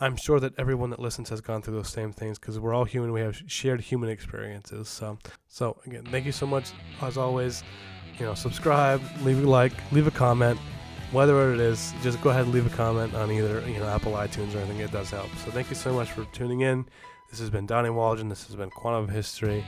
I'm 0.01 0.17
sure 0.17 0.41
that 0.41 0.55
everyone 0.59 0.91
that 0.91 1.01
listens 1.01 1.29
has 1.31 1.41
gone 1.41 1.63
through 1.63 1.75
those 1.75 1.89
same 1.89 2.13
things 2.13 2.39
because 2.39 2.59
we're 2.59 2.75
all 2.75 2.85
human. 2.85 3.13
We 3.13 3.21
have 3.21 3.43
shared 3.47 3.81
human 3.81 4.09
experiences. 4.09 4.89
So 4.89 5.19
so 5.49 5.79
again, 5.87 6.05
thank 6.11 6.27
you 6.27 6.33
so 6.33 6.47
much 6.47 6.71
as 7.03 7.17
always. 7.17 7.63
You 8.19 8.25
know, 8.25 8.35
subscribe, 8.35 9.03
leave 9.23 9.45
a 9.45 9.47
like, 9.47 9.73
leave 9.93 10.07
a 10.07 10.11
comment 10.11 10.59
whether 11.13 11.53
it 11.53 11.61
is, 11.61 11.93
just 12.03 12.21
go 12.21 12.31
ahead 12.31 12.45
and 12.45 12.53
leave 12.53 12.67
a 12.67 12.77
comment 12.77 13.15
on 13.15 13.31
either 13.31 13.63
you 13.69 13.79
know 13.79 13.87
Apple 13.87 14.13
iTunes 14.13 14.55
or 14.55 14.59
anything. 14.59 14.81
It 14.81 14.93
does 14.93 15.11
help. 15.11 15.29
So 15.45 15.51
thank 15.51 15.71
you 15.71 15.77
so 15.77 15.93
much 15.93 16.11
for 16.11 16.25
tuning 16.27 16.61
in. 16.61 16.87
This 17.31 17.41
has 17.41 17.51
been 17.51 17.67
Donnie 17.67 17.91
Waldron. 17.91 18.29
This 18.29 18.47
has 18.47 18.57
been 18.57 18.71
Quantum 18.71 19.05
of 19.05 19.11
History. 19.11 19.65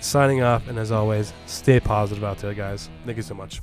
Signing 0.00 0.42
off, 0.42 0.68
and 0.68 0.78
as 0.78 0.92
always, 0.92 1.32
stay 1.46 1.80
positive 1.80 2.24
out 2.24 2.38
there, 2.38 2.54
guys. 2.54 2.88
Thank 3.04 3.16
you 3.16 3.22
so 3.22 3.34
much. 3.34 3.60